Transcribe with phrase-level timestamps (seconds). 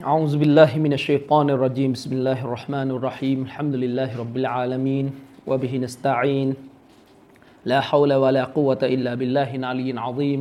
[0.00, 1.92] أعوذ بالله من الشيطان الرجيم.
[1.92, 3.52] بسم الله الرحمن الرحيم.
[3.52, 5.12] الحمد لله رب العالمين
[5.44, 6.56] وبه نستعين.
[7.68, 10.40] لا حول ولا قوة إلا بالله العلي العظيم.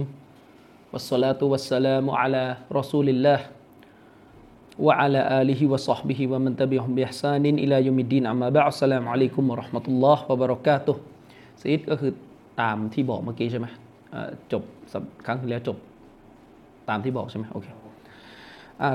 [0.95, 3.39] والصلاة والسلام على رسول الله
[4.79, 8.31] وعلى آله وصحبه ومن تبعهم بإحسان إلى يوم الدين.
[8.31, 10.95] أما بعد السلام عليكم ورحمة الله وبركاته.
[11.59, 12.11] سيد ซีดก็คือ
[12.61, 13.67] ตามที่บอกเมื่อกี้ใช่ไหม
[14.51, 14.63] จบ
[15.25, 15.77] ครั้งที่แล้วจบ
[16.89, 17.67] ตามที่บอกใช่ไหมโอเค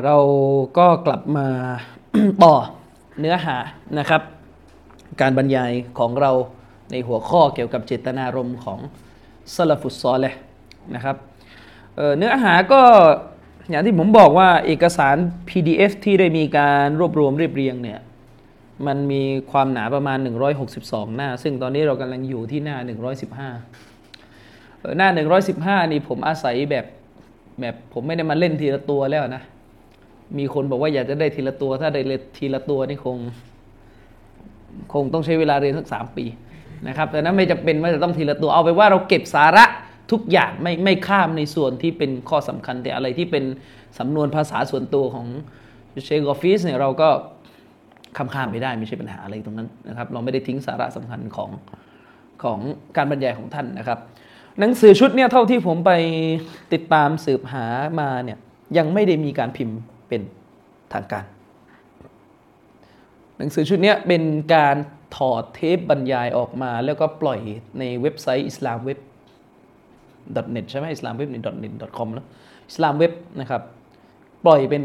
[0.05, 0.17] เรา
[0.79, 1.47] ก็กลับมา
[2.45, 2.55] ต่อ
[3.21, 3.57] เนื้อหา
[3.99, 4.23] นะครับ
[5.21, 6.33] การบรรยายของเรา
[6.91, 8.79] ในหัวข้อเกี่ยวกับเจตนารมณ์ของ
[9.55, 10.35] ซาลฟุตซอลเลย
[10.95, 11.17] นะครับ
[11.97, 12.81] เเนื้อหาก็
[13.71, 15.17] อย่างที่ผมบอกว่าเอกสาร
[15.49, 18.01] PDF ที่ได้มีการรวบรวมเรียบเรียงเนี่ย
[18.87, 20.19] มันมีความหนาประมาณ
[20.67, 22.89] 162 หน้า ซึ่งตอนนี้เรากำลังอยู่ที่หน้า 115
[24.99, 25.09] หน้า
[25.85, 26.85] 115 นี่ผมอาศัยแบบ
[27.61, 29.43] แบบผมไม่ได้มาเล่นทีละตัวแล้วนะ
[30.39, 32.03] มีคนบอกว่าอยากจะได้ทีละตัว ถ้าได้
[32.39, 33.17] ทีละตัวนี่คง
[34.93, 36.25] คงต้องใช้เวลาเรียนสักสามปี
[36.89, 39.65] นะครับ แต่นั้นไม่จะเป็นว่าจะต้องทีละตัวเอาไปว่าเราเก็บสาระ
[40.13, 43.45] ทุกอย่างไม่ไม่ข้ามในส่วนที่เป็นข้อสำคัญแต่อะไรที่เป็น
[43.99, 45.27] สำนวนภาษาส่วนตัวของ
[46.05, 47.09] เชคกอฟฟิสเนี่ยเราก็
[48.17, 51.51] ข้ามข้ามไปได้ไม่ใช่ปัญหาอะไรตรงนั้นนะครับ เราไม่ได้ทิ้งสาระสำคัญของ
[52.43, 52.59] ของ
[52.97, 53.99] การบรรยายของท่านนะครับ
[54.59, 55.93] หนังสือชุดเนี่ยเท่าที่ผมไป
[56.73, 57.67] ติดตามสืบหา
[58.01, 58.39] มาเนี่ย
[58.79, 60.23] ยังไม่ได้มีการพิมพ์ เป็น
[60.93, 61.25] ทางการ
[63.37, 64.23] หนังสือชุดนี้เป็น
[64.55, 64.77] การ
[65.17, 67.41] ถอดเทปบรรยายออกมา แล้วก็ปล่อย
[67.79, 68.99] ในเว็บไซต์ islam web
[70.55, 71.45] net ใช่ไหม islam web net
[71.97, 72.27] com แล้ว
[72.71, 73.63] islam web นะครับ
[74.47, 74.83] ปล่อยเป็น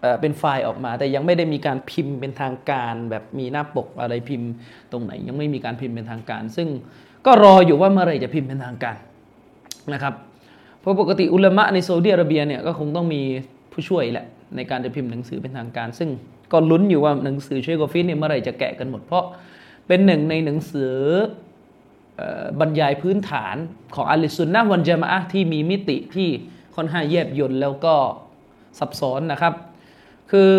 [0.00, 4.48] เอ่อเป็นไฟล์ออกมา แต่ยังไม่ได้มีการพิมพ์เป็นทางการ แบบมีหน้าปกอะไรพิมพ์
[4.92, 6.68] ตรงไหน ยังไม่มีการพิมพ์เป็นทางการ ซึ่ง
[7.26, 8.96] ก็รออยู่ว่าเมื่อไหรจะพิมพ์เป็นทางการ
[9.92, 10.14] นะครับ
[10.80, 13.22] เพราะปกติอุลามะในซาอุดิอาระเบียเนี่ยก็คงต้องมี
[13.72, 16.10] ผู้ช่วยแหละ ในการจะพิมพ์หนังสือเป็นทางการ ซึ่ง
[16.52, 19.24] ก็ลุ้นอยู่ว่าหนังสือเชคกอฟินเนี่ยเมื่อไรจะแกะกันหมด เพราะ
[19.86, 22.22] เป็นหนึ่งในหนังสือ
[22.60, 23.56] บรรยายพื้นฐาน
[23.94, 26.28] ของอะฮ์ลิสซุนนะฮ์วัลญะมาอะฮ์ที่มีมิติที่
[26.76, 27.94] ค่อนข้างแยบยลแล้วก็
[28.78, 29.54] ซับซ้อนนะครับ
[30.30, 30.50] คือ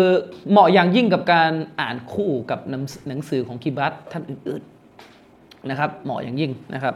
[0.50, 6.94] เหมาะอย่างยิ่งกับการอ่านคู่กับหนังหนังสือของคิบัตท่านอื่นๆนะครับ เหมาะอย่างยิ่งนะครับ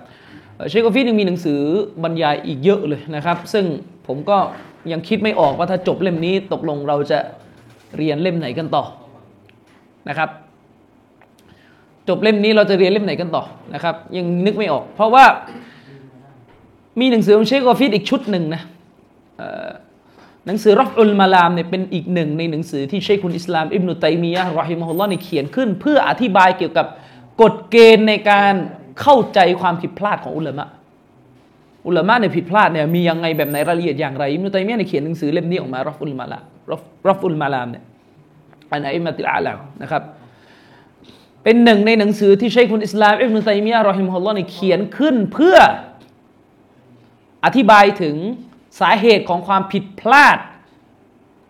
[0.69, 1.61] เชคกอฟินยังมีหนังสือ
[2.03, 3.65] บรรยายอีกเยอะเลยนะครับ ซึ่ง
[4.07, 4.39] ผมก็
[4.93, 7.19] ยังคิดไม่ออกว่าถ้าจบเล่มนี้ตกลงเราจะ
[7.97, 8.85] เรียนเล่มไหนกันต่อ
[10.09, 10.31] นะครับ
[12.09, 15.25] จบเล่มนี้เราจะเรียนเล่มไหนกันต่อนะครับ ยังนึกไม่ออก เพราะว่า
[17.01, 18.63] มีหนังสือของเชคกอฟิดอีกชุดหนึ่งนะ
[20.47, 26.87] หนังสือรอฟอุลมาลามเนี่ยเป็นอีกหนึ่งในหนังสือที่เชคคุณอิสลามอิบนุตัยมียะรอฮิมฮุลลอฮ์เนี่ยเขียนขึ้น เพื่ออธิบายเกี่ยวกับ
[27.43, 28.55] กฎเกณฑ์ในการ
[29.01, 30.67] เข้าใจความผิดพลาดของอุลามะ
[31.87, 37.85] อุลามะเนี่ยผิดพลาดเนี่ยมียังไงแบบไหนรายละเอียดอย่างไรอิบนุตัยมียะเนี่ยเขียนหนังสือเล่มนี้ออกมารอฟุลมาลามรอฟรอฟุลมาลามเนี่ย
[38.73, 40.03] อันอิมะติลอาลามนะครับ
[41.45, 45.57] เป็นหนึ่งในหนังสือที่เชคคุณอิสลามอิบนุตัยมียะรอฮิมฮุลลอฮ์เนี่ยเขียนขึ้นเพื่อ
[47.45, 48.17] อธิบายถึง
[48.81, 50.39] สาเหตุของความผิดพลาด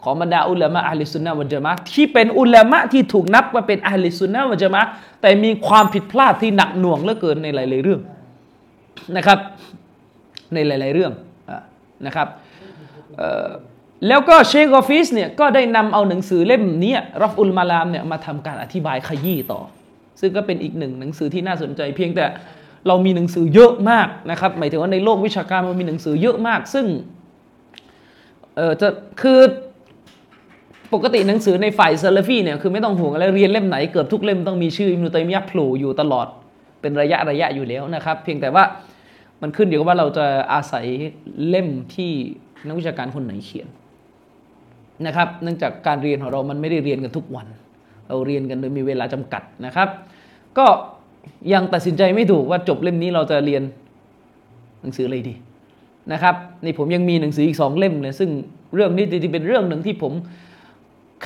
[0.02, 4.82] ของบรรดาอุลามะอะฮ์ลิสซุนนะฮ์วัลญะมาอะฮ์ที่เป็นอุลามะที่ถูกนับว่าเป็นอะฮ์ลิสซุนนะฮ์วัลญะมาอะฮ์
[5.20, 8.00] แต่มีความผิดพลาดที่หนักหน่วงเหลือเกินในหลาย ๆ เรื่อง
[9.16, 9.38] นะครับ
[10.54, 11.12] ในหลาย ๆ เรื่อง
[11.50, 11.60] อะ
[12.06, 12.28] นะครับ
[14.08, 19.60] แล้วก็เชคกอฟิสเนี่ยก็ได้นำเอาหนังสือเล่มนี้รอฟอุลมาลามเนี่ยมาทำการอธิบายขยี้ต่อ
[20.20, 22.26] ซึ่งก็เป็นอีกหนึ่งหนังสือที่น่าสนใจเพียงแต่
[22.86, 26.86] เรามีหนังสือเยอะมากนะครับหมายถึงว่าในโลกวิชาการมันมีหนังสือเยอะมาก ซึ่ง
[28.56, 28.88] เออจะ
[29.22, 29.40] คือ
[30.94, 36.26] ปกติหนังสือในฝ่ายซาลฟีเนี่ยคือไม่ต้องห่วงอะไรเรียนเล่มไหนเกือบทุกเล่มต้องมีชื่ออิมนุตัยมียะโผล่อยู่ตลอด
[36.80, 38.64] เป็นระยะระยะอยู่แล้วนะครับ เพียงแต่ว่า
[39.42, 40.86] มันขึ้นอยู่กับว่าเราจะอาศัย
[41.48, 42.10] เล่มที่
[42.66, 43.68] นักวิชาการคนไหนเขียน
[45.06, 47.46] นะครับ เนื่องจากการเรียนของเรามันไม่ได้เรียนกันทุกวัน
[48.08, 49.88] เราเรียนกันโดยมีเวลาจำกัดนะครับ
[50.58, 50.66] ก็
[51.52, 53.62] ยังตัดสินใจไม่ถูกว่าจบเล่มนี้เราจะเรียน
[54.80, 55.34] หนังสืออะไรดี
[56.12, 58.30] นะครับนี่ผมยังมีหนังสืออีกสองเล่มเลยซึ่ง
[58.74, 60.12] เรื่องนี้จริงๆเป็นเรื่องหนึ่งที่ผม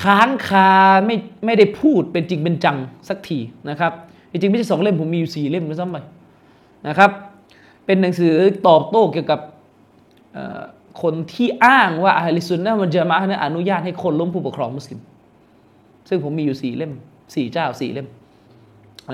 [0.03, 0.71] ค้างคา
[1.07, 1.17] ไม่
[1.47, 2.77] ไม่ได้พูดเป็นจริงเป็นจัง
[3.09, 3.39] สักที
[3.71, 3.93] นะครับ
[4.31, 5.97] จริงๆไม่ใช่สองเล่มผมมีอยู่สี่เล่มด้วยซ้ำไป
[6.89, 7.11] นะครับ
[7.87, 8.35] เป็นหนังสือ
[8.69, 9.41] ตอบโต้เกี่ยวกับ
[11.03, 15.01] คนที่อ้างว่าอะลิสุนนะมันจะมาอะอนุญาตให้คนล้มผู้ปกครองมุสลิม
[16.09, 16.93] ซึ่งผมมีอยู่สี่เล่ม
[17.35, 18.09] สี่เจ้าสี่เล่ม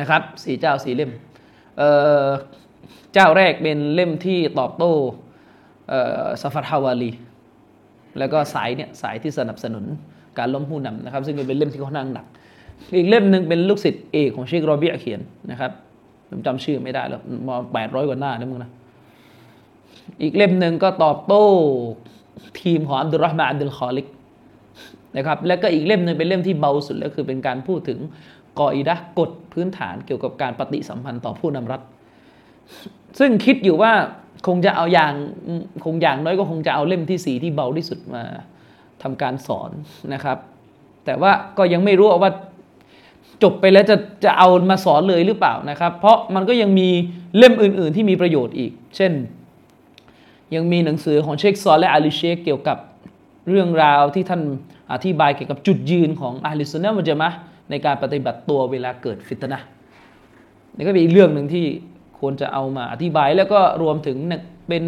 [0.01, 1.11] นะครับสี่เจ้าสี่เล่ม
[1.77, 4.93] เเจ้าแรกเป็นเล่มที่ตอบโต้
[6.41, 7.11] ซาฟัตฮาวาลี
[8.19, 9.85] แล้วก็สายเนี่ยสายที่สนับสนุน
[10.39, 12.27] การล้มผู้นำนะครับ ซึ่งเป็นเล่มที่ค่อนข้างหนัก
[12.97, 15.21] อีกเล่มหนึ่งเป็นลูกศิษย์เอกของเชคโรเบียเขียน
[15.51, 15.73] นะครับ
[16.29, 18.71] ผมจำชื่อไม่ได้แล้วมาแปดร้อยกว่าหน้านะมึงนะ
[20.23, 21.45] อีกเล่มหนึ่งก็ตอบโต้
[22.61, 24.07] ทีมของอับดุลรอฮ์มาอับดุลคอลิก
[25.17, 27.99] นะครับแล้วก็อีกเล่มหนึ่งเป็นเล่มที่เบาสุดแล้วคือเป็นการพูดถึง
[28.59, 31.81] กออิดะกฎพื้นฐานเกี่ยวกับการปฏิสัมพันธ์ต่อผู้นำรัฐ
[33.19, 33.93] ซึ่งคิดอยู่ว่า
[34.47, 35.13] คงจะเอาอย่าง
[35.85, 38.23] คงอย่างน้อยก็คงจะเอาเล่มที่สีที่เบาที่สุดมา
[39.03, 39.71] ทำการสอน
[40.15, 40.39] นะครับ
[41.05, 42.33] แต่ว่าก็ยังไม่รู้ว่า
[43.43, 46.89] จบไปแล้วจะจะเอามาสอนเลยหรือเปล่านะครับ เพราะมันก็ยังมี
[47.37, 49.13] เล่มอื่น ๆ ที่มีประโยชน์อีก เช่น
[50.55, 52.79] ยังมีหนังสือของเชคซอลิห์อาลิเชคเกี่ยวกับ
[53.49, 54.43] เรื่องราวที่ท่าน
[54.93, 57.31] อธิบายเกี่ยวกับจุดยืนของอะฮ์ลิสซุนนะฮ์วัลญะมาอะฮ์
[57.71, 59.59] ในการปฏิบัติตัวเวลาเกิดฟิตนะฮ์
[60.77, 61.67] นี่ก็เป็นอีกเรื่องหนึ่งที่
[62.19, 64.17] ควรจะเอามาอธิบายแล้วก็รวมถึง
[64.69, 64.85] เป็น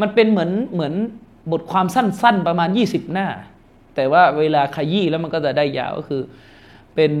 [0.00, 0.94] มันเป็นเหมือนเหมือน
[1.52, 3.28] บทความสั้น ๆ ประมาณ 20 หน้า
[3.94, 6.22] แต่ว่าเวลาขยี้แล้วมันก็จะได้ยาวก็คือ
[6.94, 7.12] เป็น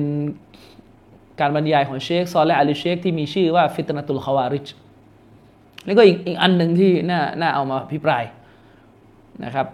[1.40, 4.68] การบรรยายของเชคซอลิห์อาลิเชคที่มีชื่อว่าฟิตนะตุลคอวาริจญ์
[5.84, 8.24] แล้วก็อีกอีกอันหนึ่งที่น่าน่าเอามาพิปราย
[9.44, 9.66] นะครับ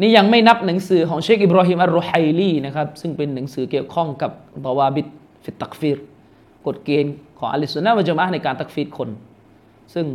[0.00, 4.32] นี่ยังไม่นับหนังสือของเชคอิบราฮิมอัลรุไฮลีนะครับ ซึ่งเป็นหนังสือเกี่ยวข้องกับ
[4.64, 5.06] บาวาบิด
[5.44, 5.98] ฟิตตักฟิร
[6.66, 9.10] กฎเกณฑ์ของอัลิสุนนะวะจามะในการตักฟีดคน
[9.94, 10.06] ซึ่ง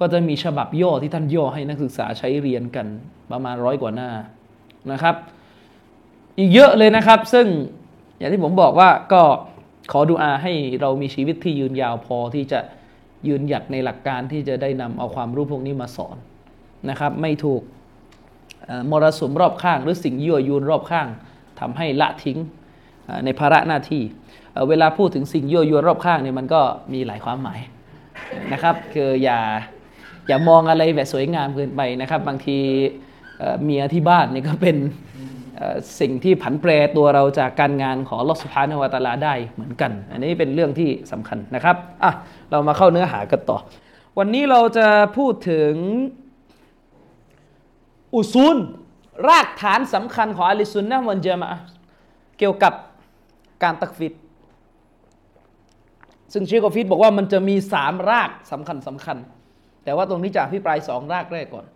[0.00, 2.86] ก็จะมีฉบับย่อที่ท่านย่อให้นักศึกษาใช้เรียนกัน
[3.30, 4.10] ประมาณร้อยกว่าหน้า
[4.92, 5.14] นะครับ
[6.38, 7.46] อีกเยอะเลยนะครับ ซึ่ง
[8.18, 9.22] อย่างที่ผมบอกว่าก็
[9.92, 12.60] ขอดูอาให้เรามีชีวิตที่ยืนยาวพอที่จะ
[13.28, 16.16] ยืนหยัดในหลักการที่จะได้นำเอาความรู้พวกนี้มาสอน
[16.90, 17.62] นะครับ ไม่ถูก
[18.90, 21.08] มรสุมรอบข้าง หรือสิ่งยั่วยวนรอบข้าง
[21.60, 22.38] ทำให้ละทิ้ง
[23.24, 24.02] ในภาระหน้าที่
[24.68, 26.60] เวลาพูดถึงสิ่งยั่วยวนรอบข้างเนี่ยมันก็
[26.92, 27.60] มีหลายความหมาย
[28.52, 29.38] นะครับ คืออย่า
[30.26, 32.58] อย่ามองอะไรแบบสวยงามเกินไปนะครับ บางที
[33.62, 34.76] เมียที่บ้านนี่ก็เป็น
[36.00, 42.12] สิ่งที่ผันแปรตัวเราจากการงานของลอสุภานวตาลาได้เหมือนกัน อันนี้เป็นเรื่องที่สำคัญนะครับอะ
[42.50, 43.58] เรามาเข้าเนื้อหากันต่อ
[44.18, 44.86] วันนี้เราจะ
[45.16, 45.72] พูดถึง
[48.14, 48.56] อุซูล
[49.28, 51.50] รากฐานสำคัญของอะลิซุนนะวันเจมา
[52.38, 52.72] เกี่ยวกับ
[53.62, 54.14] การตักฟิด
[56.32, 59.16] ซึ่งเชคกฟิดบอกว่ามันจะมีสามรากสำคัญสำคัญ
[59.84, 61.66] แต่ว่าตรงนี้จะอภิปรายสองรากแรกก่อน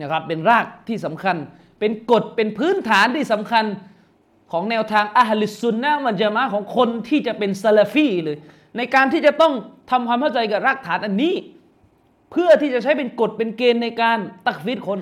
[0.00, 1.36] นะครับเป็นรากที่สำคัญ
[1.78, 3.64] เป็นกฎเป็นพื้นฐานที่สำคัญ
[4.52, 8.36] ของแนวทางอะฮลิซุนนะมันจะมาของคนที่จะเป็นซาลาฟีเลย
[8.76, 9.52] ในการที่จะต้อง
[9.90, 11.34] ทำความเข้าใจกับรากฐานอันนี้
[12.32, 15.00] เพื่อที่จะใช้เป็นกฎเป็นเกณฑ์ในการตักฟีดคน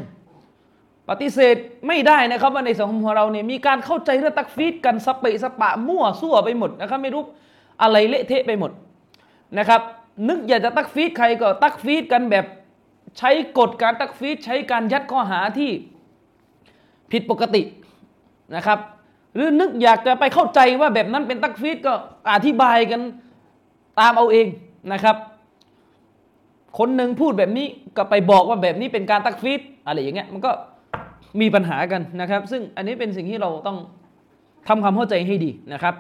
[1.08, 1.56] ปฏิเสธ
[1.88, 7.22] ไม่ได้นะครับว่าในสังคมของเราเนี่ยมีการเข้าใจเรื่องตักฟีดกันสเปะสปะมั่วซั่วไปหมดนะครับไม่รู้
[7.82, 8.70] อะไรเละเทะไปหมด
[9.58, 9.80] นะครับ
[10.28, 12.44] นึกอยากจะตักฟีดใครก็ตักฟีดกันแบบ
[13.18, 15.70] ใช้กฎการตักฟีดใช้การยัดข้อหาที่
[17.14, 17.62] ผิดปกติ
[18.56, 18.78] นะครับ
[19.34, 21.92] หรือนึกอยากจะไปเข้าใจว่าแบบนั้นเป็นตักฟีดก็
[22.32, 23.00] อธิบายกัน
[24.00, 24.46] ตามเอาเอง
[24.92, 25.16] นะครับ
[26.78, 27.66] คนหนึ่งพูดแบบนี้
[27.96, 30.50] ก็ไปบอกว่าแบบนี้เป็นการตักฟีดอะไรอย่างเงี้ยมันก็
[31.40, 33.78] มีปัญหากันนะครับ ซึ่งอันนี้เป็นสิ่งที่เราต้อง
[34.68, 35.94] ทำความเข้าใจให้ดีนะครับ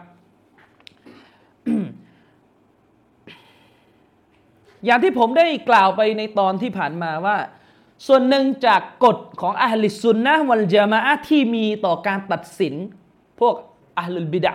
[4.84, 7.36] อย่างที่ผมได้กล่าวไปในตอนที่ผ่านมาว่า
[8.06, 12.74] ส่วนหนึ่งจากกฎของอัลลิสุนนะวัลจามะที่มีต่อการตัดสิน
[13.40, 13.54] พวก
[13.98, 14.52] อัลลุลบิดะ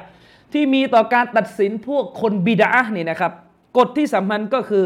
[0.53, 3.33] ที่มีต่อการตัดสินพวกคนบิดะนี่นะครับ
[3.77, 4.85] กฎที่สำคัญก็คือ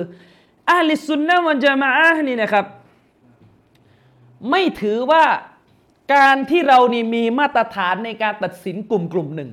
[0.72, 1.90] อัลลิสุนนะวัลจามะ
[2.28, 2.66] นี่นะครับ
[4.50, 5.26] ไม่ถือว่า
[6.16, 9.52] การที่เรานี่มีมาตรฐานในการตัดสินกลุ่มกลุ่มหนึ่ง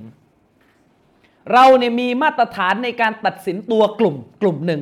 [1.52, 4.80] เราเนี่ยมีมาตรฐานในการตัดสินตัวกลุ่มกลุ่มหนึ่ง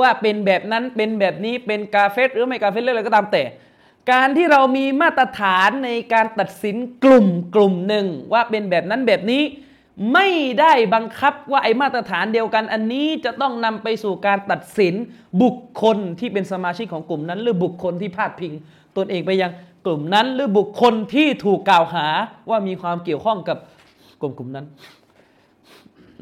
[0.00, 3.42] ว่าเป็นแบบนั้นเป็นแบบนี้เป็นกาเฟสหรือไม่กาเฟสเรื่องอะไรก็ตามแต่
[4.12, 9.42] การที่เรามีมาตรฐานในการตัดสินกลุ่มกลุ่มหนึ่ง ว่าเป็นแบบนั้นแบบนี้
[10.12, 10.28] ไม่
[10.60, 14.94] ได้บังคับว่าไอมาตรฐานเดียวกันอันนี้จะต้องนำไปสู่การตัดสิน
[15.42, 18.52] บุคคลที่เป็นสมาชิกของกลุ่มนั้น หรือบุคคลที่พาดพิง
[18.96, 19.52] ตนเองไปยัง
[19.86, 22.06] กลุ่มนั้น หรือบุคคลที่ถูกกล่าวหา
[22.50, 23.58] ว่ามีความเกี่ยวข้องกับ
[24.20, 24.66] กลุ่มกลุ่มนั้น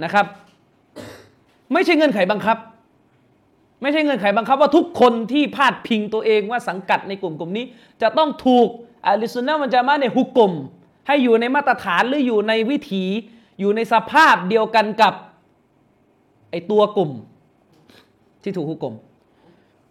[0.04, 0.26] นะครับ
[1.72, 2.56] ไม่ใช่เงื่อนไขบังคับ
[3.82, 7.64] ไม่ใช่เงื่อนไขบังคับว่าทุกคนที่พาดพิงตัวเองว่าสังกัดในกลุ่มกลุ่มนี้
[8.02, 8.68] จะต้องถูก
[9.06, 10.52] อาลิสุนนะมันจะมาในฮุกกลม
[11.06, 13.04] ให้อยู่ในมาตรฐานหรืออยู่ในวิถี
[13.60, 15.14] อยู่ในสภาพเดียวกันกับ
[16.50, 17.10] ไอตัวกลุ่ม
[18.42, 18.94] ที่ถูกฮุกกลม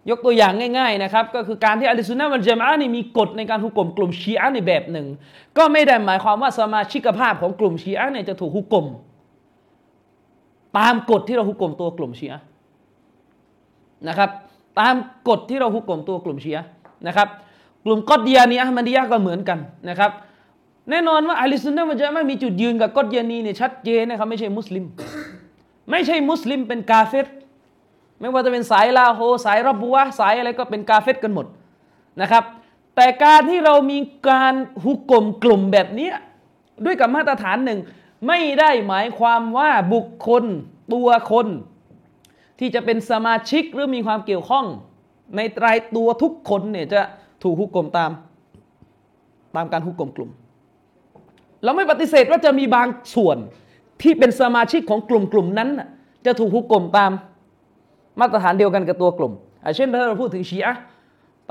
[0.09, 5.07] ยกตัวอย่างง่ายๆนะครับ ก็คือการที่อัลลซุนนะมันจามะนี่มีกฎในการหุกกลมกลุ่มชีอะในแบบหนึ่ง
[5.57, 8.85] ก็ไม่ได้หมายความว่าสมาชิกภาพของกลุ่มชีอะเนี่ยจะถูกหุกกลม
[10.77, 12.41] ตามกฎที่เราหุกกลมตัวกลุ่มชีอะ
[14.07, 14.29] นะครับ
[14.79, 14.95] ตาม
[15.29, 16.65] กฎที่เราหุกกลมตัวกลุ่มเชีอะ
[17.07, 17.27] นะครับ
[17.85, 19.59] กลุ่มกอดเยานีอะมันดียะก็เหมือนกัน
[19.89, 20.11] นะครับ
[20.89, 24.85] แน่นอนว่าอัลลซุนนะมันจะไม่มีจุดยืนกับกอดเยานีเนี่ยชัดเจนนะครับไม่ใช่มุสลิม
[25.91, 27.27] ไม่ใช่มุสลิมเป็นกาเฟร
[28.19, 31.45] ไม่ว่าจะเป็นสายลาโฮสายรบบัวสายอะไรก็เป็นกาเฟตกันหมด
[32.21, 32.43] นะครับ
[32.95, 33.99] แต่การที่เรามี
[34.29, 36.09] การหุกกลมกลุ่มแบบนี้
[36.85, 37.79] ด้วยกับมาตรฐานหนึ่ง
[38.27, 40.43] ไม่ได้หมายความว่าบุคคล
[40.93, 41.47] ตัวคน
[42.59, 44.65] ที่จะเป็นสมาชิกหรือมีความเกี่ยวข้อง
[45.35, 47.01] ในรายตัวทุกคนเนี่ยจะ
[47.43, 48.11] ถูกหุกกลมตาม
[49.55, 50.29] ตามการหุกกลมกลุ่ม
[51.63, 53.37] เราไม่ปฏิเสธว่าจะมีบางส่วน
[54.01, 55.69] ที่เป็นสมาชิกของกลุ่มกลุ่มนั้น
[56.25, 57.11] จะถูกหุกกลมตาม
[58.19, 59.33] มาตรฐานเดียวกันกับตัวกลุ่ม
[59.75, 60.75] เช่นถ้าเราพูดถึงชีอะ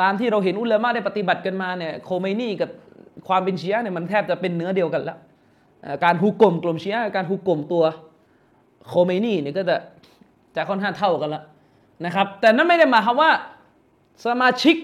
[0.00, 2.70] ตามที่เราเห็นอุลามะได้ปฏิบัติกันมาเนี่ยโคเมนี่กับ
[3.28, 5.18] ความเป็นชีอะเนี่ยมันแทบจะเป็นเนื้อเดียวกันแล้ว
[6.04, 7.84] การฮุกกลมกลุ่มชีอะการฮุกกลมตัว
[8.88, 9.76] โคเมนี่เนี่ยก็จะ
[10.56, 11.44] จะค่อนข้างเท่ากันแล้ว
[12.04, 13.30] นะครับ แต่นั้นไม่ได้หมายความว่า
[14.26, 14.76] สมาชิก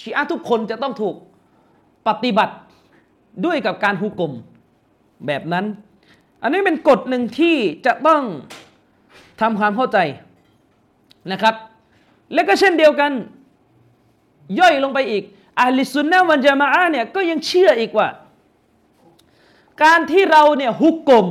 [0.00, 1.14] ชีอะทุกคนจะต้องถูก
[2.08, 2.54] ปฏิบัติ
[3.44, 4.32] ด้วยกับการฮุกกลม
[5.26, 5.64] แบบนั้น
[6.42, 7.56] อันนี้เป็นกฎหนึ่งที่
[7.86, 8.22] จะต้อง
[9.40, 9.98] ทำความเข้าใจ
[11.32, 11.54] นะครับ
[12.34, 13.12] และก็เช่นเดียวกัน
[14.60, 15.22] ย่อยลงไปอีก
[15.60, 18.08] อาลิสุนนะวันจามาอะเนี่ยก็ยังเชื่ออีกว่า
[19.82, 21.28] การที่เราเนี่ยฮุกกลม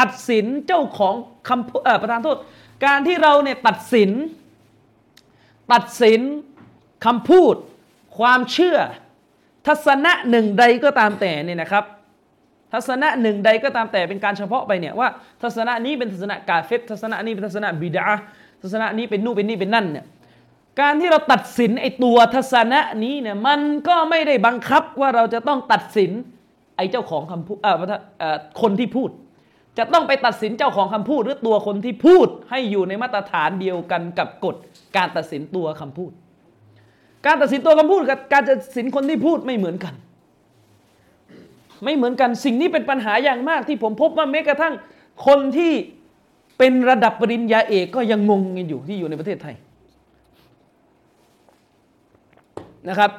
[0.00, 1.14] ตัดสินเจ้าของ
[1.48, 2.38] คำประธานโทษ
[2.84, 4.10] การที่เราเนี่ยตัดสิน
[5.72, 6.20] ตัดสิน
[7.04, 7.54] คำพูด
[8.18, 8.78] ความเชื่อ
[9.66, 11.84] ทัศนะหนึ่งใดก็ตามแต่เนี่ยนะครับ
[12.72, 15.08] ทัศนะหนึ่งใดก็ตามแต่เป็นการเฉพาะไปเนี่ยว่า
[15.42, 18.06] ทัศนะนี้เป็นทัศนะกาเฟตทัศนะนี้เป็นทัศนะบิดา
[18.62, 20.06] ทัศนะนี้เป็นนู่นเป็นนี่เป็นนั่นเนี่ย
[20.80, 26.10] การที่เราตัดสินไอตัวทัศนะนี้เนี่ยมันก็ไม่ได้บังคับว่าเราจะต้องตัดสิน
[26.76, 27.68] ไอเจ้าของคำพูดเอ
[28.34, 29.10] อคนที่พูด
[29.78, 34.56] จะต้องไปตัดสินเจ้าของคำพูดหรือตัวคนที่พูดให้อยู่ในมาตรฐานเดียวกันกับกฎ
[34.96, 36.12] การตัดสินตัวคำพูด
[37.26, 39.94] การตัดสินตัวคำพูดกับการตัดสินคนที่พูดไม่เหมือนกัน
[41.84, 44.74] ไม่เหมือนกันสิ่งนี้เป็นปัญหาอย่างมากที่ผมพบว่าแม้กระทั่ง
[45.26, 45.72] คนที่
[46.58, 49.54] เป็นระดับปริญญาเอกก็ยังงงกันอยู่ที่อยู่ในประเทศไทย
[52.88, 53.10] นะครับ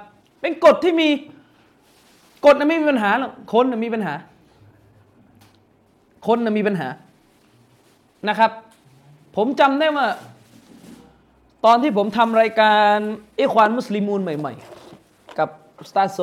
[0.42, 1.08] เป็นกฎที่มี
[2.46, 4.14] กฎมันไม่มีปัญหาหรอกคนมีปัญหา
[6.26, 6.88] คนมีปัญหา
[8.30, 8.52] นะครับ
[9.36, 10.08] ผมจำได้ว่า
[11.66, 12.98] ตอนที่ผมทำรายการ
[13.38, 14.54] เอควานมุสลิมูนใหม่
[14.96, 15.50] ๆ กับ
[15.90, 16.20] สตาร์โซ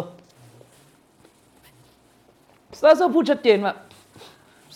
[2.80, 3.74] ซาร์โซพูดชัดเจนว่า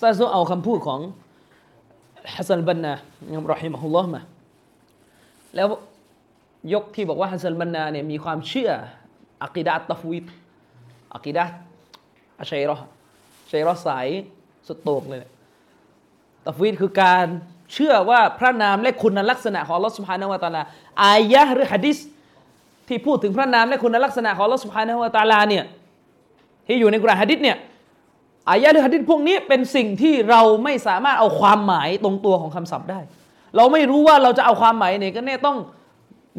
[0.00, 1.00] ซาโซเอาคำพูดของ
[2.34, 2.94] ฮัสซันบันนา
[3.36, 4.20] อัมรอฮิมะฮุลลอฮ์มา
[5.54, 5.68] แล้ว
[6.74, 8.70] ยกที่บอกว่าฮัสซันบันนาเนี่ยมีความเชื่อ
[9.44, 10.26] อักิดะตัฟวิด
[11.14, 11.44] อักิดะ
[12.40, 12.76] อัชัยรอ
[13.50, 14.08] ชัยรอสาย
[14.66, 15.20] สุดโต่งเลย
[16.46, 17.26] ตัฟวิดคือการ
[17.72, 20.62] เชื่อว่าพระนามและคุณลักษณะของลอสุภานวตาลา
[21.04, 21.98] อายะหรือฮะดิษ
[22.88, 25.64] ที่พูดถึงพระนามและคุณลักษณะของลอสุภานวตาลาเนี่ย
[26.66, 27.56] ที่อยู่ในกุรานฮะดิษเนี่ย
[28.50, 33.00] อายะหรือหะดิษพวกนี้เป็นสิ่งที่เราไม่สามารถเอาความหมายตรงตัวของคำศัพท์ได้
[33.56, 35.58] เราไม่รู้ว่าเราจะเอาความหมายไหนก็แน่ต้อง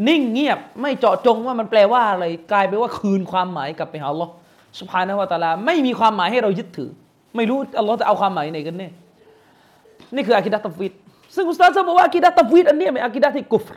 [0.08, 4.32] นิ่งเงียบไม่เจาะจงว่ามันแปลว่าอะไรกลายไปว่าคืนความหมายกลับไปหาอัลลอฮ์
[4.80, 6.90] สุภานวตาลาไม่มีความหมายให้เรายึดถือ
[7.36, 8.90] ไม่รู้อัลลอฮ์จะเอาความหมายไหนกันแน่
[10.16, 10.94] นี่คืออากิดะตัฟวิด
[11.36, 13.76] ซึ่งอุสตาซบอกว่าอากิดะตัฟวิดอันนี้เป็นอากิดะที่กุฟร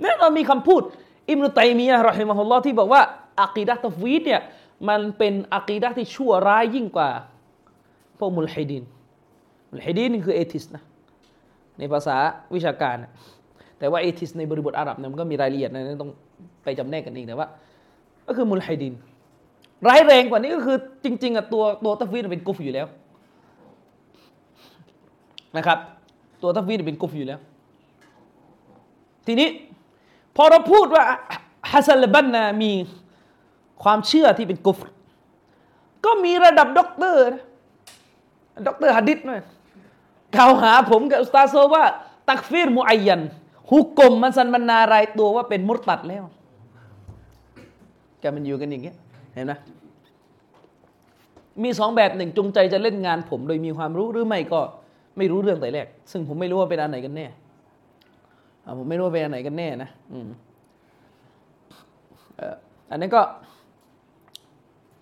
[0.00, 0.82] เนี่ยเรามีคำพูด
[1.30, 3.02] อิมรุตัยมียะรอฮิมะฮุลลอฮ์ที่บอกว่า
[3.42, 4.40] อากิดะตัฟวิดเนี่ย
[4.88, 7.10] มันเป็นอากีดะที่ชั่วร้ายยิ่งกว่า
[8.18, 8.84] พวกมุลฮิดีน
[9.72, 10.82] มุลฮิดีนนี่คือเอทิสนะ
[11.78, 12.16] ในภาษา
[12.54, 12.96] วิชาการ
[13.78, 16.10] แต่ว่า atheist ในบริบทอาหรับเนี่ยมันก็มีรายละเอียดนะต้อง
[16.64, 17.46] ไปจำแนกกันเองแต่ว่า
[18.26, 18.92] ก็คือมุลฮิดีน
[19.88, 22.86] ร้ายแรงกว่านี้ก็คือจริง ๆอะตัวตัวตัฟวีดเป็นกุฟร์อยู่แล้ว
[25.56, 25.78] นะครับ
[26.42, 27.38] ตัวตัฟวีดเป็นกุฟร์อยู่แล้ว
[29.26, 29.48] ทีนี้
[30.36, 31.04] พอเราพูดว่า
[31.70, 32.72] ฮัสซันบันนามี
[33.82, 34.78] ความเชื่อที่เป็นกุฟร์
[36.04, 37.42] ก็มีระดับด็อกเตอร์นะ
[38.66, 39.44] ด็อกเตอร์ฮะดีษนะ
[40.36, 41.84] กล่าวหาผมกับอุสตาโซว่า
[42.28, 43.20] ตักฟีรมุอัยยัน
[43.70, 46.24] ฮุกกลมมันสันบรรณารายตัวว่าเป็นมุตตัดแล้ว
[48.20, 48.96] แกมันอยู่กันอย่างเงี้ย
[49.34, 49.52] เห็นไหม
[51.62, 54.60] มีสองแบบหนึ่งจงใจจะเล่นงานผมโดยมีความรู้หรือไม่ก็
[55.18, 57.26] ไม่รู้เรื่องแต่แรก ซึ่งผมไม่รู้ว่าเป็นอันไหนกันแน่
[58.78, 60.18] ผมไม่รู้ว่าเป็นอันไหนกันแน่นะอื
[62.90, 63.22] อันนี้ก็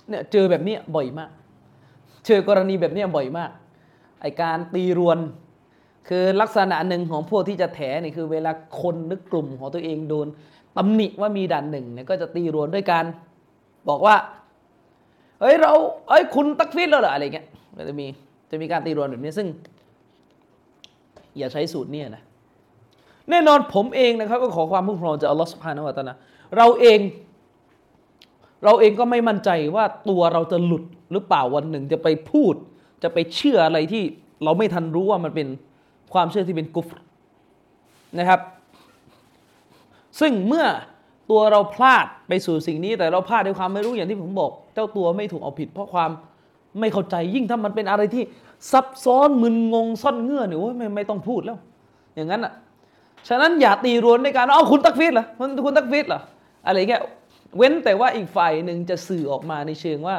[0.09, 1.31] เนี่ยเจอแบบนี้บ่อยมาก
[2.27, 3.51] เจอกรณีแบบนี้บ่อยมาก
[4.21, 5.19] ไอการตีรวน
[6.09, 10.27] คือลักษณะหนึ่งของพวกที่จะแถนี่คือเวลาคนนึกกลุ่มของตัวเองโดน
[10.77, 13.05] ตำหนิว่ามีด่านหนึ่งเนี่ยก็จะตีรวนด้วยการ
[13.89, 14.17] บอกว่า
[15.41, 15.73] เฮ้ยเรา
[16.09, 17.47] เฮ้ยคุณตักฟิดแล้วเหรออะไรเงี้ย
[17.89, 18.07] จะมี
[18.51, 19.49] จะมีการตีรวนแบบนี้ซึ่ง
[21.39, 22.23] อย่าใช้สูตรเนี่ยนะ
[23.31, 26.15] แน่นอนผมเองนะครับก็ขอความพุ่งพรองจากอัลลอฮฺสุบฮานะวะตะลา
[26.57, 27.01] เราเอง
[28.65, 32.55] เราเองก็ไม่มั่นใจว่าตัวเราจะหลุดหรือเปล่าวันหนึ่งจะไปพูด
[33.03, 34.03] จะไปเชื่ออะไรที่
[34.45, 35.49] เราไม่ทันรู้ว่ามันเป็น
[36.13, 36.89] ความเชื่อที่เป็นกุฟ
[38.19, 38.41] นะครับ
[40.21, 40.67] ซึ่งเมื่อ
[41.31, 46.11] ตัวเราพลาดไปสู่สิ่งนี้แต่เราพลาดด้วยความไม่รู้อย่างที่ผมบอก เจ้าตัวไม่ถูกเอาผิด เพราะความ
[46.81, 48.25] ไม่เข้าใจยิ่งถ้ามันเป็นอะไรที่
[48.73, 51.59] ซับซ้อนมึนงงซ่อนเงื่อนเนี่ยโอ้ยไม่ไม่ต้องพูดแล้ว
[52.15, 52.53] อย่างนั้นอะ
[53.29, 56.21] ฉะนั้นอย่าตีรวนในการเอาคุณตักฟีดเหรอคุณคุณตักฟีดเหรอ
[56.67, 57.03] อะไรเงี้ย
[57.57, 60.17] เว้นแต่ว่าอีกฝ่ายหนึ่งจะสื่อออกมาในเชิงว่า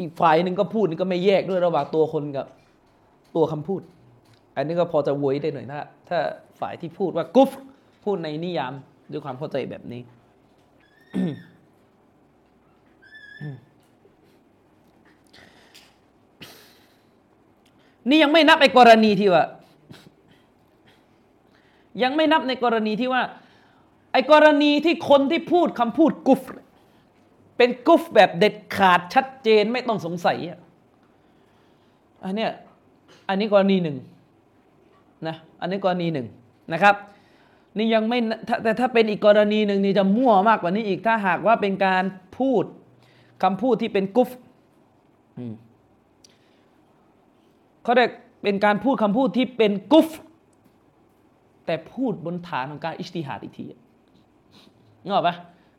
[0.00, 2.46] อีกฝ่ายหนึ่งก็พูดนี่ก็ไม่แยกด้วยระหว่างตัวคนกับ
[3.36, 3.82] ตัวคำพูด
[4.56, 6.18] อันนี้ก็พอจะโวยได้หน่อยถ้าถ้า
[6.60, 7.50] ฝ่ายที่พูดว่ากุฟ
[8.04, 8.72] พูดในนิยาม
[9.10, 10.02] ด้วยความเข้าใจแบบนี้
[18.08, 19.44] นี่ยังไม่นับไอ้กรณีที่ว่า
[22.02, 23.22] ยังไม่นับในกรณีที่ว่า
[24.12, 26.42] ไอ้กรณีที่คนที่พูดคำพูดกุฟ
[27.56, 30.58] เป็นกุฟแบบเด็ดขาดชัดเจนไม่ต้องสงสัยอะ
[32.24, 32.50] อันเนี้ย
[33.28, 33.96] อันนี้กรณีหนึ่ง
[35.26, 36.26] นะ อันนี้กรณีหนึ่ง
[36.72, 36.94] นะครับ
[37.76, 38.18] นี่ยังไม่
[38.62, 42.04] แต่ถ้าเป็นอีกกรณีหนึ่งนี่จะมั่วมากกว่านี้อีกถ้าหากว่าเป็นการ
[42.38, 42.64] พูด
[43.42, 44.30] คำพูดที่เป็นกุฟ
[47.82, 48.10] เขาเรียก
[48.42, 50.08] เป็นการพูดคำพูดที่เป็นกุฟ
[51.66, 53.64] แต่พูดบนฐานของการอิสติฮัดอีกที
[55.02, 55.36] นึกออกปะ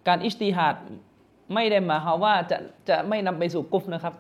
[0.07, 0.75] การอิสติฮัด
[1.53, 2.57] ไม่ได้หมายความว่าจะ
[2.89, 4.13] จะไม่นำไปสู่กุฟนะครับ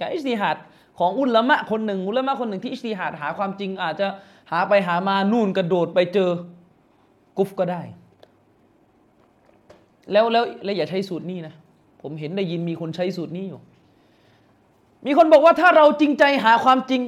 [0.00, 0.56] การอิสติฮัด
[0.98, 4.06] ของอุลามะคนหนึ่ง อุลามะคนหนึ่งที่อิสติฮัดหาความจริงอาจจะ
[4.50, 6.30] หาไปหามานู่นกระโดดไปเจอ
[7.38, 7.82] กุฟก็ได้
[10.12, 11.54] แล้วแล้วแล้วอย่าใช้สูตรนี้นะ
[12.02, 13.60] ผมเห็นได้ยินมีคนใช้สูตรนี้อยู่
[15.06, 17.02] มีคนบอกว่าถ้าเราจริงใจหาความจริง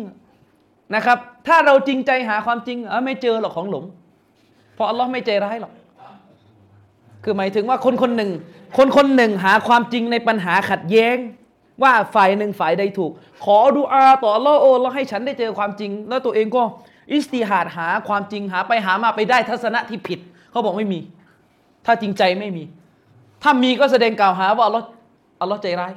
[0.94, 3.84] นะครับ ถ้าเราจริงใจหาความจริงเออไม่เจอหรอกของหลง
[4.74, 5.72] เพราะอัลลอฮ์ไม่ใจร้ายหรอก
[7.24, 8.30] คือหมายถึงว่าคนคนหนึ่ง
[8.78, 11.16] คนคนหนึ่งหาความจริงในปัญหาขัดแย้ง
[11.82, 13.12] ว่าฝ่ายหนึ่งฝ่ายใดถูก
[13.44, 16.62] ขอดูอาต่ออัลลอฮ์โอ้แล้วให้ฉันได้เจอความจริง แล้วตัวเองก็
[17.12, 20.18] อิสติฮาดหาความจริงหาไปหามาไปได้ทัศนะที่ผิด
[20.50, 21.00] เขาบอกไม่มี
[21.86, 22.64] ถ้าจริงใจไม่มี
[23.42, 24.86] ถ้ามีก็แสดงกล่าวหาว่าอัลลอฮ์
[25.40, 25.92] อัลลอฮ์ใจร้าย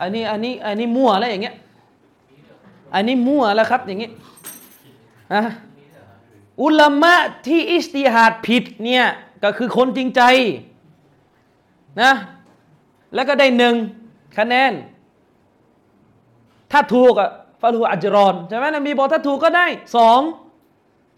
[0.00, 1.54] อันนี้อันนี้อันนี้มั่วแล้วอย่างเงี้ย
[2.94, 4.10] อันนี้มั่วแล้วครับอย่างงี้
[5.34, 5.42] นะ
[6.62, 7.14] อุลามะ
[7.46, 9.04] ที่อิสติฮัดผิดเนี่ย
[9.44, 10.22] ก็คือคนจริงใจ
[12.02, 12.12] นะ
[13.14, 13.74] แล้วก็ได้หนึ่ง
[14.38, 14.72] คะแนน
[16.72, 17.30] ถ้าถูกอะ
[17.64, 20.20] ฟาลูอัจรอนใช่ไหมนบีบอกถ้าถูกก็ได้สอง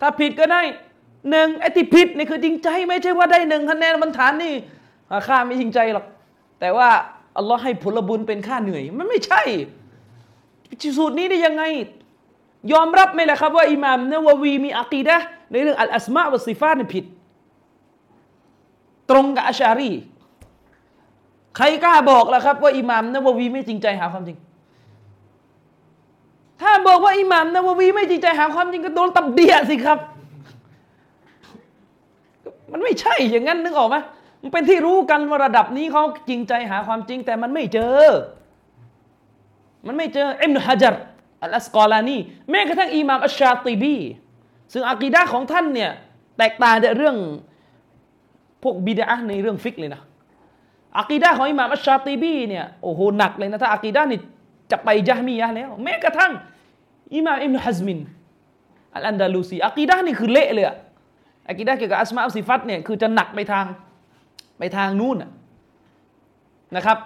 [0.01, 0.63] ถ้าผิดก็ได้
[1.31, 4.55] หนึ่งไอ้ที่ผิดนี่คือจริงใจไม่ใช่ว่าได้หนึ่งคะแนนบนฐานนี่
[5.27, 6.05] ค่าไม่จริงใจหรอก
[6.61, 6.89] แต่ว่า
[7.39, 9.43] อัลลอฮ์ให้ผลบุญเป็นค่าเหนื่อย มันไม่ใช่
[10.97, 11.63] สูตรนี้ได้ยังไง
[12.73, 15.17] ยอมรับไหมล่ะครับว่าอิหม่ามเนววีมีอักีดะ
[15.51, 17.05] ในเรื่องอัลอัสมาวัสิฟานี่ผิด
[19.11, 19.93] ตรงกับอัชารี
[21.57, 24.37] ใครกล้าบอกล่ะครับว่าอิหม่ามเนววีไม่จริงใจหาความจริง
[26.61, 29.99] ถ้าบอกว่าอิหม่ามเนววีไม่จริงใจหาความจริงก็โดนตับเดียสิครับ
[32.73, 33.97] มันไม่ใช่อย่างนั้นนึกออกไหม
[34.43, 38.05] มันเป็นที่รู้กันว่าระดับนี้เขาจริงใจหาความจริงแต่มันไม่เจอ
[39.87, 40.95] มันไม่เจออิมนุฮะจัร
[41.43, 42.17] อัลอัสกอลานี
[42.51, 43.97] แม้กระทั่งอิหม่ามอัชชาติบี
[44.73, 45.91] ซึ่งอากีดะของท่านเนี่ย
[46.39, 47.17] แตกต่างจากเรื่อง
[48.63, 50.03] พวกบิดาในเรื่องฟิกเลยนะ
[50.99, 54.21] อากีดะของอิหม่ามอัชชาติบีเนี่ยโอ้โหหนักเลยนะถ้าอากีดะนี่
[54.71, 56.33] จะไปยะมียะแล้ว แม้กระทั่ง
[57.15, 57.99] อิมามอิมนุฮัซมิน
[58.95, 60.77] อัลอันดาลูซีอากีดะนี่คือเละเลยอะ
[61.49, 63.65] อากีดะเกี่ยวกับอัสมาอัลซิฟัตเนี่ยคือจะหนักไปทาง
[64.59, 65.17] ไปทางนู่น
[66.77, 66.99] นะครับ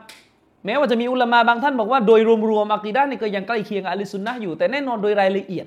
[0.65, 2.21] แม้ว่าจะมีอุลามาบางท่านบอกว่าโดย
[2.51, 5.67] รวมๆอักีดะนี่ก็ยังใกล้เคียงอัลซุนนะอยู่ แต่แน่นอนโดยรายละเอียด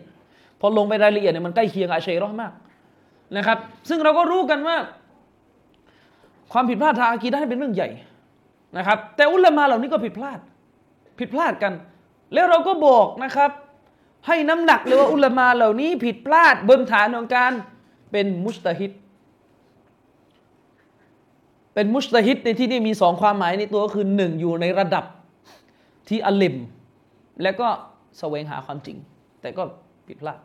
[0.59, 2.51] พอลงไปรายละเอียดเนี่ยมันใกล้เคียงกับอัชัยรอมาก
[3.37, 3.57] นะครับ
[3.89, 4.77] ซึ่งเราก็รู้กันว่า
[6.53, 7.89] ความผิดพลาดทางอากีดะเป็นเรื่องใหญ่
[8.77, 10.39] นะครับ แต่อุลามาเหล่านี้ก็ผิดพลาด
[11.19, 11.73] ผิดพลาดกัน
[12.33, 13.51] แล้วเราก็บอกนะครับ
[14.27, 17.51] ให้น้ำหนักเลยว่าอุลามาเหล่านี้ ผิดพลาดบนฐานของการ
[18.11, 18.91] เป็นมุสตาฮิด
[21.73, 25.05] เป็นมุสตาฮิดในที่นี้มีสองความหมายในตัวก็คือหนึ่งอยู่ในระดับ
[26.09, 26.55] ที่อลิม
[27.43, 27.67] แล้วก็
[28.19, 28.97] แสวงหาความจริง
[29.41, 29.63] แต่ก็
[30.07, 30.39] ผิดพลาด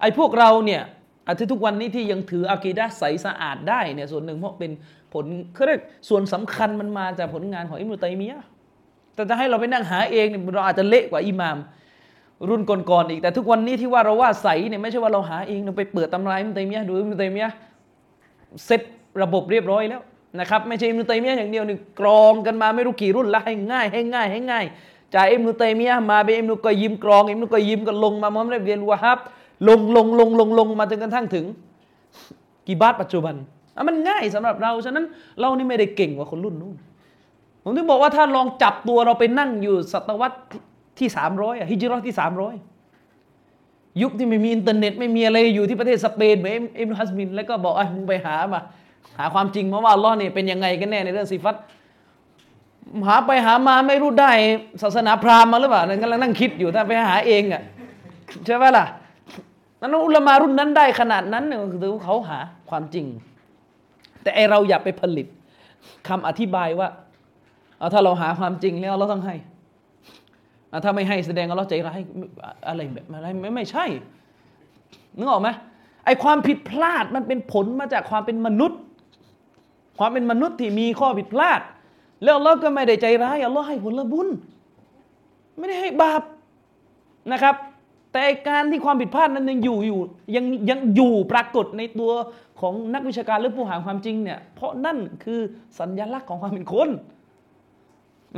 [0.00, 0.82] ไอ้พวกเราเนี่ย
[1.28, 4.70] อาทิตย์ทุกวันนี้ที่ยังถืออากีดะใสสะอาดได้เนี่ยส่วนหนึ่งเพราะเป็น
[5.12, 8.44] ผลเขาเรียกส่วนสำคัญมันมาจากผลงานของอิมุตัยมียะ
[9.14, 11.56] แต่จะให้เราไปนั่งหาเองเนี่ยเราอาจจะเละกว่าอิหมาม
[12.48, 17.50] รุ่นก่อนๆอีกแต่ทุกวันนี้ที่ว่าเราว่าใสเนี่ยไม่ใช่ว่าเราหาเองเราไปเปิดตำราอิมรุตัยมียะดูอิมรุตัยมียะ
[18.64, 18.82] เซ็ต
[19.22, 20.02] ระบบเรียบร้อยแล้ว
[20.40, 24.64] นะครับไม่ใช่อิมรุตัยมียะอย่างเดียวนี่กรองกันมาไม่รู้กี่รุ่นล้วให้ง่ายให้ง่ายให้ง่าย
[25.14, 29.18] จากอิมรุตัยมียะมาเป็นอิมรุกอยิมกรองอิมรุกอยิมก็ลงมามุฮัมมัดเบียนวะฮับ
[29.68, 31.44] ลงลงลงลงลงมาจนกระทั่งถึง
[32.66, 33.34] กีบาตปัจจุบัน
[33.88, 35.04] มันง่ายสำหรับเราฉะนั้น
[35.40, 36.76] เรานี่ไม่ได้เก่งกว่าคนรุ่นนู้น
[37.62, 40.38] ผมถึงบอกว่าถ้าลองจับตัวเราไปนั่งอยู่ศตวรรษ
[40.98, 42.54] ที่สามร้อยฮิจเราะห์ที่สามร้อย
[44.02, 48.60] ยุคที่ไม่มีอินเทอร์เน็ต ไม่มีอะไรอยู่ที่ประเทศสเปนเหมือนอิบนุฮัซมิน แล้วก็บอกไอ้มึงไปหามา
[49.18, 51.56] หาความจริงมาว่าอัลลอฮ์เนี่ยเป็นยังไงกันแน่ในเรื่องซิฟัต
[53.06, 54.30] หาไปหามาไม่รู้ได้
[54.82, 57.62] ศาสนาพราหมณ์มาหรือเปล่านั่นกำลังนั่งคิดอยู่ถ้าไปหาเองอะ
[58.46, 58.84] ใช่ไหมล่ะ
[59.80, 62.38] นั้นอุลามารุ่นนั้นได้ขนาดนั้นเนี่ยคือเขาหา
[62.70, 63.06] ความจริง
[64.22, 65.26] แต่ไอเราอย่าไปผลิต
[66.08, 66.88] คำอธิบายว่า
[67.80, 69.34] เอาถ้าเราหาความจริงแล้วเราต้องให้
[70.84, 72.00] ถ้าไม่ให้แสดงว่าเราใจร้าย
[72.68, 73.84] อะไรแบบอะไรไม่ไม่ใช่
[75.16, 75.48] นึกออกไหม
[76.04, 78.80] ไอความผิดพลาดมันเป็นผลมาจากความเป็นมนุษย์
[79.98, 81.60] ความเป็นมนุษย์ที่มีข้อผิดพลาด
[82.24, 84.28] แล้วเราก็ไม่ได้ใจร้ายอัลลอฮ์ให้ผลบุญ
[85.58, 86.22] ไม่ได้ให้บาป
[87.32, 87.54] นะครับ
[88.12, 90.00] แต่การที่ความผิดพลาดนั้นยังอยู่อยู่
[90.36, 92.12] ยังยังอยู่ปรากฏในตัว
[92.60, 95.40] ของนักวิชาการหรือผู้หาความจริงเนี่ยเพราะนั่นคือ
[95.78, 96.88] สัญลักษณ์ของความเป็นคน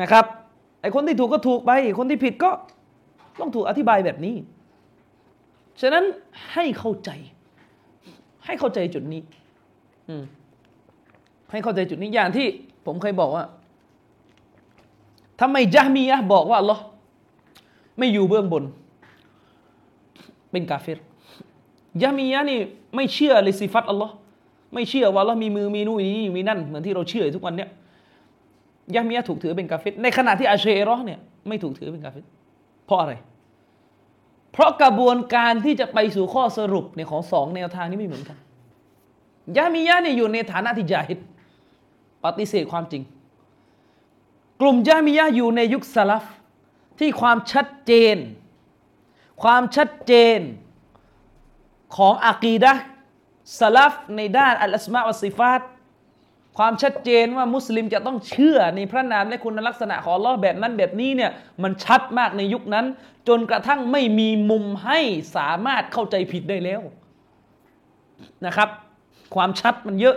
[0.01, 0.25] นะครับ
[0.81, 2.51] ไอ้คนที่ถูกก็ถูกไปคนที่ผิดก็
[3.41, 4.35] ต้องถูกอธิบายแบบนี้
[5.81, 6.05] ฉะนั้น
[6.53, 7.11] ให้เข้าใจ
[8.47, 9.23] ให้เข้าใจจุดนี้
[10.09, 10.15] อื
[11.51, 12.47] ให้เข้าใจจุดนี้อย่างที่
[12.87, 13.45] ผมเคยบอกว่า
[15.41, 16.83] ทำไมจามียะบอกว่าอัลลอฮ์
[17.99, 18.65] ไม่อยู่เบื้องบน
[20.51, 20.99] เป็นกาเฟร
[22.03, 22.59] ยามียะนี่
[22.95, 24.15] ไม่เชื่อเลยสิฟัตอัลลอฮ์
[24.75, 27.71] ไม่เชื่อว่าเรามีมือมีนู่นนี่มีนั่นเหมือนที่เราเชื่อทุกวันเนี้ย
[28.95, 32.21] ยามียะถูกถือเป็นกาเฟรในขณะที่อาเชรอเนี่ยไม่ถูกถือเป็นกาเฟร
[32.87, 33.13] เพราะอะไร
[34.53, 38.37] เพราะกระบวนการที่จะไปสู่ข้อสรุปในของสองแนวทางนี้ไม่เหมือนกัน
[39.57, 41.19] ยามียะเนี่ยอยู่ในฐานะที่จาฮิด
[42.25, 43.03] ปฏิเสธความจริง
[44.61, 46.25] กลุ่มยามียะอยู่ในยุคสลับ
[46.99, 48.17] ที่ความชัดเจน
[49.43, 50.39] ความชัดเจน
[51.97, 52.73] ของอากีดะ
[53.61, 55.61] สลับในด้านอัลอสมาอัลซิฟาต
[56.59, 61.31] ความชัดเจนว่ามุสลิมจะต้องเชื่อในพระนามและคุณลักษณะของลอแบบนั้นแบบนี้เนี่ย
[61.63, 62.87] มันชัดมากในยุคนั้น
[63.29, 65.01] จนกระทั่งไม่มีมุมให้
[65.37, 66.81] สามารถเข้าใจผิดได้แล้ว
[68.47, 68.69] นะครับ
[69.35, 70.17] ความชัดมันเยอะ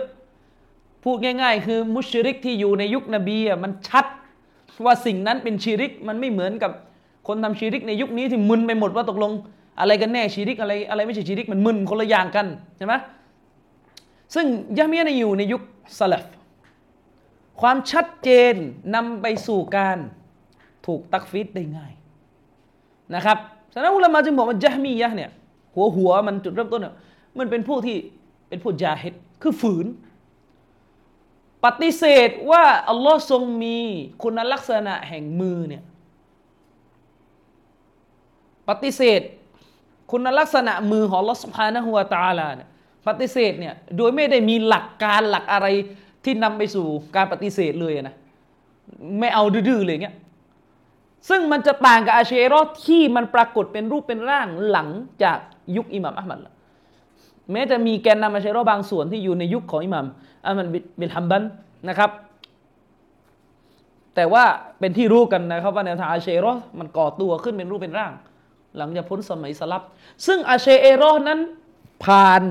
[1.04, 4.06] พูดง่าย ๆ คือมุชริกที่อยู่ในยุคนบีอะมันชัด
[4.84, 6.70] ว่าสิ่งนั้นเป็นชีริกมันไม่เหมือนกับ
[7.28, 9.32] คนทำชีริกในยุคนี้ที่มึนไปหมดว่าตกลง
[9.80, 12.46] อะไรกันแน่ชีริกอะไรอะไรไม่ใช่ชีริกมันมึนคนละอย่างกัน
[12.76, 12.94] ใช่ไหม
[14.34, 14.46] ซึ่ง
[14.78, 15.62] ยะมียนอยู่ในยุค
[15.98, 16.24] สลับ
[17.60, 18.54] ความชัดเจน
[18.94, 19.98] นำไปสู่การ
[20.86, 21.92] ถูกตักฟิดได้ง่าย
[23.14, 23.38] นะครับ
[23.72, 25.30] ฉะนั้นอุลามาจึงบอกว่าจามียะเนี่ย
[25.74, 26.94] หัวหัวมันจุดเริ่มต้นเนี่ย
[27.38, 27.96] มันเป็นผู้ที่
[28.48, 29.86] เป็นผู้จาเฮิดคือฝืน
[31.64, 33.78] ปฏิเสธว่าอัลลอฮ์ทรงมี
[34.22, 35.82] คุณลักษณะแห่งมือเนี่ย
[38.68, 39.20] ปฏิเสธ
[40.10, 42.68] คุณลักษณะมือของอัลลอสุภานะฮัวตาลาเนี่ย
[43.06, 45.66] ปฏิเสธเนี่ยโดยไม่ได้มีหลักการหลักอะไร
[46.24, 48.14] ที่นำไปสู่การปฏิเสธเลยนะ
[49.20, 50.16] ไม่เอาดื้อเลยเงี้ย
[51.28, 54.88] ซึ่งมันจะต่างกับอาเชรอที่มันปรากฏเป็นรูปเป็นร่างหลัง
[55.22, 55.38] จาก
[55.76, 56.38] ยุคอิหม่ามอัลมัด
[57.52, 60.06] แม้จะมีแกนนำอาเชรอบางส่วนที่อยู่ในยุคของอิหม่าม
[60.46, 60.66] อัลมัด
[61.00, 61.42] บินฮัมบัน
[61.88, 62.10] นะครับ
[64.14, 64.44] แต่ว่า
[64.78, 68.12] เป็นที่รู้กันนะครับว่าแนวทางอาเชรอมันก่อตัวขึ้นเป็นรูปเป็นร่าง
[68.78, 69.82] หลังจากพ้นสมัยสลับ
[70.26, 71.40] ซึ่งอาเชเอรอนั้น
[72.04, 72.42] ผ่าน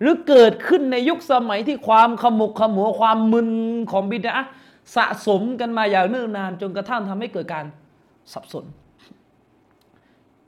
[0.00, 3.50] หรือเกิดขึ้นในยุคสมัยที่ความขมุกขมัวความมึน
[3.92, 4.32] ของบิดา
[4.96, 7.64] สะสมกันมาอย่างเนิ่นนาน จนกระทั่งทำให้เกิดการ
[8.32, 8.64] สับสน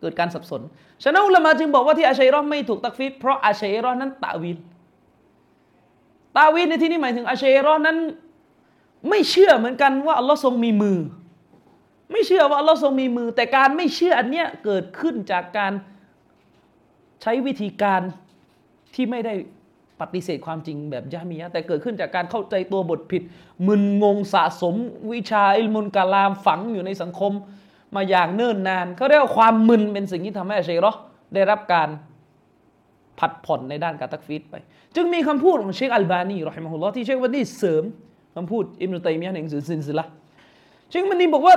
[0.01, 0.63] เกิดการสับสน
[1.03, 4.59] ฉะนั้นอุลามาจึงบอกว่าที่อาชัยรอไม่ถูกตักฟีดเพราะอาชัยรอนั้นตาวิน
[6.37, 7.97] ตาวินในที่นี้หมายถึงอาชัยรอนั้น
[9.09, 10.99] ไม่เชื่อเหมือนกันว่าอัลลอฮ์ทรงมีมือ
[12.13, 15.73] ไม่เชื่อว่าอัลลอฮ์ทรงมีมือ แต่การไม่เชื่ออันเนี้ยเกิดขึ้นจากการ
[17.23, 18.03] ใช้วิธีการ
[18.95, 19.35] ที่ไม่ได้
[20.01, 23.23] ปฏิเสธความจริงแบบยามียะแต่เกิดขึ้นจากการเข้าใจตัวบทผิด
[23.67, 24.75] มึนงงสะสม
[25.13, 27.33] วิชาอิลมุนกาลามฝังอยู่ในสังคม
[27.95, 30.93] มาอย่างเนิ่นนานเขาเรียกว่าความมึนเป็นสิ่งที่ทำให้เชยรอ
[31.35, 31.89] ได้รับการ
[33.19, 34.55] ผัดผ่อนในด้านการตักฟีดไป
[34.97, 37.85] จึงมีคำพูดของเชคอัลบานีรอฮิมฮุลลอฮ์ที่เชควันนี้เสริม
[38.37, 40.07] คำพูดอิมรุตัยมียะในหนังสือซินซิละ
[40.91, 41.55] เชควันนี้บอกว่า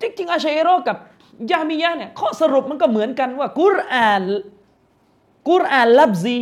[0.00, 0.96] จริงๆอาเชยรอกับ
[1.50, 4.22] ยามียะเนี่ยข้อสรุปมันก็เหมือนกันว่ากุรอาน
[5.48, 6.36] กุรอานลับซี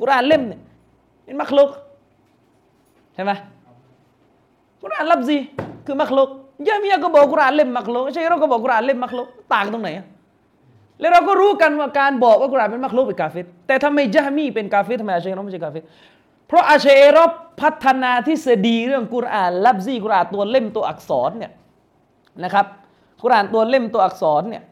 [0.00, 0.60] กุรอานเล่มเนี่ย
[1.24, 1.70] เป็นมักลุก
[3.14, 3.32] ใช่ไหม
[4.82, 5.36] กุรอานลับซี
[5.86, 6.30] คือมักลุก
[6.66, 9.90] ยามียก็บอกกุรอานเล่มมักลุกใช่เราก็บอกกุรอานเล่มมักลุกต่างตรงไหน
[11.00, 15.84] แล้วเราก็รู้กันว่าการบอกว่ากุรอานเป็นมักลุกเป็นกาเฟตแต่ทำไมจามีเป็นกาเฟตทำไมอาเชรอไม่ใช่กาเฟต
[16.48, 17.24] เพราะอาเชรอ
[17.60, 21.52] พัฒนาทฤษฎีเรื่องกุรอานลับซีกุรอานตัวเล่มตัวอักษรเนี่ย
[22.44, 22.66] นะครับ
[23.22, 24.62] กุรอานตัวเล่มตัวอักษรเนี่ย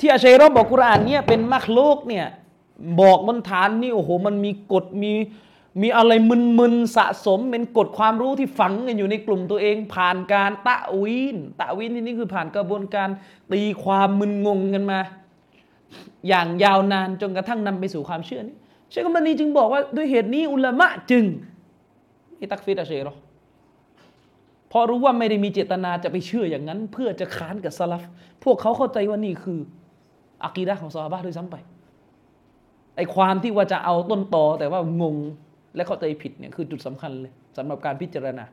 [0.00, 2.26] ที่อาชัยรอบอกกุรานเนี่ยเป็นมักโลกเนี่ย
[3.00, 5.12] บอกบนฐานนี่โอ้โหมันมีกฎมี
[5.82, 6.12] มีอะไร
[6.58, 13.08] มึนๆสะสม เป็นกฎความรู้ที่ฝังกันอยู่ในกลุ่มตัวเอง ผ่านการตะวินตะวินที่นี่คือผ่านกระบวนการ
[13.52, 15.00] ตีความมึนงงกันมา
[16.28, 18.56] อย่างยาวนานจนกระทั่งนำไปสู่ความเชื่อนี้
[18.90, 21.24] เชคกัมบานีจึงบอกว่าด้วยเหตุนี้อุลามะจึง
[22.36, 23.14] ไม่ตักฟิดอาชัยรอ
[24.68, 28.02] เพราะรู้ว่าไม่ได้มีเจตนาจะไปเชื่ออย่างนั้น เพื่อจะค้านกับสลับ
[28.44, 29.60] พวกเขาเข้าใจว่านี่คือ
[30.44, 31.56] อากีดะของซอฮาบะด้วยซ้ำไป
[32.96, 35.16] ไอความที่ว่าจะเอาต้นตอแต่ว่างง
[35.76, 38.44] และเข้าใจผิดเนี่ยคือจุดสำคัญเลยสำหรับการพิจารณา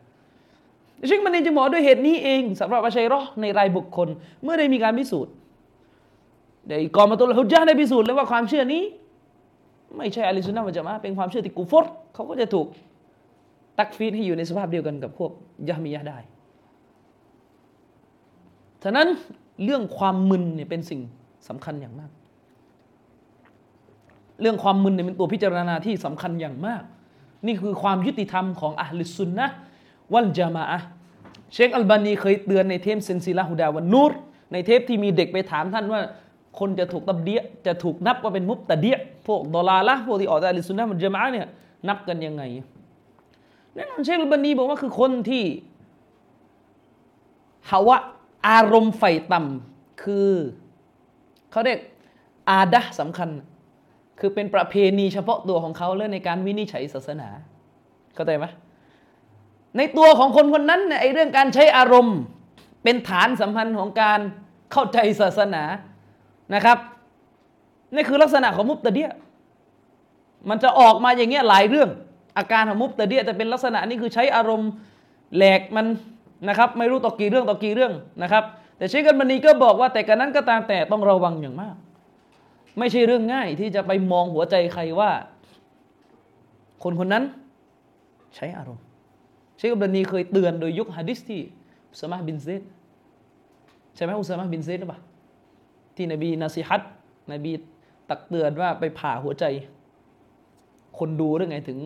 [1.09, 4.07] ซึ่งมันเองจะบอกด้วยเหตุนี้เองสำหรับอาชัยรอในรายบุคคล
[4.43, 5.33] เมื่อได้มีการพิสูจน์
[6.67, 8.83] ในกอมาตุลฮุจญาได้พิสูจน์แล้วว่าความเชื่อนี้
[9.97, 12.67] ไม่ใช่อะลิสุนนะมันจะมาเป็นความเชื่อที่กูฟรเขาก็จะถูก
[13.77, 15.31] ตักฟีดให้อยู่ในสภาพเดียวกันกับพวก
[15.69, 16.17] ยะมียะได้
[18.83, 19.07] ฉะนั้น
[19.63, 21.01] เรื่องความมึนเนี่ยเป็นสิ่ง
[21.47, 22.11] สำคัญอย่างมาก
[24.41, 26.83] เรื่องความมึนเนี่ยเป็นตัวพิจารณาที่สำคัญอย่างมาก
[27.45, 29.45] นี่คือความยุติธรรมของอัลลิสุนนะ
[30.13, 30.79] วัลจามะอะ
[31.53, 34.11] เชคอัลบานีเคยเตือนในเทปเซนซิลาฮูดาวันนูร
[34.51, 36.01] ในเทปที่มีเด็กไปถามท่านว่า
[36.59, 38.97] คนจะถูกตับเดียจะถูกนับว่าเป็นมุบตะเดีย
[39.27, 41.47] พวกดอลาละพวกที่ออกจากอัลลิสุนนะมันจามะเนี่ย
[41.87, 42.43] นับกันยังไง
[43.73, 45.43] แน่นอนเชคอัลบานีบอกว่าคือคนที่
[47.69, 47.97] ฮาวะ
[48.47, 50.29] อารมณ์ไฟต่ำคือ
[51.51, 51.79] เขาเรียก
[52.49, 53.29] อาดะสำคัญ
[54.19, 57.29] คือเป็นประเพณีเฉพาะตัวของเขาเรื่องในการวินิจฉัยศาสนา
[58.15, 58.45] เข้าใจไหม
[59.77, 62.17] ในตัวของคนคนนั้นเนี่ยไอ้เรื่องการใช้อารมณ์
[62.83, 64.19] เป็นฐานสัมพันธ์ของการ
[64.71, 65.63] เข้าใจศาสนา
[66.55, 66.77] นะครับ
[67.93, 69.09] นี่คือลักษณะของมุตตะเดีย
[70.49, 71.89] มันจะออกมาอย่างเงี้ยหลายเรื่อง
[72.37, 74.71] อาการของมุตตะเดียจะเป็นลักษณะนี้คือใช้อารมณ์
[75.35, 75.85] แหลกมัน
[76.49, 78.43] นะครับ ไม่รู้ต่อกี่เรื่องต่อกี่เรื่องนะครับ
[78.79, 81.75] แต่เชคกันบันีก็บอกว่าแต่กันนั้นก็ตามแต่ต้องระวังอย่างมาก
[82.79, 85.11] ไม่ใช่เรื่องง่ายที่จะไปมองหัวใจใครว่า
[86.83, 87.23] คนคนนั้น
[88.35, 88.85] ใช้อารมณ์
[89.57, 91.41] เชคอับรานีเคยเตือนโดยยุคฮะดิษที่
[91.91, 92.61] อุสมาบินเซด
[93.95, 94.99] ใช่ไหมอุสมาบินเซดหรือเปล่า
[95.95, 96.81] ที่นบีนาซิฮัต
[97.31, 97.51] นบี
[98.09, 99.45] ตักเตือนว่าไปผ่าหัวใจ
[100.99, 101.79] คนดูเรื่อไงถึง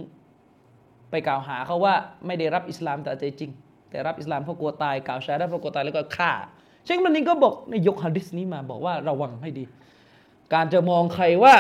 [1.12, 3.52] ไปกล่าวหาเขาว่าไม่ได้รับอิสลามแต่ใจจริง
[3.90, 6.32] แต่รับอิสลามเพราะกลัวตายกล่าวชาได้เพราะกลัวตายแล้วก็ฆ่า
[6.86, 9.64] เชคอับรานีก็บอกในยกฮะดิษนี้มาบอกว่าระวังให้ดี
[10.54, 11.54] การจะมองใครว่า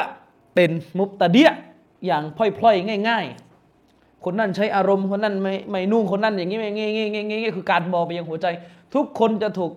[0.55, 1.49] เป็นมุบตะดิอ์
[2.05, 3.25] อย่างพล่อยๆ ง่าย
[3.75, 8.47] ๆ คนนั้นใช้อารมณ์คนนั้นไม่ไม่นุ่งคนนั้นอย่างนี้ไม่เงี้ยเงี้ยเงี้ยคือการมองไปยังหัวใจ
[8.95, 9.71] ทุกคนจะถูก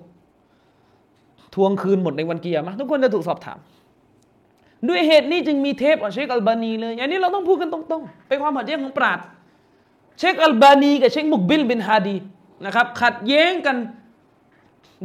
[1.54, 3.58] ทวงคืนหมดในวันกิยามะฮ์ทุกคนจะถูกสอบถาม
[4.88, 9.18] ด้วยเหตุนี้จึงมีเทปของเชคอัลบานีเลยอย่างนี้เราต้องพูดกันตรงๆเป็นความขัดแย้งของปราชญ์
[10.18, 12.16] เชคอัลบานีกับเชคมุกบิลบินฮาดี
[12.64, 13.76] นะครับขัดแย้งกัน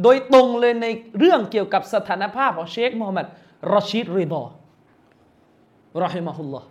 [0.02, 0.86] โดยตรงเลยใน
[1.18, 3.26] เรื่องเกี่ยวกับสถานภาพของเชคมูฮัมหมัด
[3.74, 4.42] รอชิดริดอ
[6.02, 6.66] รอฮิมะฮุลลอฮ์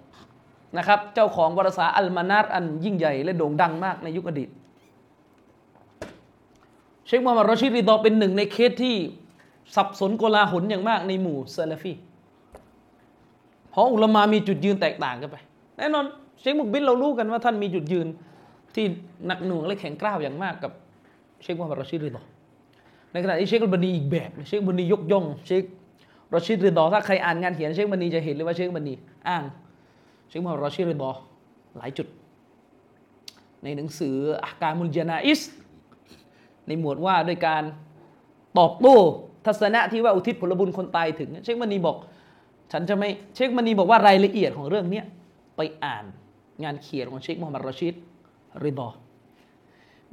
[0.78, 4.50] นะครับ เจ้าของวารสารอัลมานารอันยิ่งใหญ่และโด่งดังมากในยุคอดีต
[7.08, 8.96] เชคมูฮัมหมัดรอชิดริดอเป็นหนึ่งในเคสที่
[9.76, 11.94] สับสนโกลาหลอย่างมากในหมู่ซาลฟี
[13.72, 15.36] เพราะอุลามามีจุดยืนแตกต่างกันไป
[15.78, 16.06] แน่นอน
[16.40, 18.08] เชคมุกบิลเรารู้กันว่าท่านมีจุดยืน
[18.76, 18.86] ที่
[19.28, 20.72] หนักหน่วงและแข็งกร้าวอย่างมากกับ
[21.42, 22.24] เชคมูฮัมหมัดรอชิดริดอ
[23.12, 25.64] ในขณะที่เชคบันีอีกแบบเชคบันียกย่องเชค
[26.34, 28.94] รอชิดริดอถ้าใครอ่านงานเขียนเชคบันีจะเห็นเลยว่าเชคบันี
[29.28, 29.44] อ้าง
[30.30, 31.12] เชคมูฮัมหมัดรอชิดริดอ
[31.78, 32.08] หลายจุด
[33.64, 35.42] ในหนังสืออาการมุลจนาอิส
[36.68, 37.64] ในหมวดว่าด้วยการ
[38.58, 38.98] ตอบโต้
[39.46, 41.98] ทัศนะที่ว่าอุทิศผลบุญคนตายถึง เชคมันีบอก
[42.72, 45.02] ฉันจะไม่เชคมันีบอกว่ารายละเอียดของเรื่องนี้
[45.58, 46.06] ไปอ่าน
[46.64, 47.94] งานเขียนของเชคมูฮัมหมัดรอชิด
[48.64, 48.90] ริดอ แ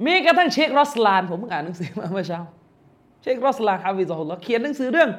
[0.05, 2.41] ม้กระทั่งเชครอสลาน ผมเพิ่งอ่านหนังสือมาเมื่อเช้า
[3.21, 5.09] เชครอสลาحفظه اللهเขียนหนังสือเรื่อง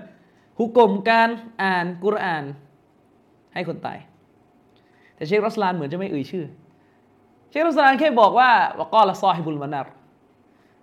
[0.59, 1.29] หุก่มการ
[1.63, 2.45] อ่านกุรอาน
[3.55, 3.99] ให้คนตาย
[5.15, 6.45] แต่เชครอสลานเหมือนจะไม่เอ่ยชื่อ
[7.51, 9.93] เชครอสลานแค่บอกว่าوقال صاحب المنار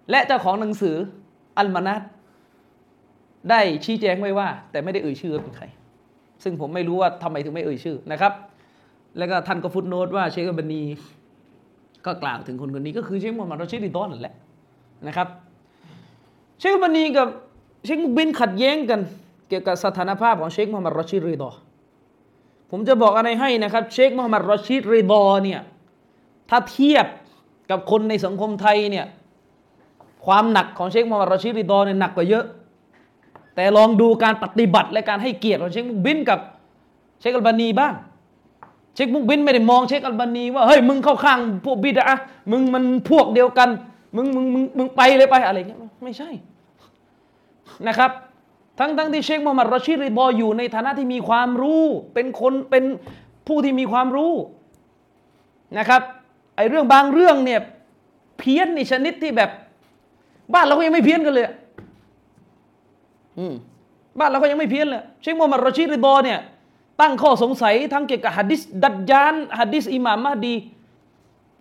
[0.10, 0.96] และเจ้าของหนังสือ
[1.58, 2.02] อัลมานาร์
[3.50, 5.66] ได้ชี้แจงไว้ว่า แต่ไม่ได้เอ่ยชื่อเป็นใคร
[6.44, 8.34] ซึ่งผมไม่รู้ว่าทำไมถึงไม่เอ่ยชื่อนะครับ
[9.18, 10.84] แล้วก็ท่านก็ฟุตโนตว่าเชคบันี
[12.06, 14.36] ก็กล่าวถึงคนคนนี้ก็คือเชคมูฮัมหมัดรอชิดิดอนนั่นแหละ
[15.08, 15.28] นะครับ
[16.60, 17.28] เชคบันีกับ
[17.86, 19.02] เชคมุกบินขัดแย้งกัน
[19.48, 21.52] เกี่ยวกับสถานภาพของเชคมูฮัมหมัดรอชิดริดอ
[22.72, 25.62] ผมจะบอกอะไรให้นะครับ เชคมูฮัมหมัดรอชิดริดอเนี่ย
[26.50, 27.06] ถ้าเทียบ
[27.70, 29.06] กับคนในสังคมไทยเนี่ย
[30.26, 32.46] ความหนักของเชคมูฮัมหมัดรอชิดริดอเนี่ยหนักกว่าเยอะ
[33.56, 36.40] แต่ลองดูการปฏิบัติและการให้เกียรติของเชคมุกบินกับ
[37.20, 37.94] เชคอัลบานีบ้าง
[38.96, 42.18] เชคมุกบินไม่ได้มองเชคอัลบานีว่าเฮ้ยมึงเข้าข้างพวกบิดอะ
[42.52, 43.70] มึงมันพวกเดียวกัน
[44.16, 46.30] มึงมึงมึงมึงไปเลยไปอะไรเงี้ยไม่ใช่
[47.88, 48.12] นะครับ
[48.80, 52.84] ทั้งทั้งที่เชคมูฮัมหมัดรอชิดริดออยู่ในฐานะที่มีความรู้ เป็นคนเป็น
[53.48, 54.34] ผู้ที่มีความรู้
[55.78, 56.02] นะครับ
[56.56, 57.62] ไอเรื่องบางเรื่องเนี่ย
[58.38, 59.50] เพี้ยนในชนิดที่แบบ
[60.54, 61.46] บ้านเราก็ยังไม่เพี้ยนกันเลย
[63.38, 63.54] อืม
[64.20, 66.40] บ้านเราก็ยังไม่เพี้ยนเลยเชคมูฮัมหมัดรอชิดริดอเนี่ย
[67.02, 70.56] ตั้งข้อสงสัยทั้งเกี่ยวกับฮะดีษดัจญาลฮะดีษอิหม่ามมะห์ดี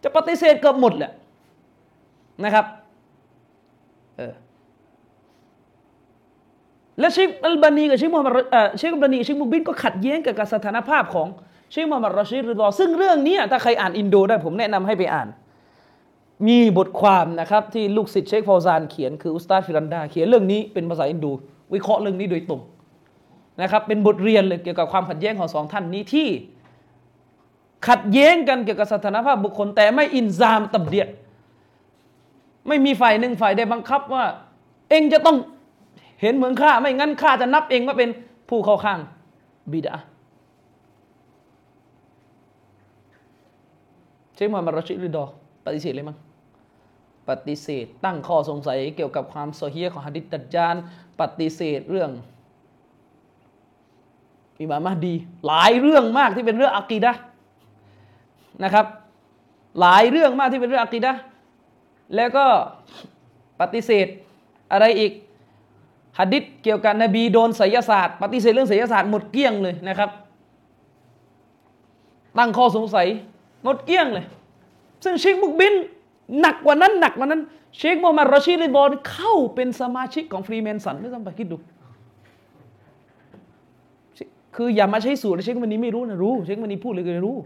[0.03, 1.13] จะปฏิเสธเกือบหมดแหละ
[2.45, 2.67] นะครับ
[4.17, 4.35] เออ
[7.01, 8.35] แล้วเชคอัลบานีกับเชคมูฮัมหมัด
[8.79, 11.29] เชคอัลบานีกับเชคมุกบิลก็ขัดแย้งกับสถานภาพของ
[11.71, 15.29] เชคมูฮัมหมัดรอชิดริดอซึ่งเรื่องนี้ถ้าใครอ่านอินโดได้ผมแนะนำให้ไปอ่าน
[16.49, 21.27] มีบทความนะครับที่ลูกศิษย์เชคฟาวซานเขียนคืออุสตาดฟิรันดา เขียนเรื่องนี้เป็นภาษาอินโด
[21.75, 22.61] วิเคราะห์เรื่องนี้โดยตรง
[23.63, 26.29] นะครับเป็นบทเรียนเลยเกี่ยวกับความขัดแย้งของสองท่านนี้ที่
[27.89, 31.07] ขัดแย้งกันเกี่ยวกับสถานภาพบุคคลแต่ไม่อินซามตับเดีย
[32.69, 34.25] ไม่มีฝ่ายหนึ่งฝ่ายใดบังคับว่า
[34.91, 35.37] เองจะต้อง
[36.21, 38.11] เห็นเหมือนข้าไม่งั้นข้าจะนับเองว่าเป็น
[38.49, 38.99] ผู้เข้าข้าง
[39.73, 39.97] บิดา
[44.35, 45.25] เชคมูฮัมมัดรอชิดริดอ
[45.65, 46.17] ปฏิเสธเลยมั้ง
[47.29, 50.75] ปฏิเสธ ตั้งข้อสงสัยเกี่ยวกับความโซเฮียของฮะดิษดัจจาน
[51.21, 52.11] ปฏิเสธเรื่อง
[54.61, 55.15] อิมามมดี
[55.47, 57.13] หลายเรื่องมากที่เป็นเรื่องอะกีดะ
[58.65, 58.87] นะครับ
[59.81, 61.13] หลายเรื่องมากที่เป็นเรื่องอะกีดะ
[62.15, 62.47] แล้วก็
[63.61, 64.07] ปฏิเสธ
[64.73, 65.13] อะไรอีก
[66.19, 70.11] หะดิษเกี่ยวกับนบีโดนไสยศาสตร์ ปฏิเสธเรื่องไสยศาสตร์หมดเกลี้ยงเลยนะครับ
[72.39, 73.07] ตั้งข้อสงสัย
[73.63, 74.27] หมดเกลี้ยงเลย
[75.05, 75.75] ซึ่งเชคมุกบิน
[76.41, 77.43] หนักกว่านั้นหนักกว่านั้น
[77.77, 81.57] เชคโมฮัมหมัดรอชีดริบอลเข้าเป็นสมาชิกของฟรีแมนสันไม่ต้องไปคิดดู
[84.57, 87.37] คืออย่ามาใช้สูตรเชคมันนี้ไม่รู้นะรู้เชคมันนี้พูดเลยก็รู้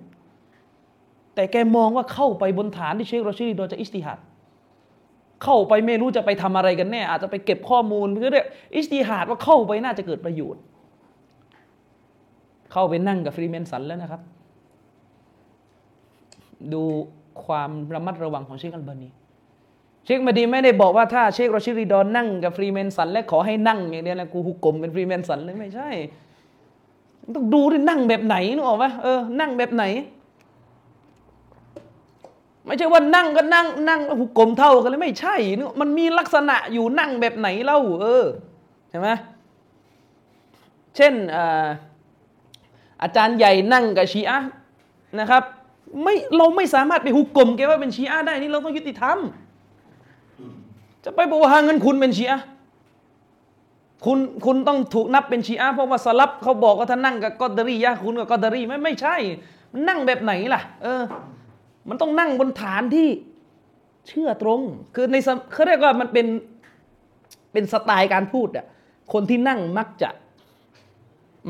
[1.35, 4.19] แต่แกมองว่าเข้าไปบนฐานที่เชครอชีดริดบอลจะอิสติฮัด
[5.45, 10.63] เข้าไปไม่รู้จะไปทำอะไรกันแน่ อาจจะไปเก็บข้อมูลเพื่อเรียกอิสติฮัดว่าเข้าไปน่าจะเกิดประโยชน์
[12.73, 14.21] เข้าไปนั่งกับฟรีเมสันแล้วนะครับ
[16.73, 16.83] ดู
[17.45, 19.09] ความระมัดระวังของเชคอัลบานี
[20.05, 25.91] เชคมาดีไม่ได้บอกว่าถ้าเชครอชีดริดอนั่งกับฟรีเมสัน และขอให้นั่งอย่างเดียวนะกูหุกกลมเป็นฟรีแมนสันเลยไม่ใช่
[27.35, 29.85] ต้องดูด้วยนั่งแบบไหนนึกออกไหมเออนั่งแบบไหน
[32.71, 38.25] ไม่ใช่ว่านั่งก็นั่งนั่งแล้วหุก่มเท่ากันเลยไม่ใช่นึกมันมีลักษณะอยู่นั่งแบบไหนเล่าเออ
[38.91, 39.09] ใช่ไหม
[40.97, 41.15] เช่น
[43.03, 44.39] อาจารย์ใหญ่นั่งกับชีอะ
[45.19, 45.43] นะครับ
[46.03, 49.19] ไม่เราไม่สามารถไปหุกกลมแกว่าเป็นชีอะได้นี่เราต้องยุติธรรม
[51.05, 52.41] จะไปบอกว่าเงินคุณเป็นชีอะ
[54.05, 59.17] คุณคุณต้องถูกนับเป็นชีอะเพราะว่าสลับเขาบอกว่าถ้านั่งกับกอดารียะคุณกับกอดารีไม่ไม่ใช่
[59.89, 61.03] นั่งแบบไหนล่ะ เออ
[61.89, 63.09] มันต้องนั่งบนฐานที่
[64.09, 64.61] เชื่อตรง
[64.95, 65.17] คือใน
[65.53, 66.27] เขาเรียกว่ามันเป็น
[67.53, 68.67] เป็นสไตล์การพูดอะ
[69.13, 70.11] คนที่นั่งมักจะ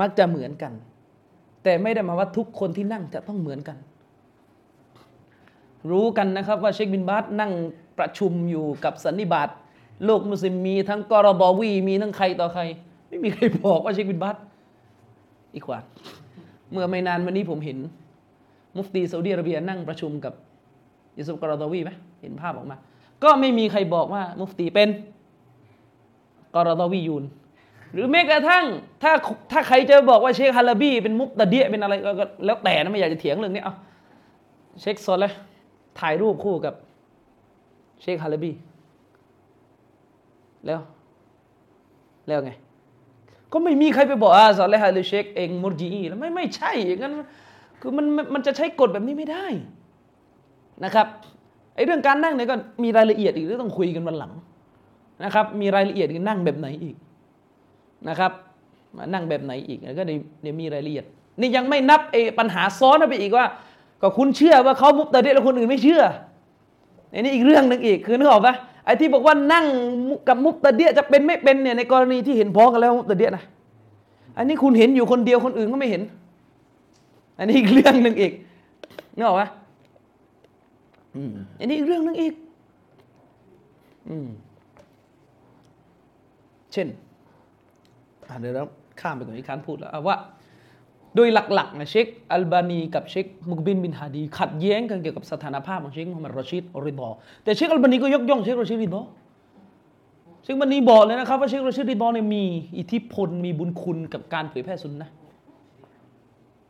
[0.01, 0.73] มักจะเหมือนกัน
[1.63, 3.77] แต่ไม่ได้มาว่าทุกคนที่นั่งจะต้องเหมือนกัน
[5.91, 7.53] รู้กันนะครับว่าเชคบินบาสนั่ง
[7.99, 9.49] ประชุมอยู่กับสันนิบาต
[10.05, 12.63] โลกมุสลิมมีทั้งกรบวีมีทั้งใครต่อใคร
[13.09, 14.37] ไม่มีใครบอกว่าเชคบินบาส
[15.55, 15.79] อีกว่า
[16.73, 17.79] เมื่อไม่นานวันนี้ผมเห็น
[18.77, 20.35] มุฟตีซาอุดีอาระเบียนั่งประชุมกับ
[21.17, 22.77] ยูซุฟกรดวีไหมเห็นภาพออกมา
[23.25, 24.89] ก็ไม่มีใครบอกว่ามุฟตีเป็น
[26.55, 27.25] กรดวียูน
[27.93, 28.65] หรือแม้กระทั่ง
[29.03, 29.13] ถ้า
[29.53, 33.75] ถ้าใครจะบอกว่าเชคฮาลาบีเป็นมุฟตะเดียเป็นอะไรก็แล้วแต่นะไม่อยากจะเถียงเรื่องนี้เอา
[34.81, 35.33] เชคโซนเลย
[36.01, 36.75] ถ่ายรูปคู่กับ
[38.03, 38.53] เชคฮาลบี
[40.67, 40.81] แล้ว
[42.27, 42.53] แล้วไง
[43.53, 47.15] ก็ไม่มีใครไปบอกอ่าสอนเลยฮาลเชคเองมุรจีแล้วไม่ไม่ใช่อย่างนั้น
[47.81, 49.47] คือมันมันจะใช้กฎแบบนี้ไม่ได้
[50.85, 51.07] นะครับ
[51.75, 54.33] ไอ้เรื่องการนั่งเนี่ยก็มีรายละเอียดอีกที่ต้องคุยกันวันหลัง
[55.25, 56.97] นะครับ มีรายละเอียดอีกนั่งแบบไหนอีก
[58.09, 58.33] นะครับ
[58.97, 61.05] มานั่งแบบไหนอีกก็เดี๋ยวมีรายละเอียด
[61.41, 63.47] นี่ยังไม่นับไอ้ปัญหาซ้อนไปอีกว่า
[64.03, 66.03] ก็คุณเชื่อว่าเขามุตตะเดียแล้วคนอื่นไม่เชื่อ
[67.13, 69.67] อันนี้อีกเรื่องหนึ่งอีกคือนึกออกปะไอ้ที่บอกว่านั่ง
[70.29, 73.45] กับมุตตะเดียจะเป็นไม่เป็นเนี่ยในกรณีที่เห็นพ้องกันแล้วมุตตะเดียนะ
[74.37, 76.03] อันนี้คุณเห็นอยู่คนเดียวคนอื่นก็ไม่เห็น
[77.41, 78.33] อันนี้อีกเรื่องหนึ่งอีก
[79.17, 79.49] นึกออกปะ
[81.59, 82.35] อันนี้อีกเรื่องหนึ่งอีก
[86.73, 86.89] เช่น
[88.41, 88.65] เดี๋ยวเรา
[89.01, 90.17] ข้ามไปก่อนที่คานพูดแล้วว่า
[91.15, 97.09] โดยหลักๆนะเชคอัลบานีกับเชคมุกบินบินฮาดีขัดแย้งกันเกี่ยวกับสถานภาพของเชคมุฮัมมัดรอชิดริดอ
[97.45, 99.01] แต่เชคอัลบานีก็ยกย่องเชครอชิดริดอ
[100.43, 102.45] เชคบันีบอกเลยนะครับว่าเชครอชิดริดอเนี่ยมี
[102.79, 105.11] อิทธิพลมีบุญคุณกับการเผยแพร่สุนนะ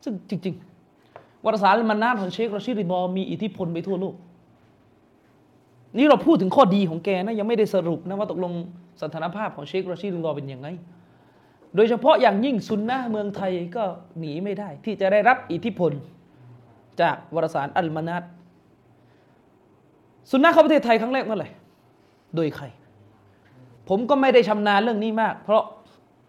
[0.05, 0.69] ซึ่งจริง ๆ
[1.45, 4.14] วารสารมันนาของเชครอชิริดอมีอิทธิพลไปทั่วโลก
[5.97, 8.53] นี่เราพูดถึงข้อดีของแกนะยังไม่ได้สรุปนะว่าตกลง
[9.03, 10.68] สถานภาพของเชครอชิริดอเป็นยังไง
[11.74, 13.84] โดยเฉพาะอย่างยิ่งซุนนะเมืองไทยก็
[14.18, 15.93] หนีไม่ได้ ที่จะได้รับอิทธิพล
[17.01, 18.22] จากวารสารอัลมานัด
[20.30, 21.49] ซุนนะเข้าประเทศไทยครั้งแรกเมื่อไหร่
[22.36, 22.64] โดยใคร
[23.88, 25.62] ผมก็ไม่ได้ชำนาญเรื่องนี้มาก เพราะ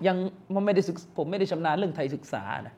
[0.08, 0.18] ยัง
[0.54, 2.76] มันไม่ได้ศึกผมไม่ได้ชำนาญเรื่องไทยศึกษานะ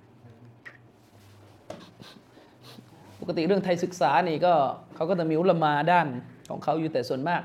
[3.23, 4.53] ปกติเรื่องไทยศึกษานี่ก็
[4.95, 6.07] เขาก็จะมีอุลมาด้าน
[6.49, 7.41] ของเขาอยู่แต่ส่วนมาก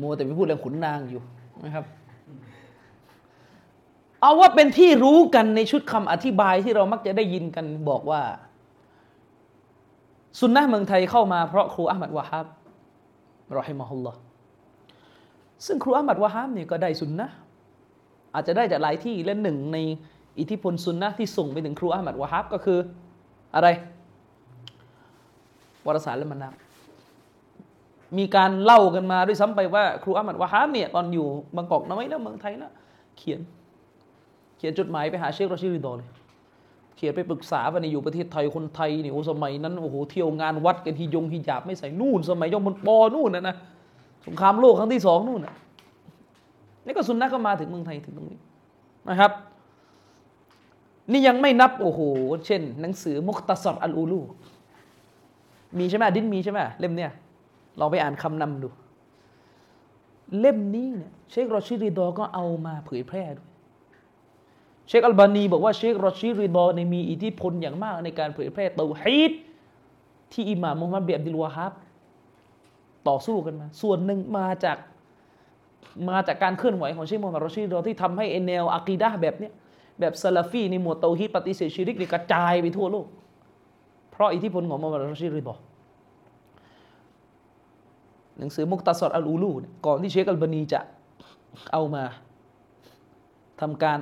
[0.00, 1.22] มัวแต่ไปพูดเรื่องขุนนางอยู่
[1.64, 1.84] นะครับ
[4.20, 8.22] เอาว่าเป็นที่รู้กันในชุดคำอธิบายที่เรามักจะได้ยินกันบอกว่า
[10.40, 12.46] สุนนะเมืองไทยเข้ามาเพราะครูอามัดวะฮับ
[13.58, 14.12] รอฮิมะฮุลลอ
[15.66, 17.26] ซึ่งครูอามัดวะฮับเนี่ยก็ได้สุนนะ
[18.34, 19.78] อาจจะได้จากหลายที่และหนึ่งใน
[20.38, 22.78] อิทธิพลสุนนะที่ส่งไปถึงครูอามัดวะฮับก็คือ
[23.54, 23.68] อะไร
[25.86, 26.54] วารสารและมันนับ
[28.18, 31.26] มีการเล่ากันมาด้วยซ้ำไปว่า ครูอามัดวะฮับเนี่ยตอนอยู่
[31.56, 32.72] บางกอกน้อยแล้วเมืองไทยนะ
[33.18, 33.40] เขียน
[34.56, 36.08] เขียนจดหมายไปหาเชคโรชิริดอเลย
[36.96, 43.56] เขียนไปปรึกษาว่าในอยู่ประเทศไทยคนไทยนี่โอ้สมัยนั้นโอ้โหเที่ยวงานวัดกันที่ยงฮิญาบไม่ใส่นู่น สมัยยงบนปอนู่นนะนะ
[44.26, 45.54] สงครามโลกครั้งที่สองนู่นนะ
[46.84, 48.38] นี่ก็สุนนะก็มาถึงเมืองไทยถึงตรงนี้
[49.08, 49.32] นะครับ
[51.12, 52.00] นี่ยังไม่นับโอ้โห
[52.46, 54.20] เช่น หนังสือมุคตสรอัลอูลู
[55.78, 57.10] มีใช่ไหมดินมีใช่ไหมเล่มเนี้ย
[57.78, 58.68] ลองไปอ่านคำนำดู
[60.40, 63.48] เล่มนี้เนี่ยเชคโรชิริดอก็เอามาเผยแพร่ด้วย
[64.88, 69.32] เชคอัลบานีบอกว่าเชครอชีดริดอเนี่ยมีอิทธิพลอย่างมากในการเผยแพร่เตาฮีด
[70.32, 71.72] ที่อิหม่ามมุฮัมมัดบินอับดิลวาฮับ
[73.08, 74.78] ต่อสู้กันมา ส่วนหนึ่งมาจาก
[76.10, 79.52] มาจากการเคลื่อนไหวของเชคมุฮัมมัดรอชิริดอที่ทำให้แนวอะกีดะแบบเนี้ย
[80.00, 83.06] แบบซาลาฟีในหมวดเตาฮีดปฏิเสธชิริกกระจายไปทั่วโลก
[84.22, 85.54] เพราะอิทธิพลของมุฮัมมัดรอชิริดอ
[88.38, 89.50] หนังสือมุคตะศ็อรอัลอูลู
[89.86, 90.80] ก่อนที่เชคอัลบานีจะ
[91.72, 92.04] เอามา
[93.60, 93.98] ทำการ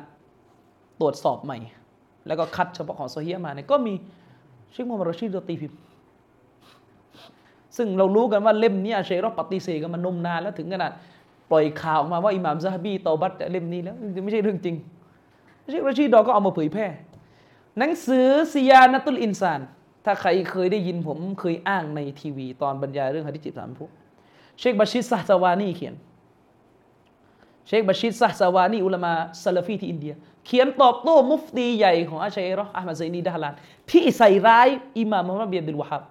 [1.01, 1.59] ตรวจสอบใหม่
[2.27, 3.95] แล้วก็คัดเฉพาะของโซเฮียมาเนี่ยก็มี
[4.73, 5.79] เชคมูฮัมมัดรอชีดตีพิมพ์
[7.77, 10.93] ซึ่งเรารู้กันว่าเล่มนี้เชครอปฏิเสธกันมานมนานแล้วถึงขนาด
[11.51, 14.77] ปล่อยข่าวออกมาว่าอิหม่ามซาฮบีตอบัตเล่มนี้แล้วไม่ใช่เรื่องจริง
[15.71, 16.87] เชครอชีดอก็เอามาเผยแพร่
[17.79, 19.61] หนังสือซียานัตุลอินซาน
[20.05, 23.91] ถ้าใครเคยได้ยินผมเคยอ้างในทีวี ตอนบรรยายเรื่องฮะดิจิตสามพวก
[24.59, 25.95] เชคบัชิดซาซาวานีเขียน
[27.67, 30.15] เชคบัชิดซาซาวานีอุลามาซาลฟีที่อินเดีย
[30.47, 33.55] เขียนตอบโต้มุฟตีใหญ่ของอาชาอิเราะห์อะห์มัดไซนีดะห์ลาน
[33.91, 36.03] ที่ใส่ร้ายอิหม่ามมุฮัมมัดบินอับดิลวะฮับ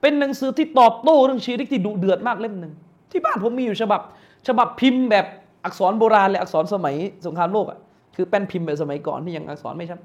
[0.00, 2.72] เป็นหนังสือที่ตอบโต้เรื่องชีริกที่ดุเดือดมากเล่มหนึ่ง
[3.10, 4.00] ที่บ้านผมมีอยู่ฉบับ
[4.48, 5.26] ฉบับพิมพ์แบบ
[5.64, 6.94] อักษรโบราณเลยอักษรสมัย
[7.26, 7.78] สงครามโลกอะ
[8.16, 10.00] คือแป้นพิมพ์แบบสมัยก่อนที่ยังอักษรไม่ชัด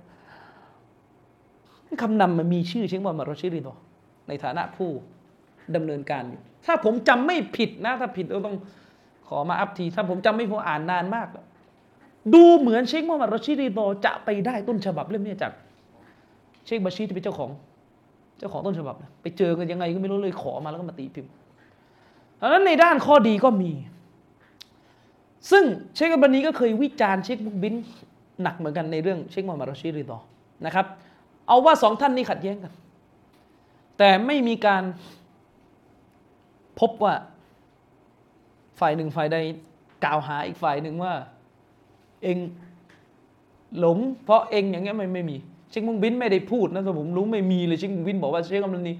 [2.02, 3.76] คำนำมันมีชื่อเชคมุฮัมมัดรอชิริดอ
[4.28, 4.90] ในฐานะผู้
[5.76, 8.58] ดำเนินการอยู่ ถ้าผมจำไม่ผิดนะ ถ้าผิดต้อง
[9.28, 11.46] ขอมาอัพที ถ้าผมจำไม่ผมอ่านนานมากแล้ว
[12.34, 15.52] ดูเหมือนเชคมูฮัมมัดรอชิดีโดจะไปได้ต้นฉบับเล่มนี้จาก
[16.66, 17.50] เชคบาชีที่เป็นเจ้าของ
[18.40, 21.32] เจ้าของต้นฉบับไปเจอกันยังไงก็ไม่รู้เลยขอมาแล้วก็มาตีพิมพ์
[22.40, 23.72] ดังนั้นในด้านข้อดีก็มี
[25.52, 25.64] ซึ่ง
[25.96, 27.74] เชคบันนี้ก็เคยวิจารณ์เชคบุกบิน
[28.42, 30.12] หนักเหมือนกันในเรื่องเชคมูฮัมหมัดรอชิดีโด
[30.66, 30.86] นะครับ
[31.52, 32.74] เอาว่าสองท่านนี้ขัดแย้งกัน
[33.98, 34.84] แต่ไม่มีการ
[36.80, 37.14] พบว่า
[38.80, 39.38] ฝ่ายหนึ่งฝ่ายใด
[40.04, 41.14] กล่าวหาอีกฝ่ายหนึ่งว่า
[42.24, 42.38] เอง
[43.80, 45.36] หลง เพราะเองอย่างเงี้ยไม่ไม่มี
[45.70, 48.96] เชคมุงบินไม่ได้พูดนะแต่ผมรู้ไม่มีเลยเชคมุงบินบอกว่าเชคกำลังนี้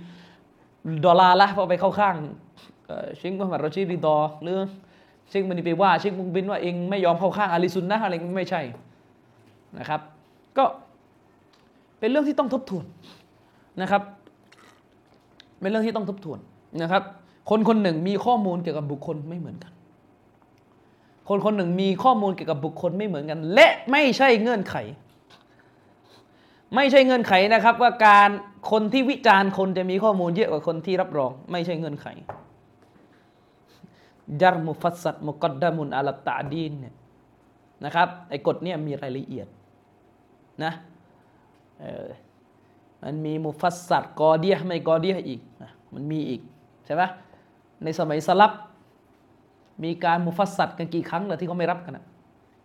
[1.06, 2.16] ดอลลาร์ละเพราะไปเข้าข้าง
[3.18, 4.60] เชคมุฮัมมัดรอชิดีดอหรือ
[5.30, 8.62] เชคมันนี่ไปว่าเชคมุงบินว่าเองไม่ยอมเข้าข้างอาลีซุนนะอะไรไม่ใช่
[9.78, 10.02] นะครับ
[10.58, 10.66] ก็
[12.02, 12.86] เป็นเรื่องที่ต้องทบทวน
[13.82, 14.02] นะครับ
[15.60, 16.40] เป็นเรื่องที่ต้องทบทวน
[16.82, 17.04] นะครับ
[17.50, 19.72] คนคนหนึ่งมีข้อมูลเกี่ยวกับบุคคลไม่เหมือนกัน
[21.30, 24.76] คนคนหนึ่งมีข้อมูลเกี่ยวกับบุคคลไม่เหมือนกัน และไม่ใช่เงื่อนไข
[26.76, 28.30] ไม่ใช่เงื่อนไขนะครับ ว่าการ
[28.72, 32.08] คนที่วิจารณ์คนจะมีข้อมูลเยอะกว่าคนที่รับรอง ไม่ใช่เงื่อนไข
[34.42, 36.96] จารมุฟัสซัดมุกดดามุนอัลตาดีนเนี่ย
[37.86, 39.48] นะครับไอ้กฎเนี่ยมีรายละเอียด
[40.64, 40.74] นะ
[43.04, 45.40] มันมีมุฟัสซัดกอเดียไม่กอเดียอีก
[45.94, 46.42] มันมีอีก
[46.86, 47.04] ใช่ไหม
[47.84, 48.52] ในสมัยสลับ
[49.84, 52.06] มีการมุฟัสซัดกันกี่ครั้งเลยที่เขาไม่รับกันนะ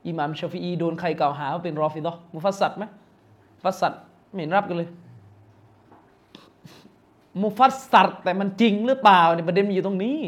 [0.06, 2.84] อิหม่ามชาฟีอีโดนใครกล่าวหาว่าเป็นรอฟิดอมุฟัสซัดไหม
[3.62, 3.92] ฟัสซัด
[4.30, 4.88] ไม่เห็นรับกันเลย
[7.42, 10.18] มุฟัสซัดแต่มันจริงหรือเปล่าเนี่ยประเด็นมันอยู่ตรงนี้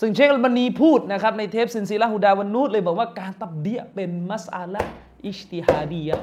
[0.00, 4.82] ซึ่งเชคอัลบานีพูดนะครับในเทปسلسلة الهدى والنورเลยบอกว่าการตับเดียเป็นมัสอาละ
[5.26, 6.18] อิชติฮาดียะ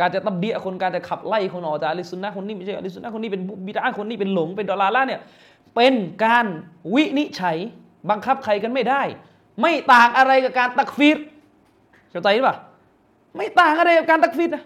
[0.00, 5.20] การจะตับเดียะคนการจะขับไล่คนออกจากอะฮ์ลิสซุนนะคนนี้ไม่ใช่อะฮ์ลิสซุนนะคนนี้เป็นบิดอะห์คนนี้เป็นหลงเป็นดอลลาร์เนี่ย
[5.74, 6.46] เป็นการ
[6.94, 7.56] วินิจฉัย
[8.10, 9.02] บังคับใครกันไม่ได้
[9.60, 11.18] ไม่ต่างอะไรกับการตักฟีร
[12.10, 12.56] เข้าใจหรือเปล่า
[13.36, 14.64] ไม่ต่างอะไรกับการตักฟีรนะ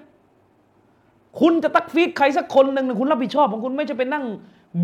[1.41, 4.25] คุณจะตักฟีรใครสักคนหนึ่งคุณรับผิดชอบของคุณไม่จะเป็นนั่ง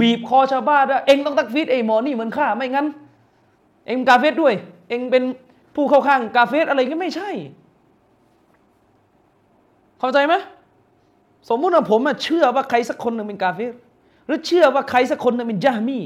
[0.00, 2.86] บีบคอชาวบ้านเองต้องตักฟีรไอ้หมอนี่เหมือนข้าไม่งั้น
[3.86, 4.54] เองกาเฟสด้วย
[4.88, 5.24] เองเป็น
[5.74, 7.30] ผู้เข้าข้างกาเฟสอะไรก็ไม่ใช่
[10.00, 10.34] เข้าใจไหม
[11.48, 13.72] สมมุติว่าผมเชื่อว่าใครสักคนหนึ่งเป็นกาเฟส
[14.26, 16.00] หรือเชื่อว่าใครสักคนหนึ่งเป็นยามี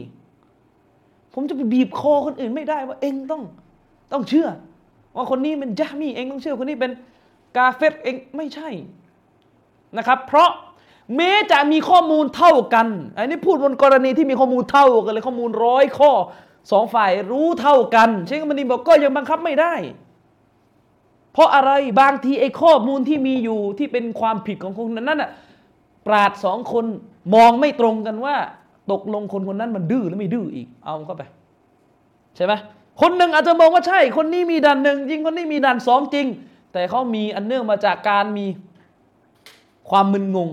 [1.34, 3.42] ผมจะไปบีบคอคนอื่นไม่ได้ว่าเองต้อง
[4.12, 4.48] ต้องเชื่อ
[5.16, 6.92] ว่าคนนี้เป็นจามีเองต้องเชื่อคนนี้เป็น
[7.56, 8.68] กาเฟตเองไม่ใช่
[9.96, 10.50] นะครับ เพราะ
[11.16, 12.86] แม้จะมีข้อมูลเท่ากัน
[13.16, 16.10] อันนี้พูดบนกรณีที่มีข้อมูลเท่ากันเลยข้อมูลร้อยข้อ
[16.70, 19.74] สองฝ่ายรู้เท่ากันเชคมันดีบอกก็ยังบังคับไม่ได้
[21.38, 25.30] เพราะอะไรบางทีไอ้ข้อมูลที่มีอยู่ที่เป็นความผิดของคนนั้นน่ะ
[26.06, 26.84] ปราดสองคน
[27.34, 28.36] มองไม่ตรงกันว่า
[28.92, 31.22] ตกลงคนคนนั้นมันดื้อหรือไม่ดื้ออีก เอาเข้าไป
[32.36, 32.52] ใช่ไหม
[33.00, 36.26] คนหนึ่งอาจจะมองว่าใช่ คนนี้มีด่านหนึ่งจริงคนนี้มีด่านสองจริง
[36.72, 38.46] แต่เขามีอันเนื่องมาจากการมี
[39.90, 40.48] ความมึนงง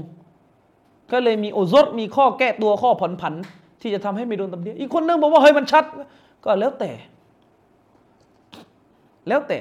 [1.12, 3.34] ก็เลยมีโอซดมีข้อแก้ตัวข้อผ่อนผัน
[3.82, 5.84] ที่จะทำให้ไม่โดนตำเนียอีกคนนึงบอกว่าเฮ้ยมันชัด
[6.44, 6.92] ก็แล้วแต่
[9.28, 9.60] แล้วแต่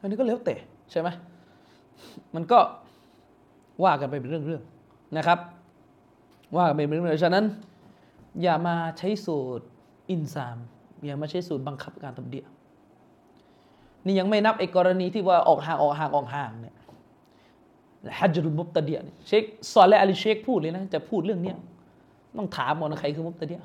[0.00, 0.54] อันนี้ก็แล้วแต่
[0.90, 1.08] ใช่ไหม
[2.34, 2.58] มันก็
[3.84, 5.38] ว่ากันไปเป็นเรื่องๆนะครับ
[6.56, 7.44] ว่ากันไปเป็นเรื่องๆฉะนั้น
[8.42, 9.64] อย่ามาใช้สูตร
[10.10, 10.58] อินซาม
[11.04, 12.44] อย่ามาใช้สูตรบังคับการทำเดีย
[14.04, 16.74] นี่ยังไม่นับไอ้กรณีที่ว่าออกห่างออกห่างออกห่างเนี่ย
[18.18, 21.56] ฮัจรุลมุบตะเดียเนี่ยเชคซอลและอาลีเชคพูดเลยนะ จะพูดเรื่องเนี้ย
[22.36, 23.60] ต้องถามหมดนะใครคือมุบตะเดีย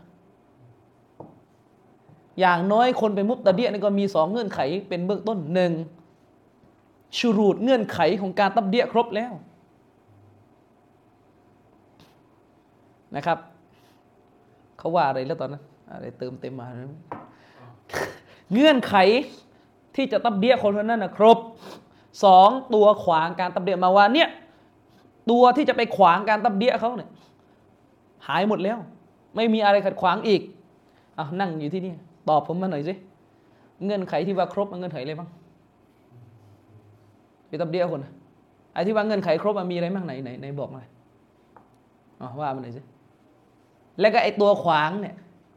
[2.39, 4.59] อย่างน้อยคนเป็นมุบตะเดียนี่ก็มีสองเงื่อนไข
[4.89, 5.72] เป็นเบื้องต้นหนึ่ง
[7.18, 9.34] ชูรูดเงื่อนไขของการตับเดียครบแล้ว
[13.16, 13.38] นะครับ
[14.78, 16.68] เขาว่าอะไรแล้วตอนนั้นอะไรเติมเต็มมา
[18.53, 18.95] เงื่อนไข
[19.95, 21.38] ที่จะตับเดียคนคนนั้นนะครบ
[22.24, 24.30] สองตัวขวางการตับเดียมาว่าเนี่ย
[25.32, 27.09] ตัวที่จะไปขวางการตับเดียเขาเนี่ย
[28.28, 28.78] หายหมดแล้ว
[29.36, 30.41] ไม่มีอะไรขัดขวางอีก
[31.15, 31.93] เอานั่งอยู่ที่นี่
[32.30, 32.93] ตอบผมมาหน่อยสิ
[33.84, 35.30] เงื่อนไขที่ว่าครบมันเงื่อนไขอะไรบ้าง
[37.47, 38.05] ไปตับเดียคน
[38.73, 40.86] ไอ้ที่ว่าเงื่อนไขครบมันมีอะไรบ้างไหนไหนไหนบอกหน่อย
[42.21, 42.82] อ๋อว่ามาหน่อยสิ
[43.99, 45.15] แล้วก็ไอ้ตัวขวางเนี่ย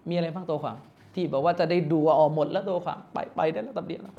[0.09, 0.77] มีอะไรบ้างตัวขวาง
[1.15, 4.15] ที่บอกว่าจะได้ดูว่าออกหมดแล้วตัวขวางไปไปได้แล้วตับเดียแล้ว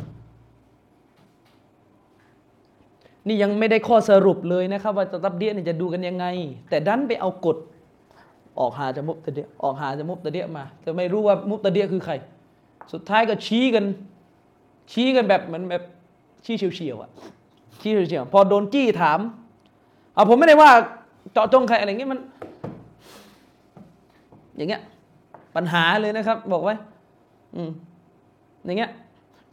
[3.28, 6.26] นี่ยังไม่ได้ข้อสรุปเลยนะครับ ว่าตับเดียเนี่ยจะดูกันยังไง
[6.70, 7.58] แต่ดันไปเอากฎ
[8.60, 12.14] ออกหาจะมุบตะเดียออกหาจะมุบตะเดียมาจะไม่รู้ว่ามุบตะเดียคือใคร
[12.94, 13.86] สุดท้ายก็ชี้กัน
[14.92, 15.84] ชี้กันแบบเหมือนแบบ
[16.46, 17.10] ชี้เฉียวๆอะ
[17.82, 19.20] ชี้เฉียวๆพอโดนจี้ถาม
[20.14, 20.70] เอาผมไม่ได้ว่า
[21.34, 22.20] เจาะจงใครอะไรเงี้ยมัน
[24.56, 24.82] อย่างเงี้ย
[25.56, 26.76] ปัญหาเลยนะครับ บอกไว้
[27.56, 27.72] อืม
[28.66, 28.92] อย่างเงี้ย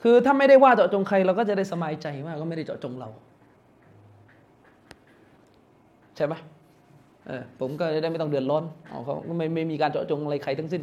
[0.02, 3.09] คือถ้าไม่ได้ว่าเจาะจงใครเราก็จะได้สบายใจว่าก็ไม่ได้เจาะจงเรา
[6.16, 6.34] ใช่ไหม
[7.61, 10.83] ผมก็ได้ไม่ต้องเดือดร้อนเอาเขาไม่ไม่มีการเจาะจงอะไรใครทั้งสิ้น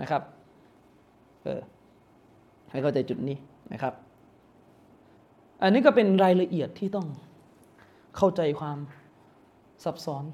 [0.00, 0.22] นะครับ
[1.42, 1.60] เออ
[2.70, 3.36] ให้เข้าใจจุดนี้
[3.72, 3.94] นะครับ
[5.62, 7.06] อันนี้ก็เป็นรายละเอียดที่ต้อง
[8.16, 8.78] เข้าใจความ
[9.84, 10.24] ซับซ้อน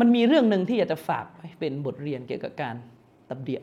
[0.00, 2.74] มันมีเรื่องหนึ่งที่อยากจะฝากไว้เป็นบทเรียนเกี่ยวกับการ
[3.28, 3.60] ตับเดีย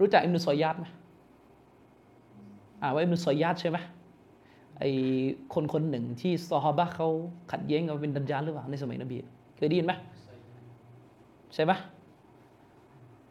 [0.00, 0.86] รู้จักอิมนุซอยาตไหม
[2.82, 3.78] อ่าว่าอิมนุซอยาตใช่ไหม
[4.82, 4.94] ไอ้
[5.54, 7.08] คนคนหนึ่งที่ซอฮาบะเขา
[7.52, 9.16] ขัดแย้งกันเป็นดัญญาหรือเปล่าในสมัยนบี
[9.56, 9.92] เคยได้ยินไหม
[11.54, 11.72] ใช่ไหม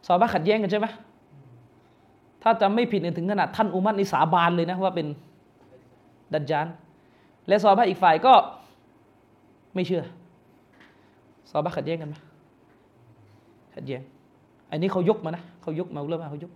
[0.06, 0.86] ซอฮาบะขัดแย้งกันใช่ไหม
[2.42, 5.06] ถ้าจำไม่ผิดเนี่ยถึงขนาดท่านอุมัตนิสาบานเลยนะว่าเป็น
[6.32, 6.66] ดัจจาน
[7.48, 8.32] และซอฮาบะอีกฝ่ายก็
[9.74, 10.02] ไม่เชื่อ
[11.50, 12.14] ซอฮาบะขัดแย้งกันไหม
[13.74, 14.02] ขัดแย้ง
[14.70, 16.52] อันนี้เขายกมานะเขายกมาเรื่องมาเขายก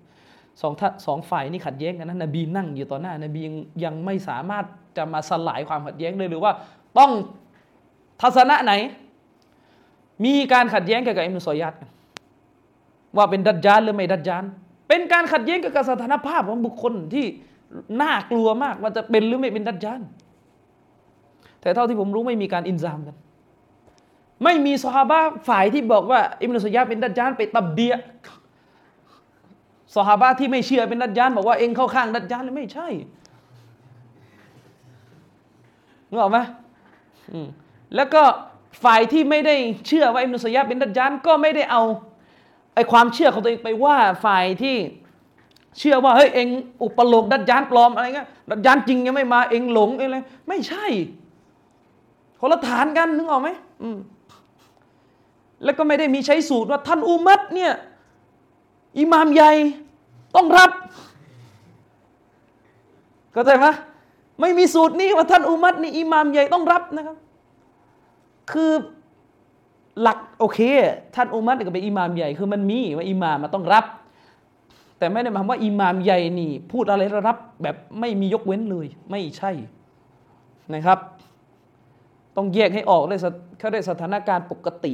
[0.62, 4.64] สองท่าสองฝ่ายนี่ขัดแย้งกันนะนบีนั่งอยู่ต่อหน้านบียังยังไม่สามารถ
[4.96, 6.52] จะมาสลายความขัดแย้งเลยหรือว่า
[6.98, 7.10] ต้อง
[8.22, 8.72] ทัศนะไหน
[10.24, 11.90] มีการขัดแย้งเกี่ยวกับอิมนุซอยัดกัน
[13.16, 14.44] ว่าเป็นดัจจานหรือไม่ดัจจาน
[14.88, 17.26] เป็นการขัดแย้งเกี่ยวกับสถานภาพของบุคคลที่
[18.02, 20.00] น่ากลัวมากว่าจะเป็นหรือไม่เป็นดัจจาน
[21.60, 23.16] แต่เท่าที่ผมรู้ไม่มีการอินซามกัน
[24.44, 27.94] ไม่มีสฮาบะฝ่ายที่บอกว่าอิมนุซอยัดเป็นดัจจานไปตับเดีย
[29.94, 32.88] สหาบะที่ไม่เชื่อเป็นดัจจานบอกว่าเองเข้าข้างดัจจานไม่ใช่
[36.08, 36.38] นึกออกไหม
[37.96, 38.22] แล้วก็
[38.84, 39.54] ฝ่ายที่ไม่ได้
[39.86, 41.82] เชื่อว่าอิมนุสยาเป็นดัจจานก็ไม่ได้เอา
[42.74, 44.76] ไอความเชื่อของตัวเองไปว่าฝ่ายที่
[45.78, 46.48] เชื่อว่าเฮ้ยเอง
[46.82, 50.86] อุปโลกดัจจานปลอมอะไรเงี้ยดัจจานจริงยังไม่มาเองหลงอะไรไม่ใช่
[52.40, 53.48] คนละฐานกันนึกออกไหม
[55.64, 57.72] แล้วก็ไม่ได้มีใช้สูตรว่าท่านอุมัตเนี่ย
[58.98, 59.52] อิหมามใหญ่
[60.36, 60.70] ต้องรับ
[63.34, 63.66] ก็ใจไหม
[64.40, 67.16] ไม่มีสูตรนี้ว่าท่านอุมัตนี่อิหมามใหญ่ต้องรับนะครับ
[68.52, 68.72] คือ
[70.00, 70.60] หลักโอเค
[71.14, 73.84] ท่านอุมัตก็เป็นอิหมามใหญ่คือมันมีว่าอิหมามมาต้องรับ
[74.98, 79.50] แต่ไม่ได้หมายความว่าอิหมามใหญ่นี่ พูดอะไรระรับ แบบไม่มียกเว้นเลย ไม่ใช่
[80.74, 80.98] นะครับ
[82.36, 83.18] ต้องแยกให้ออกเลย
[83.58, 84.92] เขาได้สถานการณ์ปกติ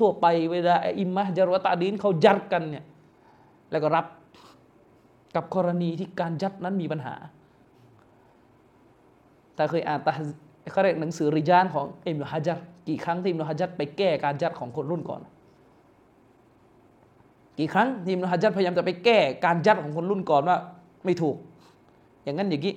[0.00, 2.84] ทั่วๆไปเวลาอิมมะจารวตาดีนเขายัดกันเนี่ย
[3.70, 4.06] แล้วก็รับ
[5.34, 7.14] กับกรณีที่การยัดนั้นมีปัญหา
[9.54, 10.12] แต่เคยอ่านตา
[10.72, 15.20] เขาเรียกหนังสือริจานของอิมนุฮัจัดกี่ครั้งที่อิมนุฮัจัดไปแก้การยัดของคนรุ่นก่อน
[17.58, 20.56] กี่ครั้งที่อิมนุฮัจัดพยายามจะไปแก้การยัดของคนรุ่นก่อนว่า
[21.04, 21.36] ไม่ถูก
[22.24, 22.74] อย่างนั้นอย่างนี้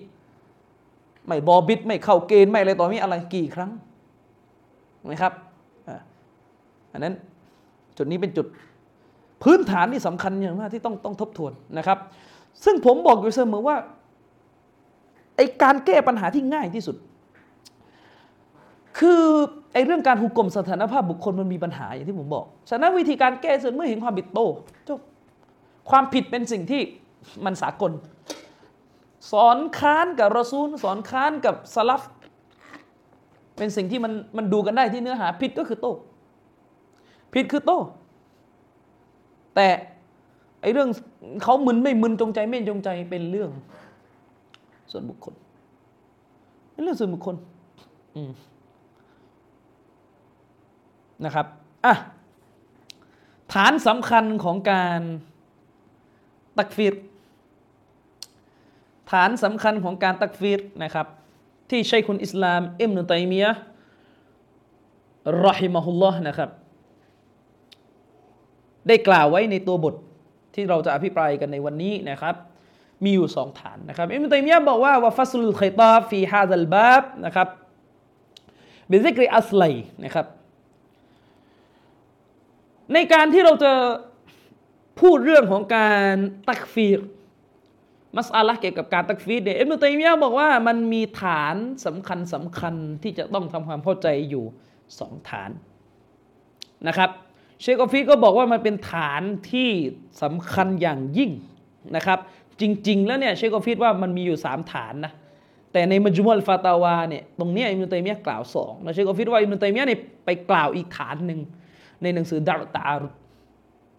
[1.28, 3.72] ไม่บอบิดไม่เข้าเกณฑ์ไม่อะไรต่อมีอะไรกี่ครั้ง
[5.06, 5.34] ไหมครับ
[6.92, 7.14] อันนั้น
[7.98, 8.48] จุดนี้เป็นจุด
[9.44, 11.98] พื้นฐานที่สำคัญอย่างมากที่ต้องต้องทบทวนนะครับ
[12.64, 13.78] ซึ่งผมบอกอยู่เสมอว่า
[15.38, 16.96] ไอการแก้ปัญหาที่ง่ายที่สุด
[19.00, 19.24] คือ
[19.74, 24.40] ไอเรื่องการหุกกลมสถานภาพบุคคลมันมีปัญหาอย่างที่ผมบอก ฉะนั้นวิธีการแก้ส่วนเมื่อเห็นความผิดโต
[24.88, 25.00] จบ
[25.90, 26.82] ความผิดเป็นสิ่งที่
[27.46, 27.92] มันสากล
[29.32, 32.02] สอนค้านกับรอซูล สอนค้านกับสลับ
[33.58, 35.88] เป็นสิ่งที่มันมันดูกันได้ที่เนื้อหาผิดก็คือโต
[37.34, 37.72] ผิดคือโต
[39.56, 39.68] แต่
[40.62, 40.90] ไอเรื่อง
[41.44, 43.50] เขามึนไม่มึนจงใจไม่จงใจเป็นเรื่อง
[44.92, 45.34] ส่วนบุคคล
[46.72, 47.36] เป็นเรื่องส่วนบุคคล
[51.26, 51.48] นะครับ
[51.86, 51.94] อะ
[53.54, 55.02] ฐานสำคัญของการ
[56.58, 56.96] ตักฟีร
[59.12, 61.08] ฐานสำคัญของการตักฟีรนะครับ
[61.70, 63.52] ที่ใช้คุณอิสลามอิมนุตัยมียะ
[65.46, 66.50] รอฮิมะฮุลลอฮ์นะครับ
[68.88, 69.96] ได้กล่าวไว้ในตัวบท
[70.54, 72.36] ที่เราจะอภิปรายกันในวันนี้นะครับ
[73.04, 77.48] มีอยู่สองฐานนะครับอิมตัยมียะบอกว่าว่าฟัสลุลไคตาฟีฮาซัลบาบนะครับ
[78.92, 79.64] بذكر أصلين
[80.04, 80.26] นะครับ
[82.94, 83.74] ในการที่เราจะ
[85.00, 86.14] พูดเรื่องของการ
[86.48, 87.00] ตักฟีร
[88.16, 94.46] มัสอาละเกี่ยวกับการตักฟีรเนี่ยอิบนุตัยมียะบอกว่ามันมีฐานสำคัญสำคัญที่จะต้องทำความเข้าใจอยู่
[95.00, 95.50] สองฐาน
[96.88, 97.10] นะครับ
[97.62, 99.22] เชคอฟีก็บอกว่ามันเป็นฐาน
[99.52, 99.70] ที่
[100.22, 101.32] สำคัญอย่างยิ่ง
[101.96, 102.20] นะครับ
[102.62, 105.14] จริง ๆ แล้วเนี่ยเชคอฟีว่ามันมีอยู่ 3 ฐานนะ
[105.74, 111.40] แต่ในมัจมุลฟาตาวาเนี่ยตรงนี้อิมนุตัยมียะกล่าวสองแล้วเชคอฟีว่าอิมนุตัยมียะเนี่ยไปกล่าวอีกฐานหนึ่ง
[112.04, 113.08] ในหนังสือดารตารุ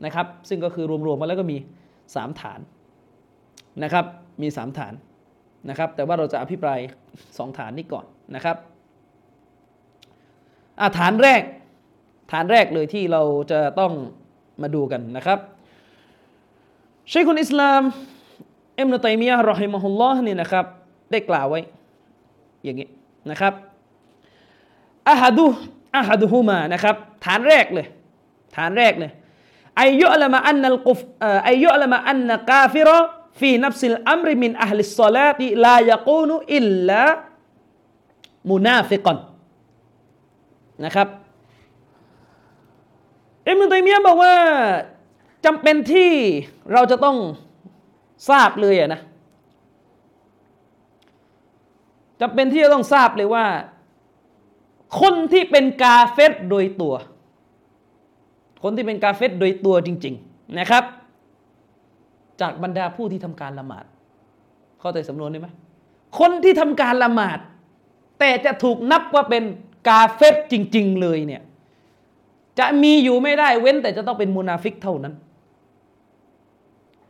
[0.05, 1.57] นะครับซึ่งก็คือรวมๆมาแล้วก็มี
[1.99, 2.61] 3 ฐาน
[3.83, 4.05] นะครับ
[4.43, 4.95] มี 3 ฐาน
[5.69, 6.79] นะครับแต่ว่าเราจะอภิปราย
[7.19, 8.57] 2 ฐานนี้ก่อนนะครับ
[10.83, 11.43] อาฐานแรก
[12.33, 13.93] ฐานแรกเลยที่เราจะต้อง
[14.63, 15.39] มาดูกันนะครับ
[17.09, 17.83] เชคุณอิสลาม
[18.79, 20.65] อิมนุตัยมียะรอฮิมะฮุลลอฮ์นี่นะครับ
[21.11, 21.61] ได้กล่าวไว้
[22.65, 22.89] อย่างนี้
[23.31, 23.53] นะครับ
[25.09, 27.87] أحد أحدهماนะครับ ฐานแรกเลย
[28.57, 29.11] ฐานแรกเลย
[29.81, 38.51] أن يعلم أن الكف أن يعلم أن الكافر في نفس الأمر من أهل الصلاة لا يكون
[38.51, 39.19] إلا منافقا
[40.85, 41.09] นะครับ
[43.49, 44.37] อิมนุตัยมียะบอกว่า
[45.45, 46.11] จำเป็นที่
[46.73, 47.17] เราจะต้อง
[48.29, 49.01] ทราบเลยอะนะ
[52.21, 53.47] จำเป็นที่จะต้องทราบเลยว่า
[55.01, 56.95] คนที่เป็นกาเฟตโดยตัว
[58.63, 60.85] คนที่เป็นกาเฟตโดยตัวจริง ๆนะครับ
[62.41, 63.85] จากบรรดาผู้ที่ทำการละหมาด
[64.81, 65.49] เข้าใจสำนวนได้ไหม
[66.19, 67.39] คนที่ทำการละหมาด
[68.19, 69.43] แต่จะถูกนับว่าเป็น
[69.89, 71.43] กาเฟรจริง ๆ เลยเนี่ย
[72.59, 75.15] จะมีอยู่ไม่ได้เว้นแต่จะต้องเป็นมุนาฟิกเท่านั้น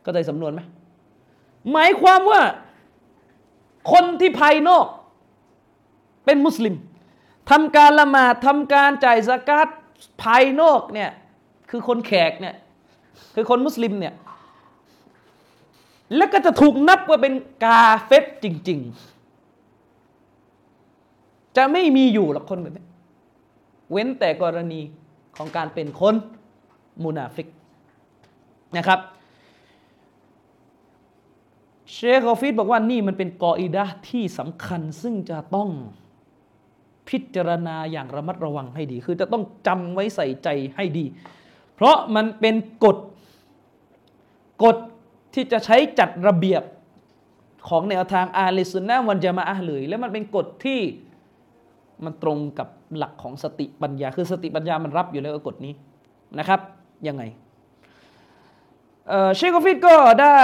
[0.05, 0.61] ก็ได้สำนวนไหม
[1.71, 2.43] หมายความว่า
[3.91, 4.85] คนที่ภายนอก
[6.25, 6.75] เป็นมุสลิม
[7.49, 9.67] ทำการละหมาดทำการจ่ายซะกาต
[10.23, 11.11] ภายนอกเนี่ย
[11.69, 12.55] คือคนแขกเนี่ย
[13.35, 14.13] คือคนมุสลิมเนี่ย
[16.15, 17.33] แล้วก็จะถูกนับว่าเป็น
[17.63, 18.79] กาเฟรจริง
[20.37, 22.85] ๆ จะไม่มีอยู่หรอกคนแบบนี้
[23.91, 24.81] เว้นแต่กรณี
[25.37, 26.15] ของการเป็นคน
[27.03, 27.47] มุนาฟิก
[28.77, 28.99] นะครับ
[31.93, 35.69] เชคอฟิดบอกว่านี่มันเป็นกออิดะที่สำคัญซึ่งจะต้อง
[37.09, 41.05] พิจารณาอย่างระมัดระวังให้ดี คือจะต้องจำไว้ใส่ใจให้ดี
[41.75, 42.97] เพราะมันเป็นกฎ
[44.63, 44.77] กฎ
[45.33, 46.63] ที่จะใช้จัดระเบียบ
[47.69, 50.79] ของแนวทางอาลิสุนนะวันจามาอะเลย และมันเป็นกฎที่
[52.03, 52.67] มันตรงกับ
[52.97, 55.73] หลักของสติปัญญา คือสติปัญญามันรับอยู่แล้วกฎนี้
[56.39, 56.59] นะครับ
[57.07, 57.23] ยังไง
[59.35, 60.41] เชคอฟิดก็ได้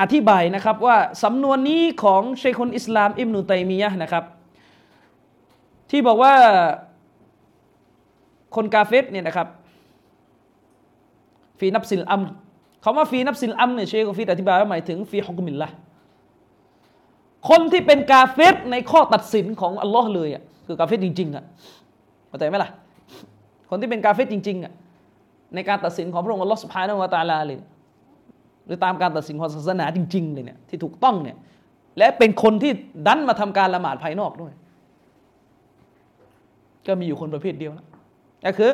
[0.00, 4.24] อธิบายนะครับว่าสำนวนนี้ของเชคคนอิสลามอิมนุตัยมียะนะครับ
[5.90, 6.34] ที่บอกว่า
[8.56, 9.48] คนกาเฟตเนี่ยนะครับ
[11.58, 12.22] في نفس الأمر
[12.84, 15.68] คำว่า في نفس الأمر เนี่ยเชคฟีอธิบายว่าหมายถึงفي حكم الله
[17.48, 21.44] คนที่เป็นกาเฟรในข้อตัดสินของอัลลอฮ์เลยอะคือกาเฟรจริงๆอะ
[22.28, 22.70] เข้าใจไหมล่ะ
[23.70, 24.72] คนที่เป็นกาเฟรจริงๆอะ
[25.54, 27.58] ในการตัดสินของพระองค์อัลลอฮ์สุภาณวะตาลาเลย
[28.66, 31.36] หรือตามการตัดสินของศาสนาจริง ๆ เลยเนี่ยที่ถูกต้องเนี่ย
[31.98, 32.72] และเป็นคนที่
[33.06, 34.52] ดันมาทำการละหมาดภายนอกด้วย
[36.86, 37.86] ก็มีอยู่คนประเภทเดียวนะ
[38.44, 38.72] ก็คือ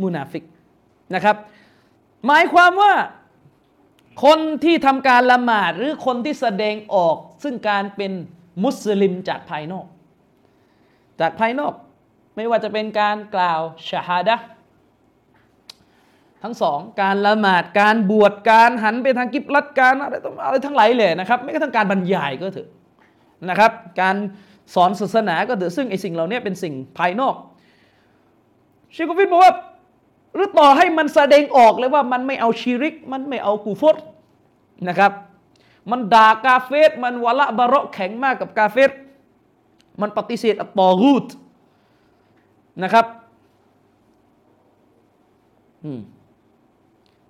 [0.00, 0.44] มูนาฟิก
[1.14, 1.36] นะครับ
[2.26, 2.92] หมายความว่า
[4.24, 8.12] คนที่ทำการละหมาดหรือคนที่แสดงออกซึ่งการเป็น
[8.64, 9.86] มุสลิมจากภายนอก
[11.20, 11.72] จากภายนอก
[12.36, 14.36] ไม่ว่าจะเป็นการกล่าวชาฮาดะ
[16.42, 22.68] ทั้งสองการละหมาดการบวชการหันไปทางกิบลัดการอะไรออะไรทั้งหลายเลยนะครับไม่กระทั่งการบรรยายก็เถอะ
[23.48, 24.16] นะครับ การ
[24.74, 27.34] สอนศาสนาก็เถอะซึ่งไอสิ่งเหล่านี้เป็นสิ่งภายนอก
[28.94, 29.52] ชิคุฟิตบอกว่า
[30.34, 33.96] หรือต่อให้มันแสดงออกเลยว่ามันไม่เอาชีริก มันไม่เอากูฟต
[34.88, 35.12] นะครับ
[35.90, 38.90] มันด่ากาเฟตมันวะละบาระแข็งมากกับกาเฟต
[40.00, 41.26] มันปฏิเสธอัตตอรูด
[42.82, 43.06] นะครับ
[45.84, 46.00] อืม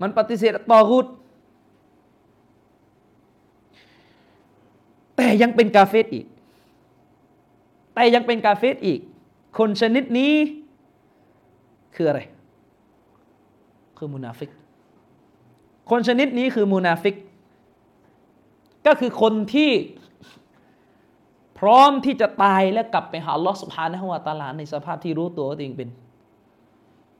[0.02, 1.06] มันปฏิเสธตอรูด
[5.16, 6.26] แต่ยังเป็นกาเฟตอีก
[7.94, 9.00] แต่ยังเป็นกาเฟตอีก
[9.58, 10.32] คนชนิดนี้
[11.94, 12.20] คืออะไร
[13.98, 14.50] คือมุนาฟิก
[15.90, 17.14] คนชนิดนี้คือมุนาฟิก
[18.86, 19.70] ก็คือคนที่
[21.58, 25.88] พร้อมที่จะตายและกลับไปหาลอสุบฮานะฮวาตาลาในสภาพที่รู้ตัวว่าตัวเองเป็น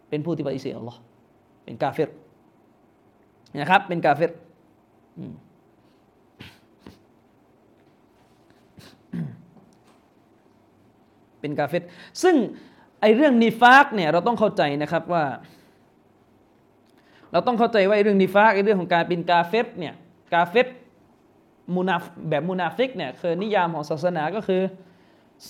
[0.09, 0.99] เป็นผู้ที่ปฏิเสธอัลลอฮ์
[1.64, 2.11] เป็นกาเฟร
[3.61, 4.24] นะครับ เป็นกาเฟร
[11.40, 11.84] เป็นกาเฟร
[12.22, 12.36] ซึ่ง
[13.00, 15.24] ไอเรื่องนิฟากเนี่ยเราต้องเข้าใจนะครับว่า
[17.32, 19.94] เราต้องเข้าใจว่าเรื่องนิฟากไอเรื่องของการเป็นกาเฟรเนี่ย
[20.34, 20.68] กาเฟร
[21.74, 21.96] มูนา
[22.28, 24.62] แบบมูนาฟิกเนี่ยคือนิยามของศาสนาก็คือ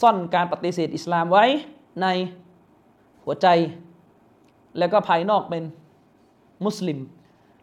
[0.00, 1.44] ซ่อนการปฏิเสธอิสลามไว้
[2.02, 2.06] ใน
[3.24, 3.46] หัวใจ
[4.78, 5.62] แล้วก็ภายนอกเป็น
[6.64, 6.98] มุสลิม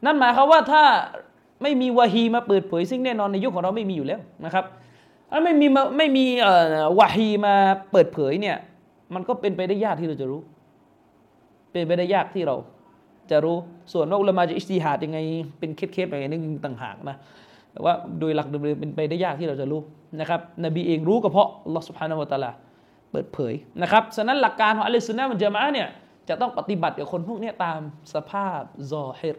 [0.06, 0.84] นั่นหมายความว่าถ้า
[1.62, 4.66] ไม่มีวะฮีมาเปิดเผยซึ่งแน่นอนในยุคของเราไม่มีอยู่แล้วนะครับ
[5.32, 6.26] ถ้าไม่มีไม่มี
[7.00, 7.56] วะฮีมา
[7.92, 8.58] เปิดเผยเนี่ย
[9.14, 10.42] มันก็เป็นไปได้ยากที่เราจะรู้
[11.72, 12.56] เป็นไปได้ยากที่เรา
[13.32, 13.58] จะรู้
[13.94, 15.20] ส่วนว่าอุลามาจะอิสติฮัดยังไง
[15.60, 17.16] เป็นเคสๆอะไรนึงต่างหากนะ
[17.72, 19.82] แต่ว่าโดยหลักเดิมเป็นไปได้ยากที่เราจะรู้
[20.20, 22.52] นะครับนบีเองรู้ก็เพราะอัลลอฮฺสุบฮานาวะตาลา
[23.12, 25.88] เปิดเผยนะครับฉะนั้นหลักการของอัลลอฮฺสุนนะมันจะมาเนี่ย
[26.30, 27.80] จะต้องปฏิบัติกับคนพวกนี้ตาม
[28.14, 29.38] สภาพซอฮิร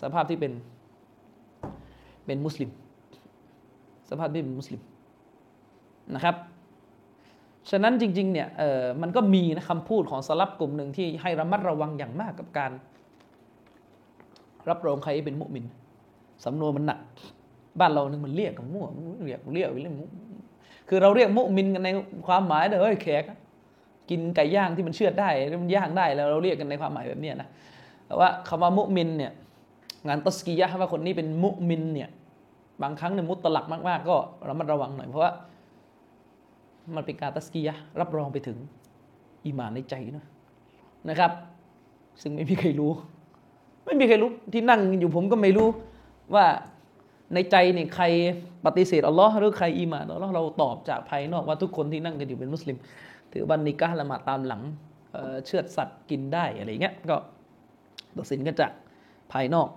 [0.00, 0.52] สภาพที่เป็น
[2.26, 2.70] เป็นมุสลิม
[4.10, 4.80] สภาพที่เป็นมุสลิม
[6.14, 6.36] นะครับ
[7.70, 12.72] ฉะนั้นจริงๆเนี่ยเออมันก็มีนะคำพูดของสลับกลุ่มหนึ่งที่ให้ระมัดระวังอย่างมากกับการ
[14.68, 15.64] รับรองใครเป็นมุมิน
[16.44, 17.00] สำนวนมันหนัก
[17.80, 18.86] บ้านเรานึงมันเรียกกันมั่ว
[19.26, 19.94] เรียกเรียกเรื่อง
[20.88, 21.88] คือเราเรียกมุมินกันใน
[22.26, 23.24] ความหมายเฮ้ยแขก
[24.10, 25.30] กินไก่ย่างที่มันเชื่อได้
[25.62, 27.48] มันย่างได้แล้วเราเรียกกันในความหมายแบบนี้นะ
[28.06, 29.32] แต่ว่าคำว่ามุมินเนี่ย
[30.08, 32.10] งานตัสกียะว่าคนนี้เป็นมุมินเนี่ย
[32.82, 34.16] บางครั้งเนี่ยมุตตลักมากๆ ก็
[34.48, 35.32] ระมัดระวังหน่อยเพราะว่า
[36.94, 38.58] มันเป็นการตัสกียะรับรองไปถึง
[39.44, 40.24] อีมานในใจนะ
[41.08, 41.32] นะครับ
[42.22, 42.92] ซึ่งไม่มีใครรู้
[43.84, 45.68] ไม่มีใครรู้ที่นั่งอยู่ผมก็ไม่รู้
[46.34, 46.46] ว่า
[47.34, 48.04] ในใจเนี่ยใคร
[48.66, 52.76] ปฏิเสธอัลลอฮ์หรือใครอีมานอัลลอฮ์เราตอบจากภายนอกว่าทุกคนที่นั่งกันอยู่เป็นมุสลิม
[53.32, 54.62] ถือบันนิกะละหมาดตามหลัง
[55.46, 57.16] เชือดสัตว์กินได้อะไรเงี้ยก็
[58.16, 58.72] ตัดสินกันจาก
[59.32, 59.68] ภายนอก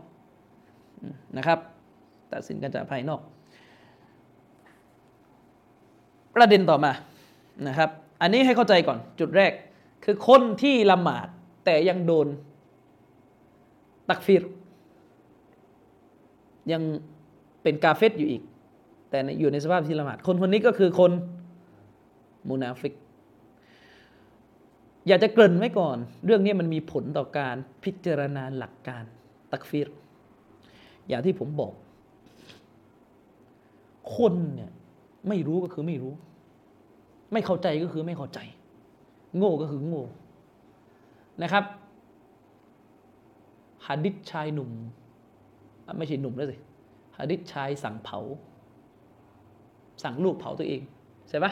[1.37, 1.59] นะครับ
[2.33, 3.21] ตัดสินกันจากภายนอก
[6.35, 6.91] ประเด็นต่อมา
[7.67, 7.89] นะครับ
[8.21, 9.51] อันนี้ให้เข้าใจก่อนจุดแรก
[10.05, 11.27] คือคนที่ละหมาด
[11.65, 12.27] แต่ยังโดน
[14.09, 14.43] ตักฟิร
[16.71, 16.81] ยัง
[17.63, 18.41] เป็นกาเฟตอยู่อีก
[19.09, 21.11] แต่อยู่ในสภาพที่ละหมาด คนคนนี้ก็คือคน
[22.49, 22.93] มูนาฟิก
[25.07, 29.03] อยากจะเกริ่นไว้ก่อน เรื่องนี้มันมีผลต่อการพิจารณาหลักการ
[29.51, 29.87] ตักฟิร
[31.07, 31.73] อย่างที่ผมบอก
[34.15, 34.71] คนเนี่ย
[35.27, 36.13] ไม่รู้ก็คือไม่รู้
[37.33, 38.39] ไม่เข้าใจก็คือไม่เข้าใจ
[39.37, 40.03] โง่ก็คือโง่
[41.43, 41.63] นะครับ
[43.87, 44.71] ฮะดิษชายหนุ่ม
[45.97, 46.57] ไม่ใช่หนุ่มแล้วสิ
[47.17, 48.19] ฮะดิษชายสั่งเผา
[50.03, 50.81] สั่งลูกเผาตัวเอง
[51.29, 51.51] ใช่ปะ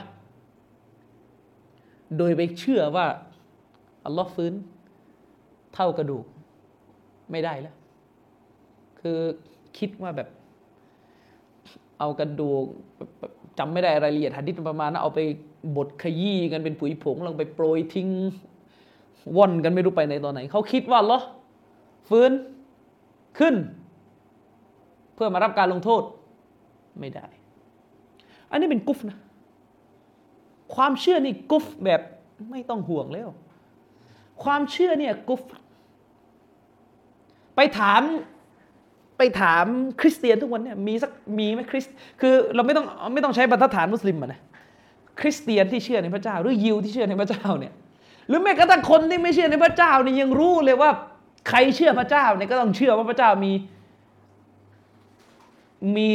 [2.18, 3.08] โดยไปเชื่อว่า
[4.06, 4.54] อัลลอฮ์ฟื้น
[5.74, 6.26] เท่ากระดูก
[7.32, 7.76] ไม่ได้แล้ว
[9.08, 9.22] คือ
[9.78, 10.30] คิดว่าแบบ
[12.00, 12.66] เอากระดูก
[13.58, 15.20] จำไม่ได้รายละเอียดหะดิษประมาณนั้นเอาไป
[15.76, 18.10] บดขยี้กันเป็นปุ๋ยผงลงไปโปรยทิ้ง
[19.38, 21.20] ว่อนกันไม่รู้ไปในตอนไหน เขาคิดว่าเหรอ
[22.10, 22.32] ฟื้น
[23.40, 23.56] ขึ้น
[25.14, 26.02] เพื่อมารับการลงโทษ
[27.00, 27.26] ไม่ได้
[28.50, 29.18] อันนี้เป็นกุฟนะ
[30.76, 32.02] ความเชื่อนี่กุฟแบบ
[32.52, 33.30] ไม่ต้องห่วงแล้ว
[34.44, 35.42] ความเชื่อเนี่ยกุฟ
[37.56, 38.02] ไปถาม
[39.18, 39.66] ไปถาม
[40.02, 41.86] คริสเตียนทุกวันเนี่ยมีสักมีไหมคริส
[42.22, 44.40] คือเราไม่ต้องไม่ต้องใช้บรรทัดฐานมุสลิมนะ
[45.20, 47.74] คริสเตียนที่เชื่อในพระเจ้า หรือยิวที่เชื่อในพระเจ้าเนี่ย
[48.28, 50.90] หรือแม้กระทั่งคนที่ไม่เชื่อในพระเจ้านี่ยังรู้เลยว่า
[51.50, 53.52] ใครเชื่อพระเจ้าเนี่ยก็ต้องเชื่อว่าพระเจ้ามี
[55.96, 56.10] มี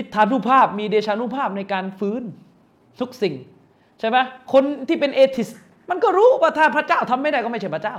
[0.00, 2.22] ฤทธานุภาพ มีเดชานุภาพในการฟื้น
[3.00, 3.34] ทุกสิ่ง
[4.00, 4.16] ใช่ไหม
[4.52, 5.48] คนที่เป็นเอทิส
[5.90, 7.96] มันก็รู้ว่าถ้าพระเจ้าทำไม่ได้ก็ไม่ใช่พระเจ้า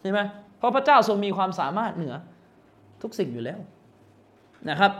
[0.00, 0.20] ใช่ไหม
[0.58, 2.14] เพราะพระเจ้าทรงมีความสามารถเหนือ
[3.02, 3.58] ทุกสิ่งอยู่แล้ว
[4.70, 4.92] นะครับ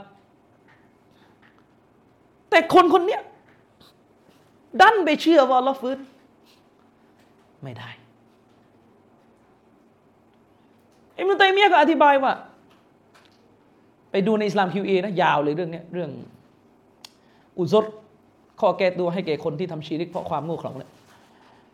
[2.51, 3.19] แต่คนคนนี้
[4.81, 5.99] ดันไปเชื่อว่าเราฟื้น
[7.63, 7.91] ไม่ได้
[11.17, 12.33] อิมนุตัยมียก็อธิบายว่า
[14.11, 16.11] ไปดูในอิสลามคิวเอนะ ยาวเลยเรื่องนี้เรื่อง
[17.59, 17.85] อุซด
[18.61, 20.91] ข้อแก้ตัวให้แก่คนที่ทำชีริกเพราะความโง่เขลาเนี่ย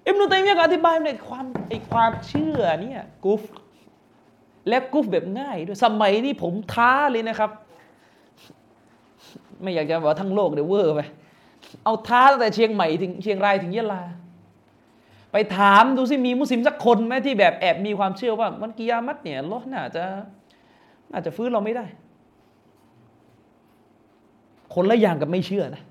[0.06, 3.42] อิมนุตัยมียก็อธิบายในความไอความเชื่อเนี่ยกุฟ
[4.68, 7.50] และกุฟแบบง่ายด้วยสมัยนี้ผมท้าเลยนะครับ
[9.62, 11.00] ไม่อยากจะบอกทั้งโลกเดี๋ยวเวอร์ไป
[11.84, 14.02] เอาท้าตั้งแต่เชียงใหม่ถึงเชียงรายถึงยะลา
[15.32, 20.04] ไปถามดูสิมีมุสลิมสักคนไหมที่แบบแอบมีความเชื่อว่ามันกิยามัตเนี่ยลอน่าจะ
[21.10, 21.86] น่าจะฟื้นเราไม่ได้
[24.74, 25.82] คนละอย่างกับไม่เชื่อนะ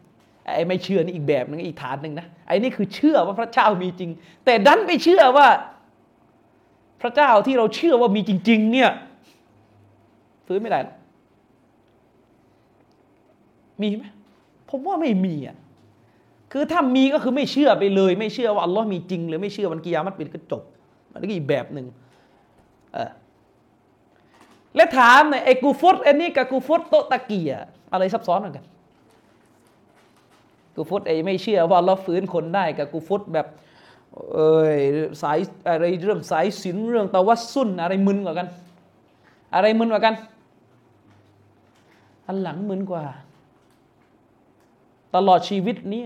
[0.55, 4.11] ไอ้ไม่เชื่อนี่อีกแบบนึงอีกฐานหนึ่งนะไอ้นี่คือเชื่อว่าพระเจ้ามีจริง
[4.45, 5.47] แต่ดันไปเชื่อว่า
[7.01, 8.89] พระเจ้าที่เราเชื่อว่ามีจริง ๆ เนี่ย
[10.47, 10.79] ฟื้นไม่ได้
[13.81, 14.03] มีไหม
[14.69, 15.57] ผมว่าไม่มีอะ
[16.51, 20.63] คือถ้ามีก็คือไม่เชื่อไปเลย ไม่เชื่อว่าอัลลอฮ์มีจริง หรือไม่เชื่อวันกิยามัตเป็นก็จบ
[21.11, 21.85] มันก็อีกแบบหนึ่ง
[22.93, 23.11] เออ
[24.75, 27.51] และถามในไอ้กูฟตอันนี้กับกูฟตโตตะเกีย
[27.91, 28.65] อะไรซับซ้อนกัน
[30.75, 33.47] กูฟตไอ้ไม่เชื่อว่าเราฟื้นคนได้กับกูฟตแบบ
[34.34, 34.78] เอ้ย
[35.22, 35.38] สาย
[35.68, 38.47] อะไรเรื่องสายศิลเรื่องตะวัสุนอะไรมึนกว่ากัน
[39.55, 40.16] อะไรมึนกว่ากัน
[42.28, 43.03] อันหลังมึนกว่า
[45.16, 46.03] ตลอดชีวิตนี้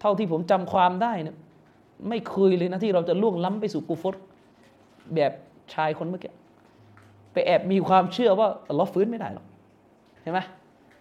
[0.00, 1.36] เท่าที่ผมจำความได้นะ
[2.08, 4.14] ไม่เคยเลยนะที่เราจะล่วงล้ำไปสู่กูฟต
[5.14, 5.32] แบบ
[5.74, 6.32] ชายคนเมื่อกี้
[7.32, 9.46] ไปแอบมีความเชื่อว่าเราฟื้นไม่ได้หรอก
[10.22, 10.40] เห็นไหม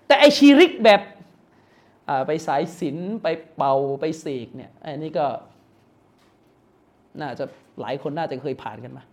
[0.07, 1.01] แต่ไอชีริกแบบ
[2.27, 5.25] ไปสายศิลไปเป่าไปเสกเนี่ยอันนี้ก็
[7.19, 7.45] น่าจะ
[7.81, 9.03] หลายคนน่าจะเคยผ่านกันมา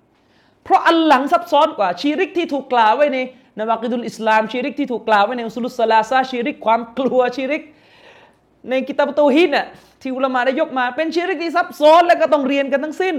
[0.65, 3.19] เพราะอันหลังซับซ้อนกว่าชีริกที่ถูกกล่าวไว้ใน
[3.59, 7.63] นวากิดุลอิสลามชีริกที่ถูกกล่าวไว้ในอุสุลุสลาซาชีริกความกลัวชีริก
[8.69, 9.67] ในกิตาบตูฮิดเนี่ย
[10.03, 13.17] ที่อุลามาได้ยกมา เป็นชีริกที่ซับซ้อนและก็ต้องเรียนกันทั้งสิ้น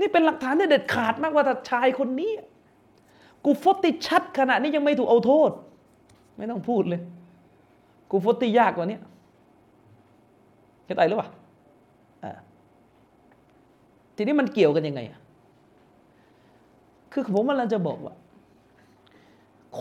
[0.00, 2.32] นี่เป็นหลักฐานที่เด็ดขาดมากว่าถ้าชายคนนี้
[3.44, 5.50] กูฟติชัดขณะนี้ยังไม่ถูกเอาโทษ
[6.36, 7.00] ไม่ต้องพูดเลย
[8.10, 8.98] กูฟติยากกว่านี้
[10.84, 11.28] เข้าใจหรือเปล่า
[14.20, 15.20] ทีนี้มันเกี่ยวกันยังไงอะ
[17.12, 18.14] คือผมกำลังจะบอกว่า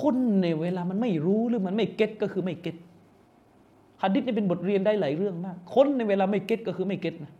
[0.02, 2.76] คนในเวลามันไม่รู้หรือมันไม่เก็ตก็คือไม่เก็ต
[4.02, 7.32] ฮะดิษนี่เป็นบทเรียนได้หลายเรื่องมาก คนในเวลาไม่เก็ตก็คือไม่เก็ตนะ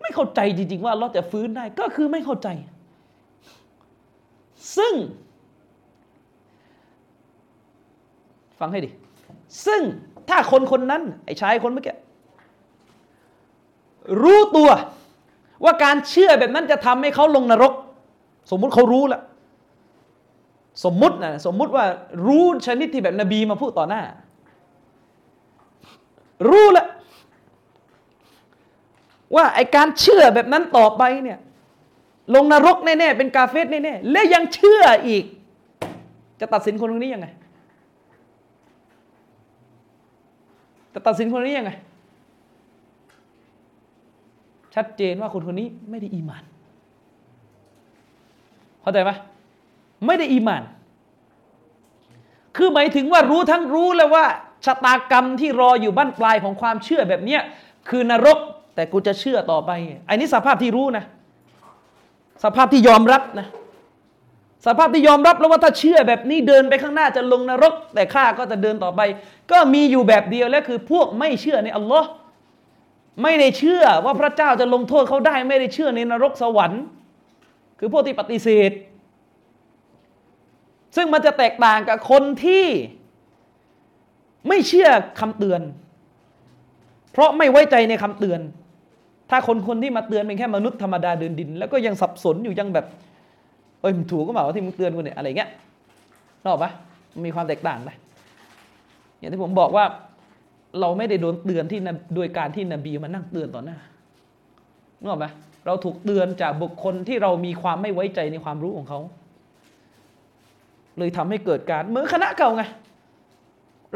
[0.00, 2.48] ไม่เข้าใจจริง ๆ ว่าเราจะฟื้นได้ก็คือไม่เข้าใจ
[4.76, 4.94] ซึ่ง
[8.58, 8.90] ฟังให้ดิ
[9.66, 9.80] ซึ่ง
[10.28, 11.96] ถ้าคนคนนั้น ไอ้ชายคนเมื่อกี้
[14.22, 14.70] รู้ตัว
[15.64, 17.72] ว่าการเชื่อแบบนั้นจะทำให้เขาลงนรก
[18.50, 19.22] สมมุติเขารู้แล้ว
[20.84, 21.84] สมมุตินะสมมุติว่า
[22.26, 24.02] รู้ชนิดที่แบบนบีมาพูดต่อหน้า
[26.48, 26.88] รู้แล้ว
[29.36, 31.38] ว่าไอการเชื่อแบบนั้นต่อไปเนี่ย
[32.34, 35.24] ลงนรกแน่ๆเป็นกาเฟสแน่ๆและยังเชื่ออีก
[36.40, 37.28] จะตัดสินคนคนนี้ยังไง
[40.94, 41.72] จะตัดสินคนนี้ยังไง
[44.74, 46.44] ชัดเจนว่าคนคนนี้ไม่ได้อีมาน
[48.82, 49.10] เข้าใจไหม
[50.06, 50.62] ไม่ได้อีมาน
[52.56, 54.26] คือหมายถึงว่ารู้ทั้งรู้แล้วว่า
[54.64, 57.40] ชะตากรรมที่รออยู่บ้านปลายของความเชื่อแบบเนี้ย
[57.88, 58.38] คือนรก
[58.74, 59.70] แต่กูจะเชื่อต่อไป
[60.08, 61.04] อันนี้สภาพที่รู้นะ
[62.44, 63.48] สภาพที่ยอมรับนะ
[64.66, 69.00] สภาพที่ยอมรับแล้วว่าถ้าเชื่อแบบนี้เดินไปข้างหน้าจะลงนรก แต่ข้าก็จะเดินต่อไป
[69.50, 72.08] ก็มีอยู่แบบเดียวและคือพวกไม่เชื่อในอัลลอฮ์
[73.22, 76.82] ไม่ได้เชื่อว่าพระเจ้าจะลงโทษเขาได้ ไม่ได้เชื่อในนรกสวรรค์
[77.78, 78.72] คือพวกที่ปฏิเสธ
[80.96, 82.66] ซึ่งมันจะแตกต่างกับคนที่
[84.48, 84.88] ไม่เชื่อ
[85.20, 85.60] คำเตือน
[87.12, 88.40] เพราะไม่ไว้ใจในคำเตือน
[89.30, 92.86] ถ้าคนคนที่มาเตือนเป็นแค่มนุษย์ธรรมดาเดินดิน แล้วก็ยังสับสนอยู่ยังแบบ
[93.80, 95.50] เอ้ยมันถูกก็เปล่าที่มึงเตือนกูเนี่ยอะไรเงี้ย
[96.42, 96.70] นกออกปะ
[97.26, 97.90] มีความแตกต่างไป
[99.18, 99.84] อย่างที่ผมบอกว่า
[100.80, 101.80] เราไม่ได้โดนเตือนที่
[102.14, 103.78] โดยการที่นบีมานั่งเตือนต่อหน้า
[104.98, 105.30] นึกออกปะ
[105.66, 109.00] เราถูกเตือนจากบุคคลที่เรามีความไม่ไว้ใจในความรู้ของเขา
[110.98, 112.62] เลยทำให้เกิดการเหมือนคณะเก่าไง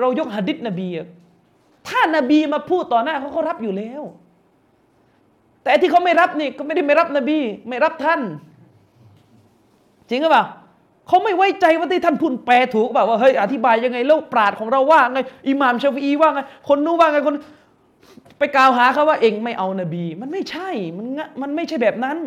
[0.01, 0.89] เรายกหะดิษนบี
[1.89, 4.03] ถ้านบีมาพูดต่อหน้าเขาเขารับอยู่แล้ว
[5.65, 8.21] แต่ที่เขาไม่รับนี่ก็ไม่ได้ไม่รับนบี ไม่รับท่าน
[10.09, 10.45] จริงหรือเปล่า
[11.09, 17.37] เขาไม่ไว้ใจว่าที่ท่านพูดแปลถูกเปล่าว่าเฮ้ยอธิบายยังไงโลกปราดของเราว่าไงอิหม่ามชาฟีอีว่าไงคนนู้ว่าไงคน
[18.39, 22.19] ไปกล่าวหาเขาว่าเองไม่เอานบี มันไม่ใช่มันงะมันไม่ใช่แบบนั้น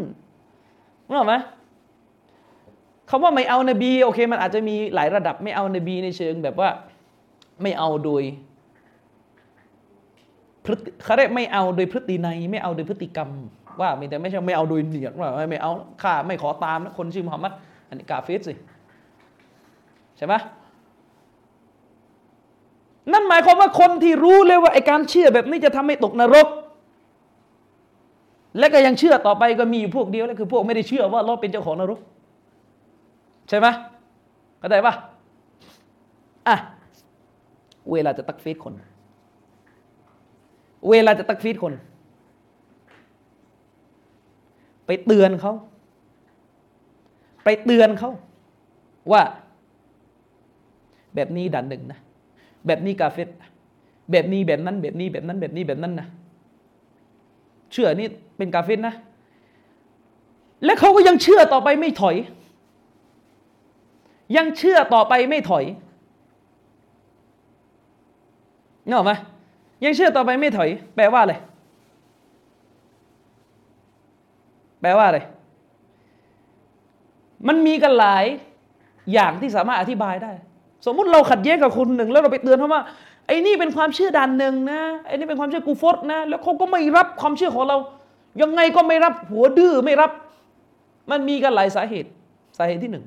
[1.08, 1.36] รู้หรอไหม
[3.10, 6.70] คำว่าไม่เอานบีโอเค มันอาจจะมีหลายระดับไม่เอานบีในเชิงแบบว่า
[7.62, 8.24] ไม่เอาโดย
[10.66, 13.30] พฤติเขาเรียกไม่เอาโดยพฤตินัยไม่เอาโดยพฤติกรรม
[13.82, 15.72] ว่าม่แต่ไม่ใช่ไม่เอาโดยเนียดว่าไม่เอา
[16.02, 17.54] ข้าไม่ขอตามนะคนชื่อมุฮัมมัด
[17.88, 18.54] อันนี้กาเฟสสิ
[20.20, 20.36] ใช่ไหม
[23.12, 26.48] นั่นหมายความว่าคนที่รู้เลยว่าไอการเชื่อแบบนี้จะทำให้ตกนรก
[28.60, 32.00] และก็ยังเชื่อต่อไปก็มีอยู่พวกเดียวแล้วคือพวกไม่ได้เชื่อว่าเราเป็นเจ้าของนรก
[33.50, 33.68] ใช่ไหม
[34.60, 34.94] เข้าใจปะ
[36.48, 36.56] อะ
[37.92, 38.74] เวลาจะตักฟีดคน
[40.90, 41.74] เวลาจะตักฟีดคน
[44.86, 45.54] ไปเตือนเขา
[47.44, 48.12] ไปเตือนเขา
[49.12, 49.22] ว่า
[51.20, 52.00] แบบนี้ดันหนึ่งนะ
[52.68, 53.30] แบบนี้กาเฟต
[54.12, 56.08] แบบนี้แบบนั้น แบบนี้แบบนั้น แบบนี้แบบนั้นนะ
[57.72, 58.08] เชื่อนี่
[58.38, 58.96] เป็นกาเฟตนะ
[60.66, 62.16] และเขาก็ยังเชื่อต่อไปไม่ถอย
[64.38, 65.66] ยังเชื่อต่อไปไม่ถอย
[68.86, 69.14] นึกออไหม
[69.84, 71.36] ยังเชื่อต่อไปไม่ถอย แปลว่าอะไร
[74.82, 75.20] แปลว่าอะไร
[77.48, 78.26] มันมีกันหลาย
[79.14, 80.32] อย่างที่สามารถอธิบายได้
[80.86, 82.82] สมมุติเราขัดแย้งกับคนหนึ่ง แล้วเราไปเตือนเขาว่า
[83.28, 87.78] ไอ้นี่เป็นความเชื่อดันหนึ่งนะไอ้นี่เป็นความเชื่อกูฟดนะแล้วเขาก็ไม่รับความเชื่อของเรา
[88.42, 90.12] ยังไงก็ไม่รับหัวดื้อไม่รับ
[91.12, 92.10] มันมีกันหลายสาเหตุ
[92.58, 93.06] สาเหตุที่หนึ่ง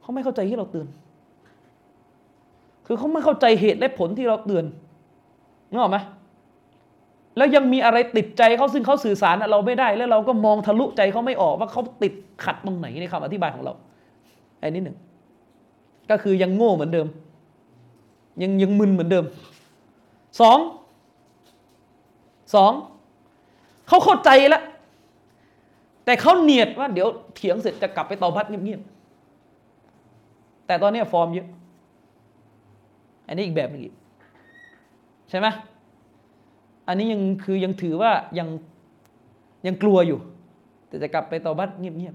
[0.00, 0.86] เขาไม่เข้าใจที่เราเตือน
[2.86, 4.64] คือเขาไม่เข้าใจเหตุและผลที่เราเตือน
[5.70, 5.98] นึกออกไหม
[7.36, 12.12] แล้วยังมีอะไรติดใจเขาซึ่งเขาสื่อสารเราไม่ได้ แล้วเราก็มองทะลุใจเขาไม่ออกว่าเขาติด
[12.44, 13.72] ขัดตรงไหนในคำอธิบายของเรา
[14.60, 14.96] ไอ้นี่หนึ่ง
[16.10, 17.06] ก็คือยังโง่เหมือนเดิม
[18.42, 19.24] ยังยังมึนเหมือนเดิม
[20.40, 20.58] สอง
[22.54, 22.72] สอง
[23.88, 24.64] เขาเข้าใจแล้ว
[26.04, 31.48] แต่เขาเนียดว่าเดี๋ยวเถียงเสร็จจะกลับไปต่อพัดเงียบๆแต่ตอนนี้ฟอร์มเยอะ
[33.26, 33.94] อันนี้อีกแบบนึงอีก
[35.30, 35.46] ใช่ไหม
[36.88, 38.48] อันนี้ยังคือยังถือว่ายัง
[39.66, 40.18] ยังกลัวอยู่
[40.88, 42.14] แต่จะกลับไปต่อบัตเงียบ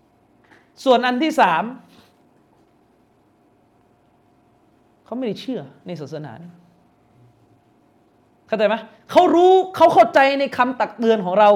[0.00, 1.62] ๆส่วนอันที่สาม
[5.04, 6.32] เขาไม่ได้เชื่อในศาสนา
[8.46, 8.74] เข้าใจไหม
[9.10, 11.50] เขารู้เขาเข้าใจในคำตักเตือนของเรา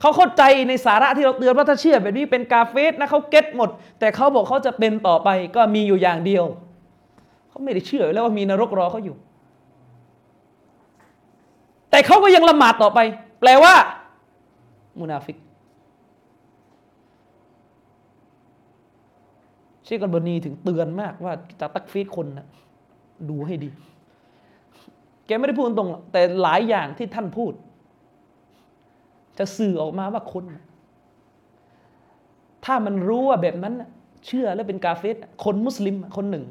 [0.00, 6.44] เขาเข้าใจในสาระที่เราเตือนว่าถ้าเชื่อแบบนี้เป็นกาเฟรนะเขา get หมด แต่เขาบอกเขาจะเป็นต่อไปก็มีอยู่อย่างเดียว
[7.48, 9.16] เขาไม่ได้เชื่อแล้วว่ามีนรกรอเขาอยู่
[11.90, 12.98] แต่เขาก็ยังละหมาดต่อไป
[13.40, 13.74] แปลว่า
[15.00, 15.36] มุนาฟิก
[19.84, 22.46] เชคกัลบานีถึงเตือนมากว่าจะตักฟีรคนนะ
[23.30, 23.70] ดูให้ดี
[25.26, 27.52] แกไม่ได้พูดตรง แต่หลายอย่างที่ท่านพูด
[29.38, 30.44] จะสื่อออกมาว่าคน
[32.64, 33.74] ถ้ามันรู้ว่าแบบนั้น
[34.26, 36.44] เชื่อแล้วเป็นกาเฟสคนมุสลิมคนหนึ่ง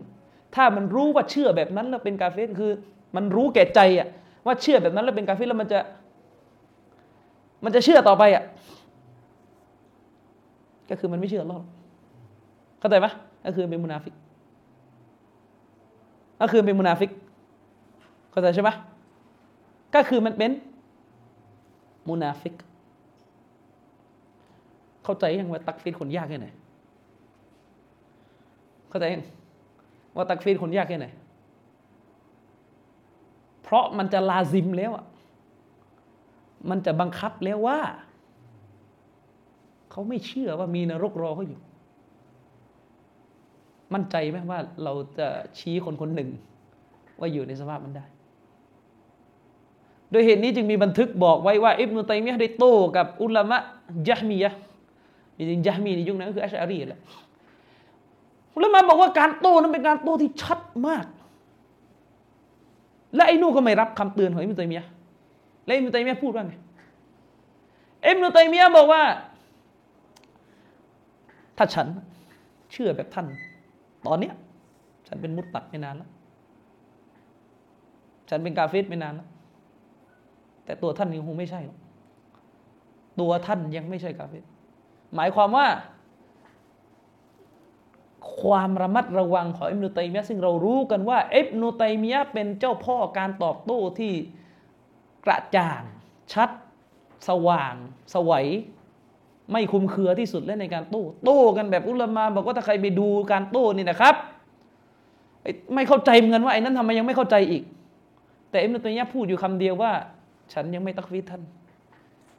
[0.56, 2.72] ถ้ามันรู้ว่าเชื่อแบบนั้นแล้วเป็นกาเฟสคือ
[3.16, 4.08] มันรู้แก่ใจอะ
[4.46, 5.80] ว่าเชื่อแบบนั้นแล้วเป็นกาเฟสแล้วมันจะ
[7.64, 8.44] มันจะเชื่อต่อไปอะ
[10.90, 11.64] ก็คือมันไม่เชื่อหรอก
[12.84, 13.12] เข้าใจปะ
[13.46, 14.14] ก็คือเป็นมุนาฟิก
[16.42, 17.12] ก็คือเป็นมุนาฟิก
[18.32, 18.76] เข้าใจใช่ปะ
[19.96, 20.52] ก็คือมันเป็น
[22.10, 22.56] มุนาฟิก
[25.04, 26.48] เข้าใจยังว่าตักฟีรคนยากแค่ไหน
[28.90, 29.24] เข้าใจยัง
[30.16, 31.08] ว่าตักฟีรคนยากแค่ไหน
[33.64, 35.06] เพราะมันจะลาซิมแล้วอะ
[36.70, 37.80] มันจะบังคับแล้วว่า
[39.92, 41.62] เขาไม่เชื่อว่ามีนรกรอเขาอยู่
[43.94, 45.28] มั่นใจไหมว่าเราจะ
[45.60, 46.30] ชี้คนคนหนึ่ง
[47.20, 48.06] ว่าอยู่ในสภาพมันได้
[50.12, 53.58] โดยเหตุนี้จึงมีบันทึกบอกไว้ว่าอิบนุตัยมียะได้โต้กับอุลามะ
[54.08, 54.54] ยะมียะ
[55.38, 57.02] จริงยะมีในยุคนั้นก็คืออัชอารีแหละ
[58.56, 61.06] อุลามะบอกว่าการโต้นั้นเป็นการโต้ที่ชัดมาก
[63.16, 64.86] และไอ้นู่ก็ไม่รับคำเตือนของอิบนุตัยมียะ
[65.66, 66.54] และอิบนุตัยมียะพูดว่าไง
[68.08, 69.02] อิบนุตัยมียะบอกว่า
[71.58, 71.88] ถ้าฉัน
[72.72, 73.28] เชื่อแบบท่าน
[74.06, 74.34] ตอนเนี้ย
[75.08, 76.10] ฉันเป็นมุตตัดไม่นานแล้ว
[78.30, 79.28] ฉันเป็นกาเฟสไม่นานแล้ว
[80.66, 81.78] แต่ตัวท่านยังคงไม่ใช่หรอก
[83.20, 84.44] ตัวท่านยังไม่ใช่กาเฟส
[85.16, 85.68] หมายความว่า
[88.42, 94.14] ความระมัดระวังของอิบนุตัยมียะซึ่งเรารู้กันว่าอิบนุตัยมียะเป็นเจ้าพ่อการตอบโต้ที่
[95.26, 95.82] กระจ่าง
[96.34, 96.50] ชัด
[97.30, 97.74] สว่าง
[98.14, 98.48] สวัย
[99.52, 104.16] ไม่คุมเครือที่สุดและในการโต้โต้กันแบบอุลามาบอกว่าถ้าใครไปดูการโต้นี่นะครับ
[105.76, 107.64] ไม่เข้าใจเหมือนกันว่าไอ้นั้นทำไมยังไม่เข้าใจอีก
[108.52, 109.92] แต่อิมนุตัยมียะพูดอยู่คำเดียวว่า
[110.54, 111.42] ฉันยังไม่ตักฟีท่าน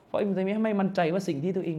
[0.07, 1.79] เพราะอิมนุตัยมียะไม่มั่นใจว่าสิ่งที่ตัวเอง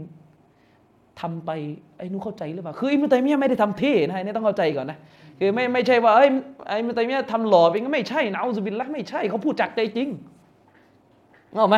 [1.21, 1.49] ทำไป
[1.97, 4.97] ไอ้นู้เข้าใจหรือเปล่าคืออิมนุตัยมียะไม่ได้ทำเท่นะนี่ต้องเข้าใจก่อนนะ
[5.39, 6.27] คือไม่ไม่ใช่ว่าเอ้
[6.67, 10.09] ไอ้อิมนุตัยมียะทำหล่อเป็นไม่ใช่นะอุบิลละไม่ใช่เขาพูดจากใจจริง
[11.53, 11.77] เอาไหม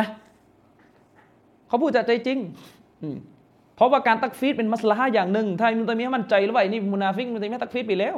[1.68, 2.38] เขาพูดจากใจจริง
[3.02, 3.16] อืม
[3.78, 8.16] เพราะว่าการตักฟีรเป็นมัสอะละฮ์อย่างหนึ่งถ้าอิบนุตัยมียะมั่นใจแล้วว่าไอ้นี่มุนาฟิกอิบนุตัยมียะตักฟีรไปแล้ว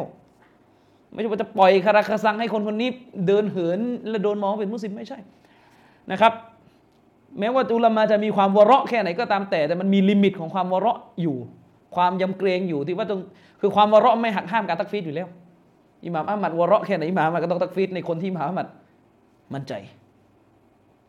[1.12, 2.88] ไม่ใช่ว่าจะปล่อยคาราคาซังให้คนคนนี้
[3.26, 5.18] เดินเหินและโดนมองเป็นมุสลิมไม่ใช่
[6.12, 6.32] นะครับ
[7.38, 11.36] แม้ว่าอุลามาจะมีความวะเราะแค่ไหนก็ตามแต่ แต่มันมี limit ของความวะเราะอยู่
[11.96, 13.20] ความยำเกรงอยู่ที่ว่าต้อง
[13.60, 15.28] คือความวะเราะไม่หักห้ามการตักฟีรอยู่แล้ว
[16.04, 18.66] อิหม่ามอะห์มัดวะเราะแค่ไหนอิหม่ามอะห์มัดก็ต้องตักฟีรในคนที่อิหม่ามอะห์มัด
[19.54, 19.72] มั่นใจ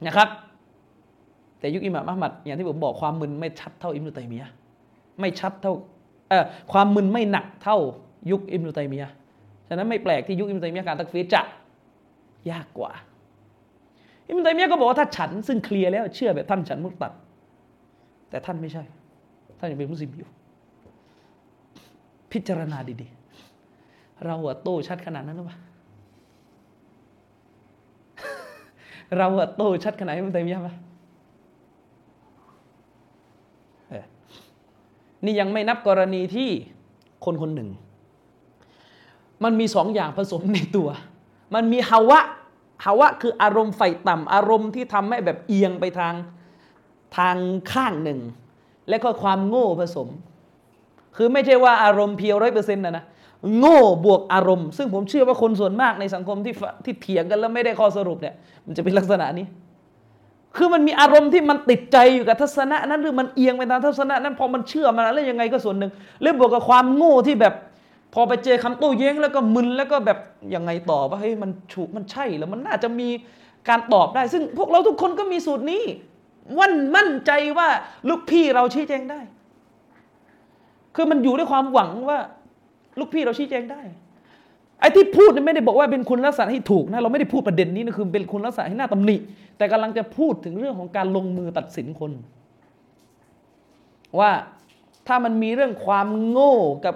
[0.08, 0.28] นะครับ
[1.62, 4.50] แต่ยุคอิหม่ามอัมมัดอย่างที่ผมบอกความมึนไม่ชัดเท่าอิมรุตัยมียะ
[5.20, 5.74] ไม่ชัดเท่า
[6.30, 7.78] เอ่อความมึนไม่หนักเท่า
[8.32, 9.10] ยุคอิมรุตัยมียะ
[9.68, 11.42] ฉะนั้นไม่แปลกที่ยุคอิมรุตัยมียะการตักฟีจะ
[12.52, 12.92] ยากกว่า
[14.28, 17.14] อิมรุตัยมียะก็บอกว่าถ้าฉันซึ่งเคลียร์แล้วเชื่อแบบท่านฉันมุตตัด
[18.30, 18.84] แต่ท่านไม่ใช่
[19.60, 20.30] ท่านยังเป็นมุสลิมอยู่
[22.32, 25.58] พิจารณาดีๆ เราอะโตชัดขนาดนั้นหรือเปล่า
[29.18, 30.70] เราอะโตชัดขนาดนี้มันเต็มยังไหม
[33.90, 34.06] เออ
[35.26, 36.50] นี่ยังไม่นับกรณีที่
[37.26, 37.70] คนคนหนึ่ง
[39.44, 40.90] มันมีสองอย่างผสมในตัว
[41.56, 42.20] มันมีฮาวะ
[42.86, 46.14] ฮาวะคืออารมณ์ไฟต่ำอารมณ์ที่ทำให้แบบเอียงไปทาง
[47.18, 47.36] ทาง
[47.72, 48.20] ข้างหนึ่ง
[48.90, 50.08] และก็ความโง่ผสม
[51.16, 53.06] คือไม่ใช่ว่าอารมณ์เพียวร้อยเปอร์เซ็นต์นะนะ
[53.58, 56.54] โง่บวกอารมณ์ ซึ่งผมเชื่อว่าคนส่วนมากในสังคมที่
[56.86, 59.46] ที่เถียงกันแล้วไม่ได้ข้อสรุปเนี่ย มันจะเป็นลักษณะนี้
[60.58, 65.92] คือมันมีอารมณ์ที่มันติดใจอยู่กับทัศนะนั้นหรือมันเอียงไปทางทัศนะนั้นพอมันเชื่อมันแล้วยังไงก็ส่วนหนึ่ง
[66.22, 67.54] เรื่องบวกกับความโง่ที่แบบ
[68.14, 70.18] พอไปเจอคำโต้แย้งแล้วก็มึนแล้วก็แบบ
[70.56, 73.08] ยังไงต่อว่าเฮ้ยมันถูกมันใช่แล้วมันน่าจะมี
[73.70, 75.84] การตอบได้ ซึ่งพวกเราทุกคนก็มีสูตรนี้
[76.60, 77.68] วันมั่นใจว่า
[78.10, 79.20] ลูกพี่เราชี้แจงได้
[80.96, 82.20] คือมันอยู่ด้วยความหวังว่า
[83.00, 83.82] ลูกพี่เราชี้แจงได้
[84.80, 89.16] ไอ้ที่พูดเนี่ยไม่ได้บอกว่าเป็นคุณลักษณะที่ถูกนะเราไม่ได้พูดประเด็นนี้นะคือเป็นคุณลักษณะที่น่าตำหนิ
[89.62, 92.12] แต่กำลังจะพูดถึงเรื่องของการลงมือตัดสินคน
[94.20, 94.32] ว่า
[95.08, 96.56] ถ้ามันมีเรื่องความโง่
[96.86, 96.96] กับ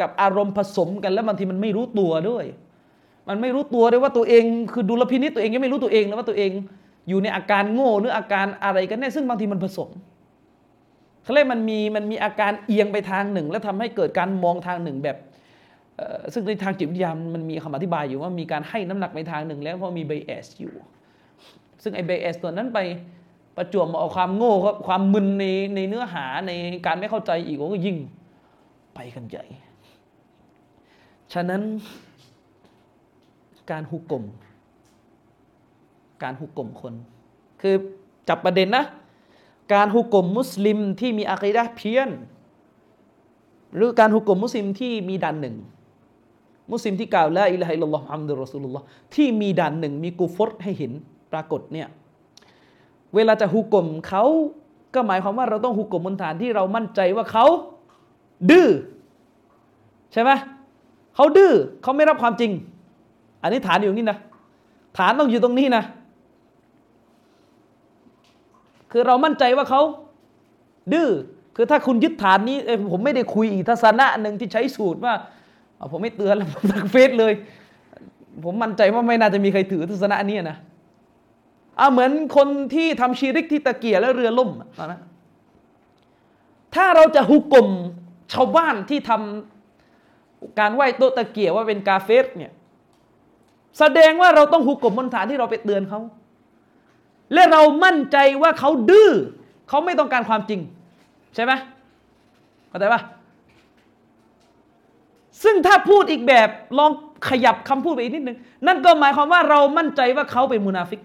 [0.00, 2.44] กับอารมณ์ผสมกัน แล้วบางทีมันไม่รู้ตัวด้วย
[3.28, 6.50] มันไม่รู้ตัวด้วยว่าตัวเองคือดุลพินิจตัวเองยังไม่รู้ตัวเองนะว่าตัวเอง
[7.08, 9.90] อยู่ในอาการโง่หรืออาการอะไรกันแน่ซึ่งบางทีมันผสม
[11.22, 15.16] เขาเรียกมันมีมันมีอาการเอียงไปทางหนึ่ง แล้วทำให้เกิดการมองทางหนึ่งแบบ
[16.32, 20.74] ซึ่งในทางจิตวิทยามันมีคำอธิบายอยู่ว่ามีการให้น้ำหนักไปทางหนึ่ง แล้วเพราะมีไบแอสอยู่
[21.82, 22.78] ซึ่งไอ้ไบแอสตัวนั้นไป
[23.56, 25.44] ประจวบมาเอาความโง่ครับความมึนใน
[25.74, 26.52] ในเนื้อหาใน
[26.86, 27.96] การไม่เข้าใจอีกก็ยิ่ง
[28.94, 29.44] ไปกันใหญ่
[31.32, 31.62] ฉะนั้น
[33.70, 34.24] การหุกกลม
[36.22, 36.94] การหุกกลมคน
[37.60, 37.74] คือ
[38.28, 38.84] จับประเด็นนะ
[39.74, 42.10] การหุกกลมมุสลิมที่มีอะคีดะเพี้ยน
[43.74, 45.56] หรือการหุกกลมมุสลิมที่มีด่านหนึ่ง
[46.72, 48.84] มุสลิมที่กล่าวละอิละฮิลลอฮ์มุฮัมมัดุลรอซูลุลลอฮ์
[49.14, 50.92] ที่มีด่านหนึ่งมีกูฟรให้เห็น
[51.32, 51.88] ปรากฏเนี่ย
[53.14, 54.24] เวลาจะหุกกลมเขา
[54.94, 57.46] ก็หมายความว่าเราต้องหุกกลมบนฐานที่เรามั่นใจว่าเขา
[58.50, 58.68] ดื้อ
[60.12, 60.30] ใช่ไหม
[61.14, 61.52] เขาดื้อ
[61.82, 62.50] เขาไม่รับความจริง
[63.42, 64.18] อันนี้ฐานอยู่นี่นะ
[64.98, 65.84] ฐานต้องอยู่ตรงนี้นะ
[68.92, 69.82] คือเรามั่นใจว่าเขา
[70.92, 71.08] ดื้อ
[71.56, 72.56] คือถ้าคุณยึดฐานนี้
[72.92, 75.14] ผมไม่ได้คุยอีกทัศนะหนึ่งที่ใช้สูตรว่า
[75.92, 77.32] ผมไม่เตือนแล้วผมตักเฟซเลย
[78.44, 80.56] ผมมั่นใจว่าไม่น่าจะมีใครถือทัศนะนี้นะ
[81.80, 84.50] อ่าเหมือนคนที่ทำชีริกที่ตะเกียแล้วเรือล่ม
[84.92, 85.00] นะ
[86.74, 87.68] ถ้าเราจะหุกกลม
[88.32, 92.52] ชาวบ้านที่ทำการไหว้โตตะเกียว่าเป็นกาเฟสเนี่ย
[93.78, 96.00] แสดงว่าเราต้องหุกกลมบนฐานที่เราไปเตือนเขา
[97.34, 99.10] และเรามั่นใจว่าเขาดื้อ
[99.68, 100.60] เขาไม่ต้องการความจริง
[101.34, 101.52] ใช่ไหม
[102.68, 103.02] เข้าใจปะ
[105.42, 106.48] ซึ่งถ้าพูดอีกแบบ
[106.78, 106.90] ลอง
[107.28, 111.00] ขยับคำพูดไปอีกนิดนึง นั่นก็หมายความว่าเรามั่นใจว่าเขาเป็นมุนาฟิก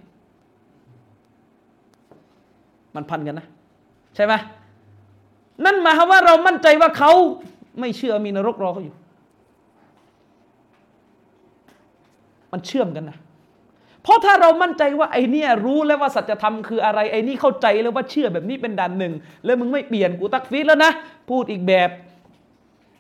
[2.96, 3.48] มันพันกันนะ
[4.16, 4.34] ใช่ไหม
[5.66, 7.12] นั่นหมายความว่าเรามั่นใจว่าเขา
[7.80, 8.96] ไม่เชื่อมีนรกรอเขาอยู่
[12.52, 13.18] มันเชื่อมกันนะ
[14.04, 19.14] เพราะถ้าเรามั่นใจว่าไอ้นี่รู้แล้วว่าสัจธรรมคืออะไรไอนี่เข้าใจแล้วว่าเชื่อแบบนี้เป็นด่านหนึ่ง
[19.46, 20.92] แล้วมึงไม่เปลี่ยนกูตักฟีดแล้วนะ
[21.30, 21.90] พูดอีกแบบ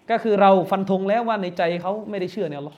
[0.09, 2.75] ก็คือเราฟันธงแล้วว่าในใจเขาไม่ได้เชื่อเนี่ยหรอ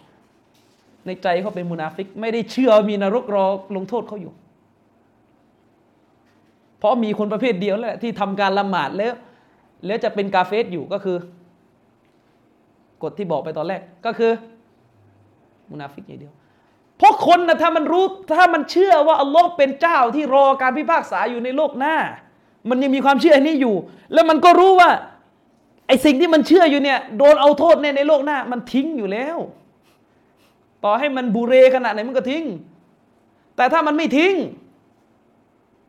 [1.06, 3.46] ในใจเขาเป็นมุนาฟิก ไม่ได้เชื่อมีนรกรอ
[3.76, 4.34] ลงโทษเขาอยู่
[6.80, 9.14] เพราะมีคนประเภทเดียวแหละที่ทำการละหมาดแล้ว
[9.86, 11.18] แล้วจะเป็นกาเฟสอยู่ก็คือ
[13.04, 14.32] กฎที่บอกไปตอนแรกก็คือ
[15.72, 16.34] มุนาฟิกอย่างเดียว
[16.98, 18.06] เพราะคนนะถ้ามันรู้
[18.38, 21.96] ถ้ามันเชื่อว่าอัลลอฮ์เป็นเจ้าที่รอการพิพากษาอยู่ในโลกหน้า
[22.70, 23.76] มันยังมีความเชื่อนี้อยู่
[24.14, 24.90] แล้วมันก็รู้ว่า
[25.88, 29.38] ไอสิ่งที่มันเชื่ออยู่เนี่ยโดนเอาโทษในในโลกหน้า มันทิ้งอยู่แล้ว
[30.84, 32.46] ต่อให้มันบูเรขนาดไหนมันก็ทิ้ง
[33.56, 34.34] แต่ถ้ามันไม่ทิ้ง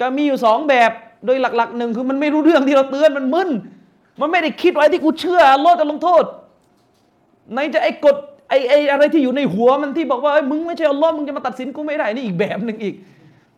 [0.00, 0.90] ก็มีอยู่สองแบบ
[1.26, 3.50] โดยหลักๆหนึ่งคือมันไม่รู้เรื่องที่เราเตือนมันมึน
[4.20, 6.24] มันไม่ได้คิดไว้ที่กูเชื่อลลอฮ์จะลงโทษ
[7.54, 8.16] ในจะไอ้กฎ
[8.48, 12.94] ไอ้ไอ้อะไรที่อยู่ในหัวมันที่บอกว่ามึงไม่ใช่อัลลอฮ์มึงจะมาตัดสินกูไม่ได้นี่อีกแบบหนึ่งอีก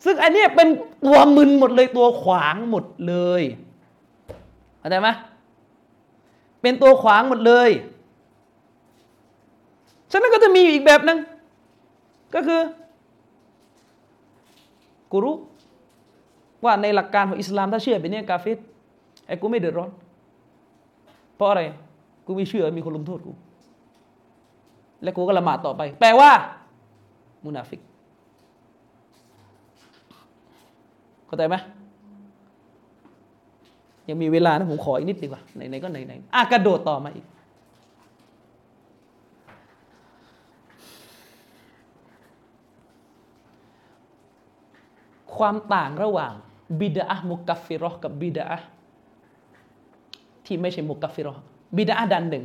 [0.05, 0.69] ซึ่งอันนี้เป็น
[1.05, 3.43] ตัวมึนหมดเลยตัวขวางหมดเลย
[4.79, 5.09] เข้าใจไหม
[6.63, 7.71] เป็นตัวขวางหมดเลย
[10.11, 11.19] ฉะนั้นก็จะมีอีกแบบหนึ่ง
[12.35, 12.61] ก็คือ
[15.11, 15.37] กูรู้
[16.65, 18.59] ว่าในหลักการของอิสลามถ้าเชื่อเป็นเนี่ยกาเฟต
[19.27, 19.91] ไอ้กูไม่เดือดร้อน
[21.37, 21.63] เพราะอะไร
[22.27, 23.33] กูไม่เชื่อมีคนลงโทษกู
[25.03, 26.31] และกูก็ละหมาดต่อไป แปลว่า
[27.45, 27.81] มุนาฟิก
[31.27, 31.57] เข้าใจไหม
[34.09, 37.27] ยังมีเวลานะผมขออีกนิดดีกว่าไหนๆก็ไหนๆอะกระโดดต่อมาอีก
[45.37, 46.33] ความต่างระหว่าง
[46.79, 48.47] บิดามุกัฟฟิรอกับบิดา
[50.47, 51.35] ที่ไม่ใช่มุกัฟฟิรอ
[51.77, 52.45] บิดาดันหนึ่ง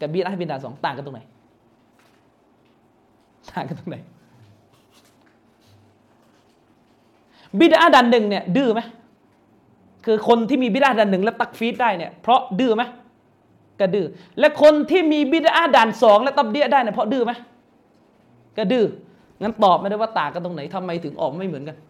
[0.00, 1.20] กับบิดาบิดาสองต่างกันตรงไหน
[3.50, 3.96] ต่างกันตรงไหน
[7.58, 8.80] บิดาดันหนึ่งเนี่ยดื้อไหม
[10.06, 12.82] คือคนที่มีบิดาดันหนึ่งแล้วตักฟีดได้เนี่ยเพราะดื้อไหม
[13.80, 14.06] ก็ดื้อ
[14.38, 17.32] และคนที่มีบิดาดันสองและตับเดียได้เนี่ยเพราะดื้อไหม
[18.56, 18.84] ก็ดื้อ
[19.42, 21.80] งั้นตอบไม่ได้ว่าต่างกันตรงไหนทำไมถึงออกไม่เหมือนกัน เ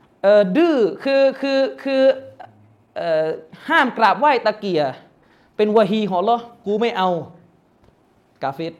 [0.00, 0.08] ออ
[0.56, 2.02] ดื้อคือคือคือ
[2.98, 3.00] อ
[3.68, 4.82] ห้ามกราบไหว้ตะเกีย
[5.56, 6.36] เป็นวะฮีของเรา
[6.66, 7.08] กูไม่เอา
[8.42, 8.72] กาเฟต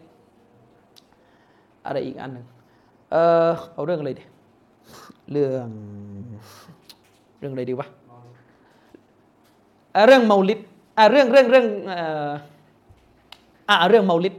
[1.86, 2.46] อะไรอีกอันหนึ่ง
[3.12, 3.16] เอ
[3.46, 4.24] อเอาเรื่องอะไรดี
[5.30, 5.68] เรื่อง
[7.38, 7.88] เรื่องอะไรดีวะ
[10.06, 10.60] เรื่องเมาลิด
[11.12, 11.66] เรื่องเรื่องเรื่อง
[13.68, 14.34] อ่าเรื่องเมาลิด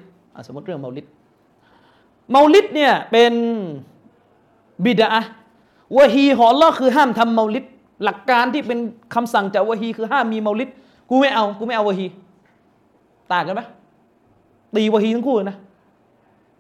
[0.48, 1.06] สมมติเรื่องเมาลิด
[2.32, 3.34] เมาลิดเนี่ยเป็น
[4.86, 5.10] บิดา
[5.98, 7.66] วะฮีของอัลลอฮ์คือห้ามทำเมาลิด
[8.04, 8.80] หลักการที่เป็น
[9.16, 10.70] คำสั่งจากวะฮีคือห้ามมีเมาลิด
[11.10, 12.08] กูไม่เอากูไม่เอาวะฮี
[13.34, 13.62] ต่างกันไหม
[14.76, 15.58] ตีวะฮีทั้งคู่เลยนะ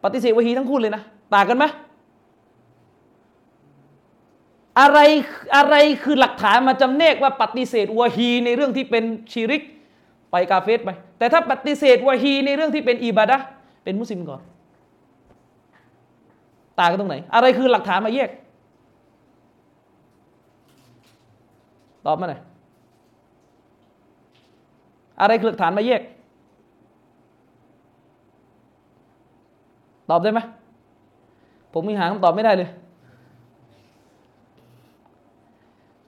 [0.03, 1.01] ปฏิเสธวะฮีทั้งคู่เลยนะ
[1.35, 1.65] ต่างกันไหม
[4.79, 4.99] อะไร
[5.55, 9.61] อะไรคือหลักฐานมาจำแนกว่าปฏิเสธวะฮีในเรื่องที่เป็นชีริก
[10.31, 13.37] ไปกาเฟสไปแต่ถ้าปฏิเสธวะฮีในเรื่องที่เป็นอิบาดะ
[13.83, 14.41] เป็นมุสลิมก่อน
[16.79, 18.29] ต่างกันตรงไหน อะไรคือหลักฐานมาแยก
[22.05, 22.41] ตอบมาหน่อย
[25.21, 26.01] อะไรคือหลักฐานมาแยก
[30.09, 30.39] ตอบได้ไหม
[31.73, 32.69] ผมมีหาคำตอบไม่ได้เลย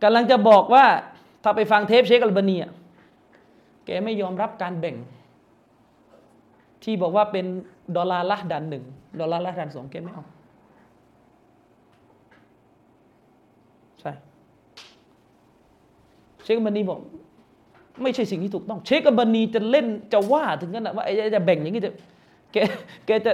[0.03, 0.85] กำลังจะบอกว่า
[1.43, 2.57] ถ้าไปฟังเทปเชคอัลบานี
[3.85, 4.95] แกไม่ยอมรับการแบ่ง
[6.83, 7.45] ที่บอกว่าเป็น
[7.95, 8.83] ดอลลาร์ละดันหนึ่ง
[9.19, 10.25] ดอลลาร์ละดันสองแกไม่เอา
[13.99, 14.11] ใช่
[16.45, 16.99] เชคอัลบานีบอก
[18.03, 21.93] ไม่ใช่สิ่งที่ถูกต้อง เชคอัลบานีจะเล่นจะว่าถึงขนาดว่าไอ้จะแบ่งอย่างนี้จะ
[22.53, 22.57] แก
[23.05, 23.31] แกจะ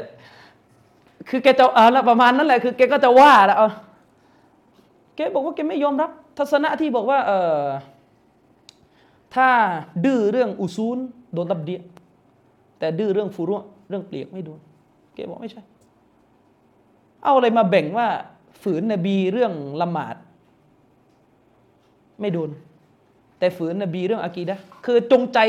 [1.29, 3.57] คือแกจะเอ่าประมาณนั้นแหละคือแกก็จะว่าแล้ว
[5.15, 7.31] แกบอกว่าแกไม่ยอมรับ ทัศนะที่บอกว่า เอ
[7.61, 7.65] อ
[9.35, 9.49] ถ้า
[10.05, 10.97] ดื้อเรื่องอุซูล
[11.33, 11.81] โดนตับเดีย
[12.79, 13.55] แต่ดื้อเรื่องฟูรุ
[13.89, 14.59] เรื่องเปลียกไม่โดน
[15.15, 15.61] แกบอกไม่ใช่
[17.23, 18.07] เอาอะไรมาแบ่งว่า
[18.61, 20.15] ฝืนนบีเรื่องละหมาด
[22.21, 22.49] ไม่โดน
[23.41, 25.39] แต่ฝืนนบีเรื่องอากีดะคือจงใจ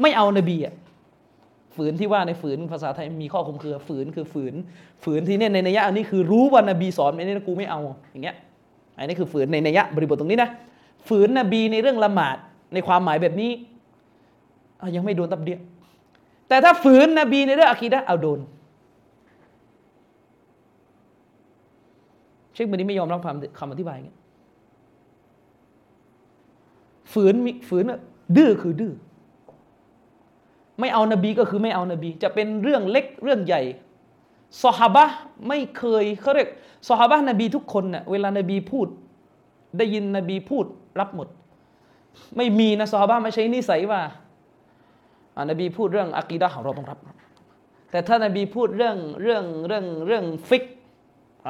[0.00, 0.74] ไม่เอานบีอะ
[1.76, 4.54] ฝืนที่ว่าในฝืนภาษาไทยมีข้อคมคือฝืนคือฝืน
[5.04, 7.80] ฝืนที่เนี่ยในนัยยะอันนี้คือรู้ว่านบีสอนไม่ได้กูไม่เอา
[8.10, 8.36] อย่างเงี้ย
[8.98, 10.50] อันนี้คือฝืนในนัยยะบริบทตรงนี้นะ
[11.08, 12.36] ฝืนนบีในเรื่องละหมาด
[12.74, 13.50] ในความหมายแบบนี้
[14.96, 15.58] ยังไม่โดนตับเดีย
[16.48, 18.40] แต่ถ้าฝืนนบีในเรื่องอะคีดะเอาโดน
[22.54, 24.18] เชคบันนี้ไม่ยอมรับคำคำอธิบายงเงี้ย
[27.12, 27.84] ฝืนมีฝืน
[28.36, 28.92] ดื้อคือดื้อ
[30.80, 33.62] ไม่เอานบีก็คือไม่เอานบี จะเป็นเรื่องเล็กเรื่องใหญ่
[34.62, 35.04] สฮาบะ
[35.48, 36.48] ไม่เคยเขาเรียก
[36.88, 38.88] สฮาบะนบีทุกคนเนะ่ยเวลานบีพูด
[39.78, 40.64] ได้ยินนบีพูด
[41.00, 41.28] รับหมด
[42.36, 44.00] ไม่มีนะสฮาบะไม่ใช่นิสัยว่า
[45.38, 46.98] อานบีพูดเรื่องอะกีดะของเราต้องรับ
[47.90, 50.64] แต่ถ้านบีพูดเรื่องเรื่องเรื่องเรื่องฟิก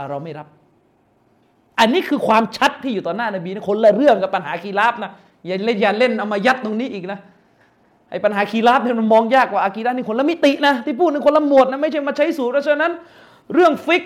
[0.08, 0.48] เราไม่รับ
[1.78, 5.12] อันนี้คือความชัดที่อยู่ต่อหน้านบีนะคนละเรื่องกับปัญหาคีราบนะ
[5.46, 7.18] อย่าเล่นอย่าเล่นเอามายัดตรงนี้อีกนะ
[8.10, 12.92] ไอ้ปัญหาคีราบเนี่ยมันมองยากกว่าอากีดะนี่คนละมิตินะที่พูดในคนละหมวดนะไม่ใช่มาใช้สูตรเพราะฉะนั้น
[13.54, 14.02] เรื่องฟิก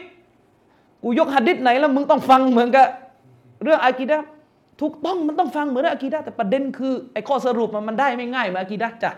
[1.02, 2.86] กูยกฮัดดิษไหนแล้วมึงต้องฟังเหมือนกับ
[3.62, 4.18] เรื่องอากีดะ
[4.80, 9.10] ถูกต้องมันต้องฟังเหมือนอากีดะแต่ประเด็นคือไอ้ข้อสรุปมันมันได้ไม่ง่ายมาอากีดะจ้ะ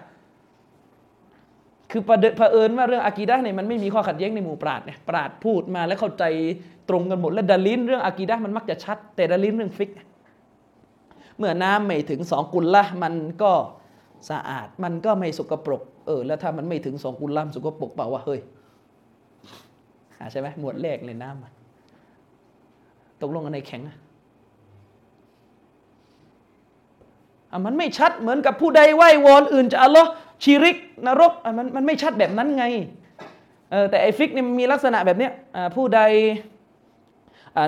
[1.90, 6.24] คือประเด็นเผอิญว่าเรื่องอากีดะเนี่ยมันไม่มีข้อขัดแย้งในหมู่ปราดเนี่ยปราดพูดมาแล้วเข้าใจ
[6.88, 13.52] ตรงกันหมดและดาลินเรื่องอากีดะมันมักจะชัด แต่ดาลินเรื่องฟิกเเมื่อน้ำไม่ถึงสองกุลละมันก็
[14.30, 18.40] สะอาดมันก็ไม่สกปรกเออแล้วถ้ามันไม่ถึงสองกุลล่ามสกปรกเปล่าว่าเฮ้ย
[20.30, 23.96] ใช่ไหมหมวดแรกเลยน้ำตกลงกันในแข็งอะ
[27.66, 30.10] มันไม่ชัดเหมือนกับผู้ใดไหว้วอนอื่นจะอัลลอฮ์
[30.44, 30.76] ชีริก
[31.06, 32.64] นรกมันมันไม่ชัดแบบนั้นไง
[33.70, 35.32] เออแต่ไอฟิกนี่มันมีลักษณะแบบเนี้ย
[35.74, 36.00] ผู้ใด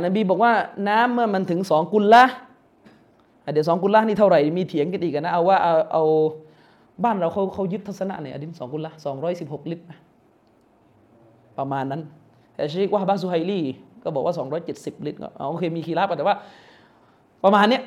[0.05, 0.53] นบีบอกว่า
[0.89, 2.25] น้ำเมื่อมันถึงสองกุลละ
[3.55, 6.03] ดี๋ยวสองกุลละนี่เท่าไหร่มีเถียงกันอีกนะเอาว่าเอาเอา
[7.05, 9.85] บ้านเราเขาเขายึดทัศนะเนี่ยอดินสองกุลละสองร้อยสิบหกลิตร
[11.59, 12.03] ประมาณนั้น
[12.55, 13.65] แต่ชีกว่าบาซูไฮลี่
[14.03, 16.37] ก็บอกว่าสองร้อยเจ็ดสิบลิตรก็โอเคมีคีราบแต่ว่า
[17.45, 17.83] ประมาณเนี้ย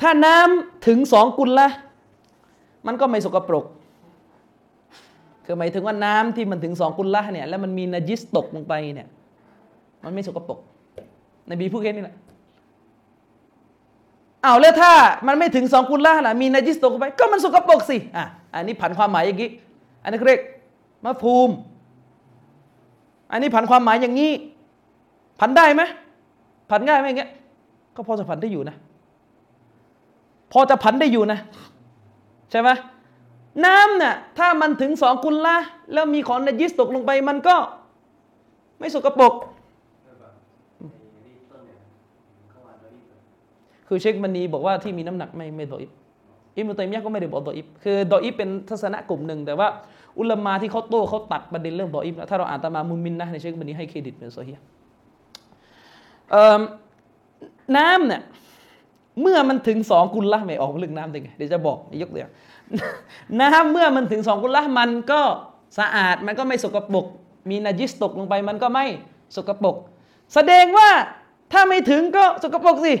[0.00, 1.68] ถ้าน้ำถึงสองกุลละ
[2.86, 3.64] มันก็ไม่สกปรก
[5.44, 9.08] คือหมายถึงว่าน้ำที่มันถึงสองกุลละเนี่ยแล้วมันมีนจิสตกลงไปเนี่ย
[10.04, 10.58] มันไม่สกปรก
[11.50, 12.16] นบีพูดแค่นี้แหละ
[14.44, 14.92] เอาแล้วถ้า
[15.26, 19.50] มันไม่ถึงสองกุลละล่ะมีนาจิสตกไป ก็มันสกปรกสิอะอันนี้ผันความหมายอย่างนี้
[20.02, 20.40] อันนี้เรียก
[21.04, 21.50] มาภูม
[23.30, 24.32] อันนี้ผันความหมายอย่างนี้
[25.40, 25.82] ผันได้ไหม
[26.70, 27.30] ผันง่ายไหมอย่างเงี้ย
[27.96, 28.76] ก็พอจะผันได้อยู่นะ
[30.52, 31.38] พอจะผันได้อยู่นะ
[32.50, 32.68] ใช่ไหม
[33.64, 35.56] น้ำเนี่ยถ้ามันถึงสองกุลละ
[35.92, 37.56] แล้วมีของนาจิสตกลงไปมันก็
[38.78, 39.32] ไม่สกปรก
[43.88, 45.90] คือเชคมันีบอกว่าที่มีน้ำหนักไม่ไม่ดออิบ
[46.56, 49.68] อิมุตัยมียะก็ไม่ได้บอกดออิบคือดออิบเป็นทัศนะกลุ่มหนึ่ง แต่ว่า
[50.18, 54.60] อุลามาที่เขาโต้เขาตัดประเด็นเรื่องดออิบถ้าเราอ่านตามามุมินนะในเชคมันีให้เครดิตเป็นโซเฮีย
[57.76, 58.20] น้ำเนี่ย
[59.20, 62.32] เมื่อมันถึงสองกุลละไม่ออกเรื่องน้ำได้ไงเดี๋ยวจะบอกยกตัวอย่าง
[63.40, 65.20] น้ำเมื่อมันถึงสองกุลละมันก็
[65.78, 67.06] สะอาดมันก็ไม่สกปรก
[67.50, 68.84] มีนาจิสตกลงไปมันก็ไม่
[69.36, 69.76] สกปรก
[70.34, 70.90] แสดงว่า
[71.52, 72.94] ถ้าไม่ถึงก็สกปรกสิ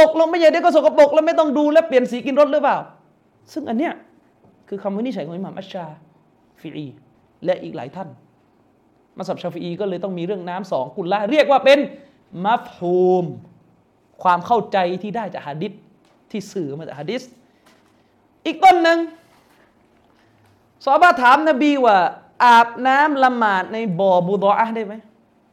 [0.00, 2.78] ตกลงไม่ใหญ่เดี๋ยวก็สกปรกแล้วไม่ต้องดูแลเปลี่ยนสีกินรถหรือเปล่า
[3.52, 3.92] ซึ่งอันเนี้ย
[4.68, 5.84] คือคำวินิจฉัยของอิหม่ามอัชชา
[6.60, 6.86] ฟิอี
[7.44, 8.08] และอีกหลายท่าน
[9.16, 11.78] มาสับชาฟีอีก็เลยต้องมีเรื่องน้ำสองกุลละเรียกว่าเป็น
[12.44, 13.24] มัฟฮูม
[14.22, 15.72] ความเข้าใจที่ได้จากฮะดิษ
[16.30, 17.22] ที่สื่อมาจากฮะดิษ
[18.46, 18.98] อีกต้นหนึ่ง
[20.84, 21.96] สอบาถามนบีว่า
[22.44, 24.94] อาบน้ำละหมาดในบ่อบูดออะได้ไหม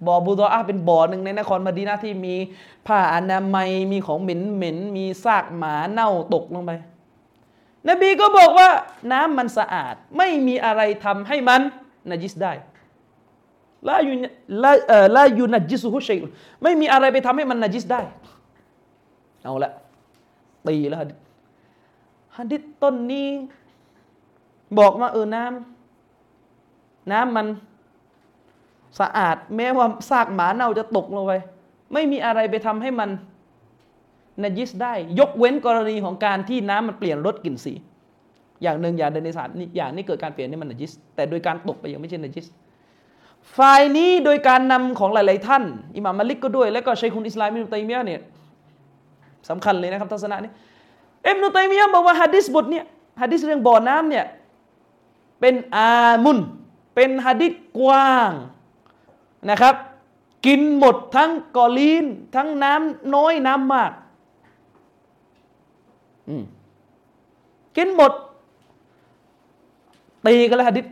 [0.05, 2.35] บ่อบูดออาเป็นบ่อหนึ่งในนครมดีนาที่มี
[2.88, 6.72] ผ้าอนามัยมีของเหม็นเหม็นมีซากหมาเน่าตกลงไป
[7.89, 8.69] นบีก็บอกว่า
[9.11, 11.61] น้ำมันสะอาดไม่มีอะไรทำให้มัน
[12.09, 12.53] นจิสได้
[13.88, 14.13] ลายู
[14.63, 16.17] ลาเอ่อลายูนจิสุฮุชัย
[16.63, 18.01] ไม่มีอะไรไปทำให้มันนจิสได้
[19.43, 19.72] เอาละ
[20.67, 20.99] ตีแล้ว
[22.38, 23.27] ฮัดดิษต้นนี้
[24.80, 27.47] บอกมาเออน้ำน้ำมัน
[28.99, 31.34] สะอาด แม้ว่าซากหมาเน่าจะตกลงไป
[31.93, 33.09] ไม่มีอะไรไปทำให้มัน
[34.43, 37.73] นจิสได้ ยกเว้นกรณีของการที่น้ำมันเปลี่ยนรสกลิ่นสี
[38.63, 42.45] อย่างหนึ่งอย่างในสารนี่อย่างนี้เกิดการเปลี่ยนนี่มันนจิส แต่โดยการตกไปยังไม่ใช่นจิส
[43.57, 45.63] ฝ่ายนี้โดยการนำของหลาย ๆ ท่าน
[45.95, 48.22] อิหม่ามมาลิกก็ด้วย แล้วก็ชัยคุณอิสลามอิมุตัยมียะเนี่ย
[49.49, 50.51] สำคัญเลยนะครับทัศนะนี้
[51.27, 52.85] อิมนุตัยมียะบอกว่าฮะดิษบทเนี่ย
[53.22, 54.26] ฮะดิษเรื่องบ่อน้ำเนี่ย
[55.39, 55.91] เป็นอา
[56.23, 56.39] มุน
[56.95, 58.31] เป็นฮะดิษกว้าง
[59.49, 59.76] นะครับ
[60.45, 62.05] กินหมดทั้งกอลีน
[62.35, 63.91] ทั้งน้ำน้อยน้ำมาก
[67.77, 68.11] กินหมด
[70.27, 70.85] ตีกันแล้วฮะดิษ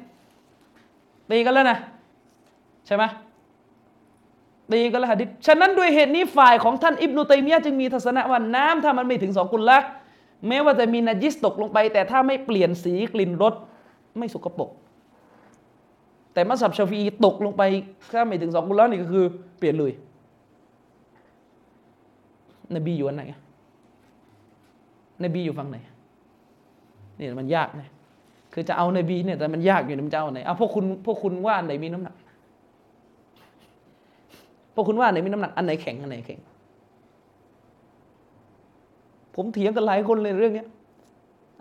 [1.32, 1.78] ตีกันแล้วนะ
[2.86, 3.04] ใช่ไหม
[4.72, 9.80] ตีกันแล้วฮะดิษฉะนั้นด้วยเหตุนี้ฝ่ายของท่านอิบนุตัยมียะจึงมีทัศนะว่าน้ำถ้ามันไม่ถึงสองกุลละ
[10.48, 13.54] แม้ว่าจะมีนาจิสตกลงไป แต่ถ้าไม่เปลี่ยนสีกลิ่นรส
[14.20, 14.70] ไม่สกปรก
[16.34, 17.62] แต่มัสยิดชาฟีตกลงไป
[18.12, 19.26] ถ้าไม่ถึงสองกุลละนี่ก็คือ
[19.58, 19.92] เปลี่ยนเลย
[22.76, 23.24] นบีอยู่อันไหน
[25.24, 25.78] นบีอยู่ฝั่งไหน
[27.18, 27.90] นี่มันยากนะ
[28.54, 32.16] คือจะเอานบีเนี่ยแต่มันยากอยู่นะมันจะเอาไหนเอาพวกคุณพวกคุณว่าอันไหนมีน้ำหนัก
[34.76, 36.40] พวกคุณว่าอันไหนมีน้ำหนักอันไหนแข็งอันไหนแข็ง
[39.36, 40.68] ผมเถียงกันหลายคนเลยเรื่องเนี้ย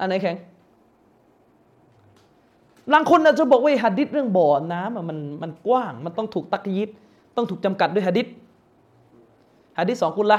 [0.01, 0.37] อันไหนแข็ง
[2.93, 6.91] บางคนอาจจะบอกว่าฮัดดิษเรื่องบ่อน้ำมันมันกว้าง มันต้องถูกตักยิด
[7.37, 8.27] ต้องถูกจำกัดด้วยฮัดดิษ
[9.79, 10.39] ฮัดดิษสองกุลละ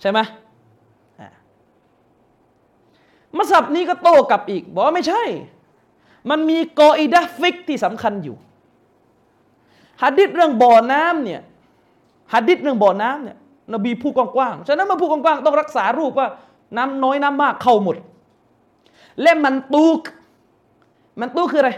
[0.00, 0.18] ใช่ไหม
[3.36, 5.22] มัสับนี้ก็โต้กลับอีก บอกว่าไม่ใช่
[6.30, 8.36] มันมีกออิดะฟิกที่สำคัญอยู่
[10.02, 11.40] ฮัดดิษเรื่องบ่อน้ำเนี่ย
[12.32, 13.36] ฮัดดิษเรื่องบ่อน้ำเนี่ย
[13.74, 16.28] นบีพูดกว้างๆฉะนั้นมาพูดกว้างๆต้องรักษารูปว่า
[16.76, 17.96] น้ำน้อยน้ำมากเข้าหมด
[19.22, 20.00] และมันตูก
[21.20, 21.72] มันตู้คืออะไร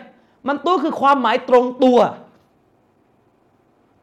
[0.48, 1.98] มันตู้คือความหมายตรงตัว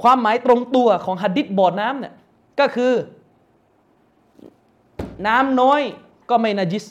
[0.04, 2.14] ความหมายตรงตัวของหัดดิษบ่อน้ำเนี่ย
[2.60, 2.94] ก็คือ
[5.28, 5.82] น้ำน้อย
[6.30, 6.86] ก็ไม่นาจิส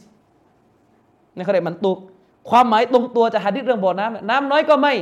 [1.35, 1.99] นี่เขาเรียกมันตุก
[2.51, 4.95] ความหมายตรงตัวจะหัดดิษเรื่องบ่อน้ำน้ำน้อยก็ไม่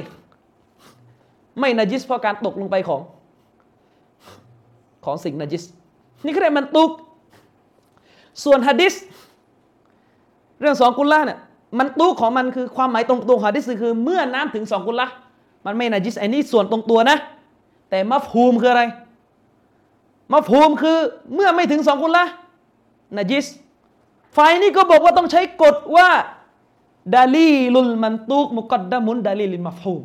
[1.61, 3.03] ไม่นาจิสเพราะการตกลงไปของ
[5.05, 5.65] ของสิ่งนาจิส
[6.25, 6.91] นี่เขาเรียกมันตุก
[8.45, 8.95] ส่วนหัดดิษ
[10.61, 11.39] เรื่องสองกุลละเนี่ย
[11.79, 15.07] มันตู้ของมันคือความหมายตรงตัวฮะดิษคือ เมื่อน้ำถึงสองกุลละ
[15.67, 17.17] มันไม่นาจิสไอ้นี่ส่วนตรงตัวนะ
[17.91, 18.83] แต่มัฟฮูมคืออะไร
[20.33, 20.97] มัฟฮูมคือ
[21.35, 22.25] เมื่อไม่ถึงสองกุลละ
[23.17, 23.47] นาจิส
[24.37, 26.09] ฝ่ายนี้ก็บอกว่าต้องใช้กฎว่า
[27.15, 30.03] ดาลีลุลมันตูกมุกัดดามุนดาลีลินมัฟฮูม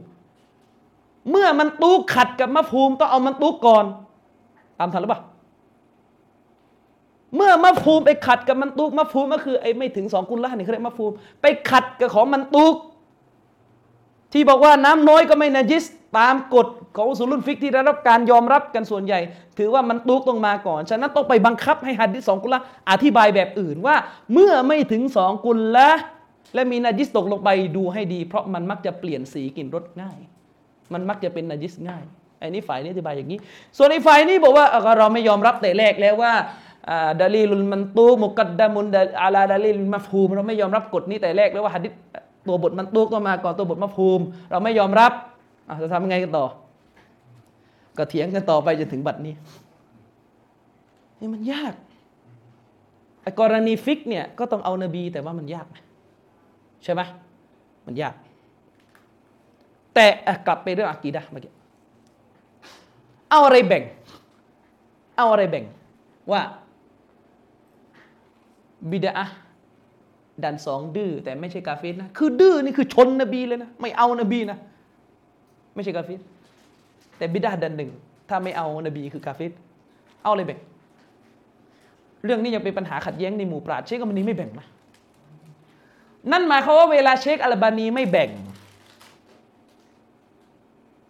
[1.30, 3.86] เมื่อมันตูกขัดกับมัฟฮูมต้องเอามันตูกก่อน
[4.80, 5.22] ตามทันหรือเปล่า
[7.36, 12.76] เมื่อมะฟูมไปขัดกับมันตุกมะฟูมก็คือไอ้ไม่ถึงสองกุลละนี่เขาเรียกมะฟูมไปขัดกับของมันตุก
[14.34, 15.84] ที่บอกว่าน้ำน้อยก็ไม่นาจิส
[16.18, 19.20] ตามกฎของอุสุลุนฟิกที่ได้รับการยอมรับกันส่วนใหญ่
[19.58, 23.96] ถือว่ามันตุกต้องมาก่อน ฉะนั้นต้องไปบังคับให้หัดดิสองกุลละอธิบายแบบอื่นว่า
[24.34, 25.90] เมื่อไม่ถึงสองกุลละ
[26.56, 30.18] และมีนาจิสตกลงไปดูให้ดี เพราะมันมักจะเปลี่ยนสีกลิ่นรสง่าย
[30.94, 32.04] มันมักจะเป็นนาจิสง่าย
[32.40, 33.40] ไอ้นี่ฝ่ายนี้อธิบายอย่างนี้
[33.78, 34.66] ส่วนในฝ่ายนี้บอกว่า
[34.98, 36.34] เราไม่ยอมรับแต่แรกแล้วว่า
[37.22, 38.88] ดาลีลุลมันตูมุกัดดามุน
[39.22, 41.94] อาลาดาลีลมัฟูมเราไม่ยอมรับกฎนี้แต่แรกเลยว่าหัดิษ
[42.48, 44.22] ตัวบทมันตูต้องมาก่อนตัวบทมัฟูม
[44.52, 45.12] เราไม่ยอมรับ
[45.84, 46.46] จะทำยังไงกันต่อ
[47.98, 49.34] ก็เถียงกันต่อไปจนถึงบัดนี้
[51.20, 51.74] นี่มันยาก
[53.22, 55.68] ไอกรณีฟิกเนี่ยก็ต้องเอานบีแต่ว่ามันยาก
[56.84, 57.02] ใช่ไหม
[57.86, 58.14] มันยาก
[59.96, 60.08] แต่
[60.48, 61.54] กลับไปเรื่องอากีดะเมื่อกี้
[63.30, 63.84] เอาอะไรแบ่ง
[65.18, 65.66] เอาอะไรแบ่ง
[66.32, 66.42] ว่า
[68.92, 69.14] บิดา
[70.44, 74.58] ดันสองดื้อแต่ไม่ใช่กาเฟสนะ คือดื้อนี่คือชนนบีเลยนะ ไม่เอานบีนะ
[75.76, 76.20] ไม่ใช่กาเฟส
[77.18, 77.92] แต่บิดาดันหนึ่ง
[78.30, 79.52] ถ้าไม่เอานบีคือกาเฟส
[80.24, 80.60] เอาเลยแบ่ง
[82.26, 84.68] เรื่องนี้ยังเป็นปัญหาขัดแย้งในหมู่ปราชญ์เชคอัลบานีไม่แบ่งนะ
[86.32, 88.30] นั่นหมายความว่าเวลาเชคอัลบานีไม่แบ่ง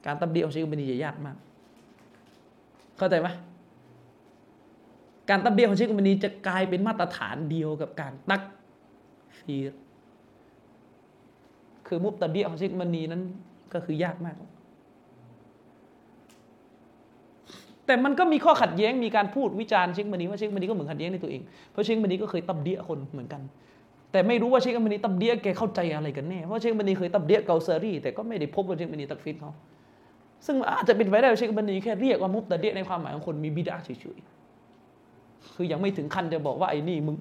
[0.06, 1.36] การตับดีของเชคอัลบานีจะยากมาก
[2.98, 3.28] เข้าใจไหม
[5.30, 8.42] การตับเบียของเชคอุมนีจะกลายเป็นมาตรฐานเดียวกับการตัก
[9.38, 9.70] ฟีร
[11.88, 13.22] คือมุบตะเบียของเชคอุมนีนั้น
[13.74, 14.36] ก็คือยากมาก
[17.86, 21.42] แต่มันก็มีข้อขัดแย้งมีการพูดวิจารณ์เชคอุมนีว่าเชคอุมนีก็เหมือนขัดแย้งในตัวเอง
[21.72, 23.42] เพราะเชคอุมนีก็เคยตับเดียคนเหมือนกัน
[24.12, 29.52] แต่ไม่รู้ว่าเชคอุมนีตับเดียแกเข้าใจอะไรกันแน่เพราะเชคอุมนีเคยตับเดียเกาเซอรี่แต่ก็ไม่ได้พบว่าเชคอุมนีตักฟีรเขา
[30.46, 34.45] ซึ่งอาจจะเป็นไปได้ว่าเชคอุมนีแค่เรียกว่ามุบตะเดียในความหมายของคนมีบิดาเฉยๆ
[35.54, 37.16] คือยังไม่ถึงขั้นจะบอกว่าไอ้นี่มึง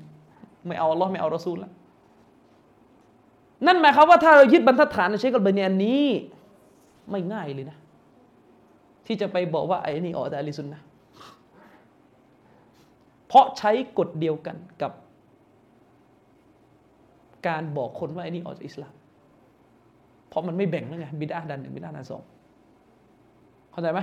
[0.67, 1.73] ไม่เอาอัลลอฮ์ไม่เอารอซูลแล้ว
[3.67, 6.07] นั่นหมายความว่าถ้าเรายึดบรรทัดฐานในเชคกัลเบเนียนนี้
[7.11, 7.79] ไม่ง่ายเลยนะ
[9.07, 10.81] ที่จะไปบอกว่าไอ้นี่ออกจากอลิซุนนะ
[13.27, 14.93] เพราะใช้กฎเดียวกันกับ
[17.47, 18.95] การบอกคนว่าไอ้นี่ออกจากอิสลาม
[20.29, 22.23] เพราะมันไม่แบ่งแล้วไงบิดาดันหนึ่งบิดาดันสอง
[23.71, 24.01] เข้าใจไหม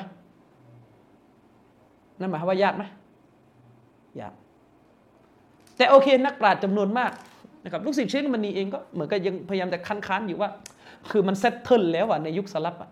[2.20, 2.84] นั่นหมายความว่ายากไหม
[5.82, 7.12] แต่โอเคนักปราชญ์จำนวนมาก
[7.64, 10.50] นะครับลูกศิษย์เชคมันนีเองก็เหมือนกับยังพยายามจะคันค้านอยู่ว่า
[11.12, 12.90] คือมันเซตเทิลแล้วอะในยุคสลับอะ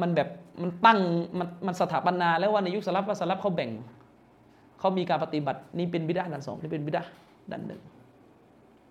[0.00, 0.28] มันแบบ
[0.62, 0.98] มันตั้ง
[1.38, 3.70] มันมันสถาปนาแล้วว่าในยุคสลับว่าสลับเขาแบ่ง
[4.78, 7.02] เขามีการปฏิบัตินี่เป็นบิดาดันสองนี่เป็นบิดา
[7.52, 7.80] ดันหนึ่ง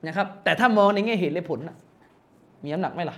[0.06, 1.76] นะครับแต่ถ้ามองในแง่เหตุและผลนะ
[2.64, 3.18] มีน้ำหนักไหมล่ะ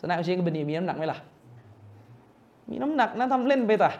[0.00, 1.18] สนาเชคบันีมีน้ำหนักไหมล่ะ
[2.70, 3.90] มีน้ำหนักนะทำเล่นไปแต่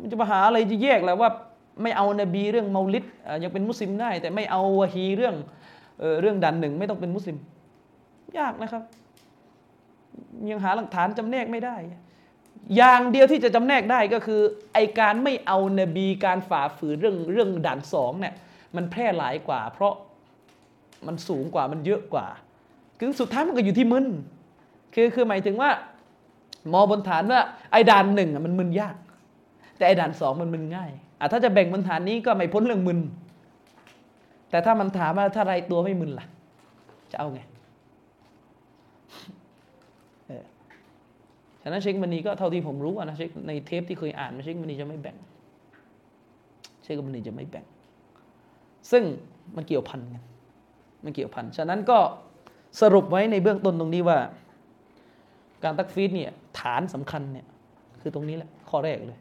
[0.00, 1.30] มันจะมาหาอะไรจะแยกแล้วว่า
[1.82, 3.04] ไม่เอานบีเรื่องเมาลิด
[3.42, 5.34] ยังเป็นมุสลิมได้ แต่ไม่เอาวะฮีเรื่อง
[6.20, 7.36] เรื่องดันหนึ่งไม่ต้องเป็นมุสลิม
[8.38, 8.82] ยากนะครับ
[10.50, 11.76] ยังหาหลักฐานจำแนกไม่ได้
[12.76, 14.40] อย่างเดียวที่จะจำแนกได้ก็คือ
[14.74, 18.34] ไอการไม่เอานบีการฝ่าฝืนเรื่องเรื่องด่านสองเนี่ย
[18.76, 19.94] มันแพร่หลายกว่า เพราะ
[21.06, 22.26] มันสูงกว่ามันเยอะกว่า
[22.98, 24.06] คือสุดท้ายมันก็อยู่ที่มึน
[24.94, 25.70] คือคือหมายถึงว่า
[26.72, 27.40] มอบนฐานว่า
[27.72, 28.96] ไอด่านหนึ่งมันมึนยาก
[29.76, 30.90] แต่ไอด่านสองมันมึนง่าย
[31.32, 32.98] ถ้าจะแบ่งบนฐานนี้ก็ไม่พ้นเรื่องมึน
[34.50, 36.26] แต่ถ้ามันถามว่าถ้าไรตัวไม่มึนล่ะ
[37.10, 37.40] จะเอาไง
[40.26, 40.44] เออ
[41.62, 45.16] ฉะนั้นเชคมันนีก็เท่าที่ผมรู้นะเชคในเทปที่เคยอ่านมาเชคมันนีจะไม่แบ่ง
[46.82, 47.64] เชคมันนีจะไม่แบ่ง
[48.90, 49.02] ซึ่ง
[49.56, 50.22] มันเกี่ยวพันกัน
[51.04, 51.98] มันเกี่ยวพัน ฉะนั้นก็
[52.80, 54.18] สรุปไว้ในเบื้องต้นตรงนี้ว่า
[55.64, 57.46] การตักฟีดเนี่ยฐานสำคัญเนี่ย
[58.00, 59.18] คือตรงนี้แหละข้อแรกเลย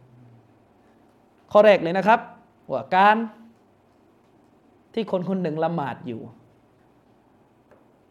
[1.52, 2.20] ข้อแรกเลยนะครับ
[2.72, 3.18] ว่าการ
[4.94, 6.22] ที่คนคนหนึ่งละหมาดอยู่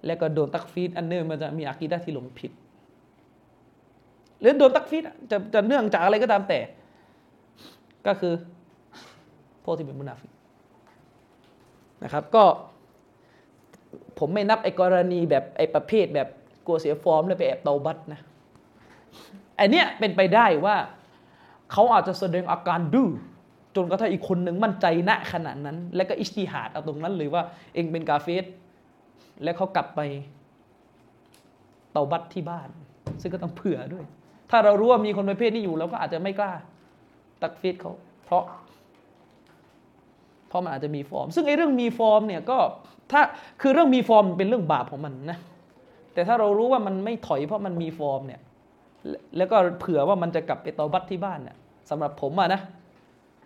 [0.06, 2.52] แล้วก็โดนตักฟีรอันเนื่องมันจะมีอากีดะที่หลงผิด
[4.40, 6.60] หรือโดนตักฟีรจะจะเนื่องจากอะไรก็ตามแต่
[8.06, 8.34] ก็คือ
[9.64, 10.32] พวกที่เป็นมุนาฟิก
[12.04, 12.44] นะครับ ก็
[14.18, 16.28] ผมไม่นับไอ้กรณีแบบไอ้ประเภทแบบ
[16.66, 18.20] กลัวเสียฟอร์มแล้วไปแอบเตาบัตนะ
[19.56, 20.76] ไอเนี้ยเป็นไปได้ว่า
[21.72, 23.10] เขาอาจจะแสดงอาการดื้อ
[23.76, 27.42] จนกระทั่งอีกคนหนึ่งมั่นใจณขนาดนั้น แล้วก็อิจติฮาดเอาตรงนั้นเลยว่า
[27.74, 28.44] เองเป็นกาเฟร
[29.42, 30.00] แล้วเขากลับไป
[31.92, 32.68] เตาบัตที่บ้าน
[33.20, 34.04] ซึ่งก็ต้องเผื่อด้วย
[34.50, 36.52] ถ้าเรารู้ว่ามีคนประเภทนี้อยู่เราก็อาจจะไม่กล้า
[37.42, 37.92] ตักเฟรเขา
[38.24, 38.44] เพราะ
[40.48, 42.58] เพราะมันอาจจะมีฟอร์ม ซึ่งไอ้เรื่องมีฟอร์มเนี่ยก็
[43.12, 43.20] ถ้า
[43.60, 45.38] คือเรื่องมีฟอร์มเป็นเรื่องบาปของมันนะ
[46.14, 48.40] แต่ถ้าเรารู้ว่ามันไม่ถอยเพราะมันมีฟอร์มเนี่ย
[49.36, 51.56] แล้วก็เผื่อว่ามันจะกลับไปเตาบัตที่บ้านเนี่ย
[51.90, 52.60] สำหรับผมอะนะ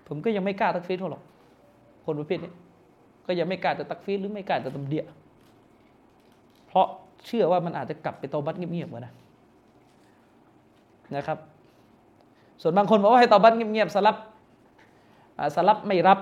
[0.09, 1.23] ผมก็ยังไม่กล้าตักฟีดเขาหรอก
[2.05, 2.53] คนประเภทนี้
[3.27, 5.05] ก็ยังไม่กล้าจะตักฟีดหรือไม่กล้าจะตำเดีย
[6.67, 6.87] เพราะ
[7.27, 9.13] เชื่อว่ามันอาจจะกลับไปตอบัตเงียบๆกว่านะ
[11.17, 11.39] นะครับ
[12.63, 14.17] ส่วนบางคนบอกว่าให้ตอบัตเงียบๆสลับ
[15.57, 16.19] สลับไม่รับ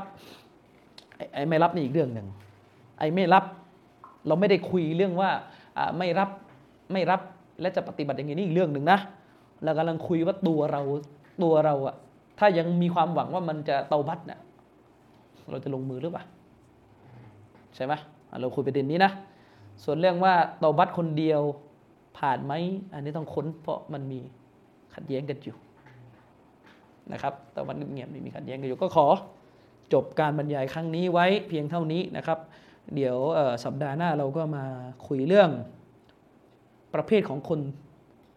[1.35, 2.27] ไอ้ไม่รับนี่อีกเรื่องหนึ่ง
[2.99, 3.45] ไอ้ไม่รับ
[4.27, 5.31] เราไม่ได้คุยเรื่องว่า
[5.99, 6.31] ไม่รับ
[6.93, 7.21] ไม่รับ
[7.61, 8.99] และจะปฏิบัติอย่างนี้นี่อีกเรื่องหนึ่งนะ
[9.65, 10.83] เรากำลังคุยว่าตัวเรา
[11.43, 11.97] ตัวเราอะ
[12.39, 14.41] ถ้ายังมีความหวังว่ามันจะเตาบัตเนี่ย
[15.51, 16.25] เราจะลงมือหรือเปล่า
[17.75, 17.93] ใช่ไหม
[18.41, 19.13] เราคุยประเด็นนี้นะ
[19.85, 21.41] ส่วนเรื่องว่าเตาบัตคนเดียว
[22.19, 22.53] ผ่านไหม
[22.95, 24.21] อันนี้ต้องค้นเพราะมันมี
[24.95, 25.57] ขัดแย้งกันอยู่
[27.13, 29.07] นะครับเตาบัตเงียบๆนี่มีขัดแย้งกันอยู่ก็ขอ
[29.93, 32.39] จบการบรรยายครั้งนี้ไว้เพียงเท่านี้นะครับ
[32.95, 33.17] เดี๋ยว
[33.65, 34.65] สัปดาห์หน้าเราก็มา
[35.07, 35.51] คุยเรื่อง
[36.95, 37.61] ประเภทของคน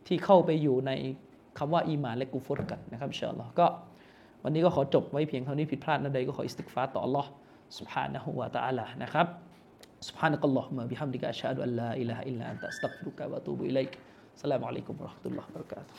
[0.06, 0.92] ที่เข้าไปอยู่ใน
[1.58, 3.66] คำว่าอีหมานและกูฟรกันนะครับอินชาอัลลอฮ์ก็
[4.42, 7.26] วันนี้ก็ขอจบไว้เพียงเท่านี้ผิดพลาดนะใดก็ขออิสติกฟาร์ต่อ Allah
[7.78, 9.26] سبحانه และ تعالى นะครับ
[10.08, 13.92] سبحانك اللهم بحمدك أشهد أن لا إله إلا أنت أستغفرك وأتوب إليك
[14.36, 15.92] السلام عليكم ورحمة الله وبركاته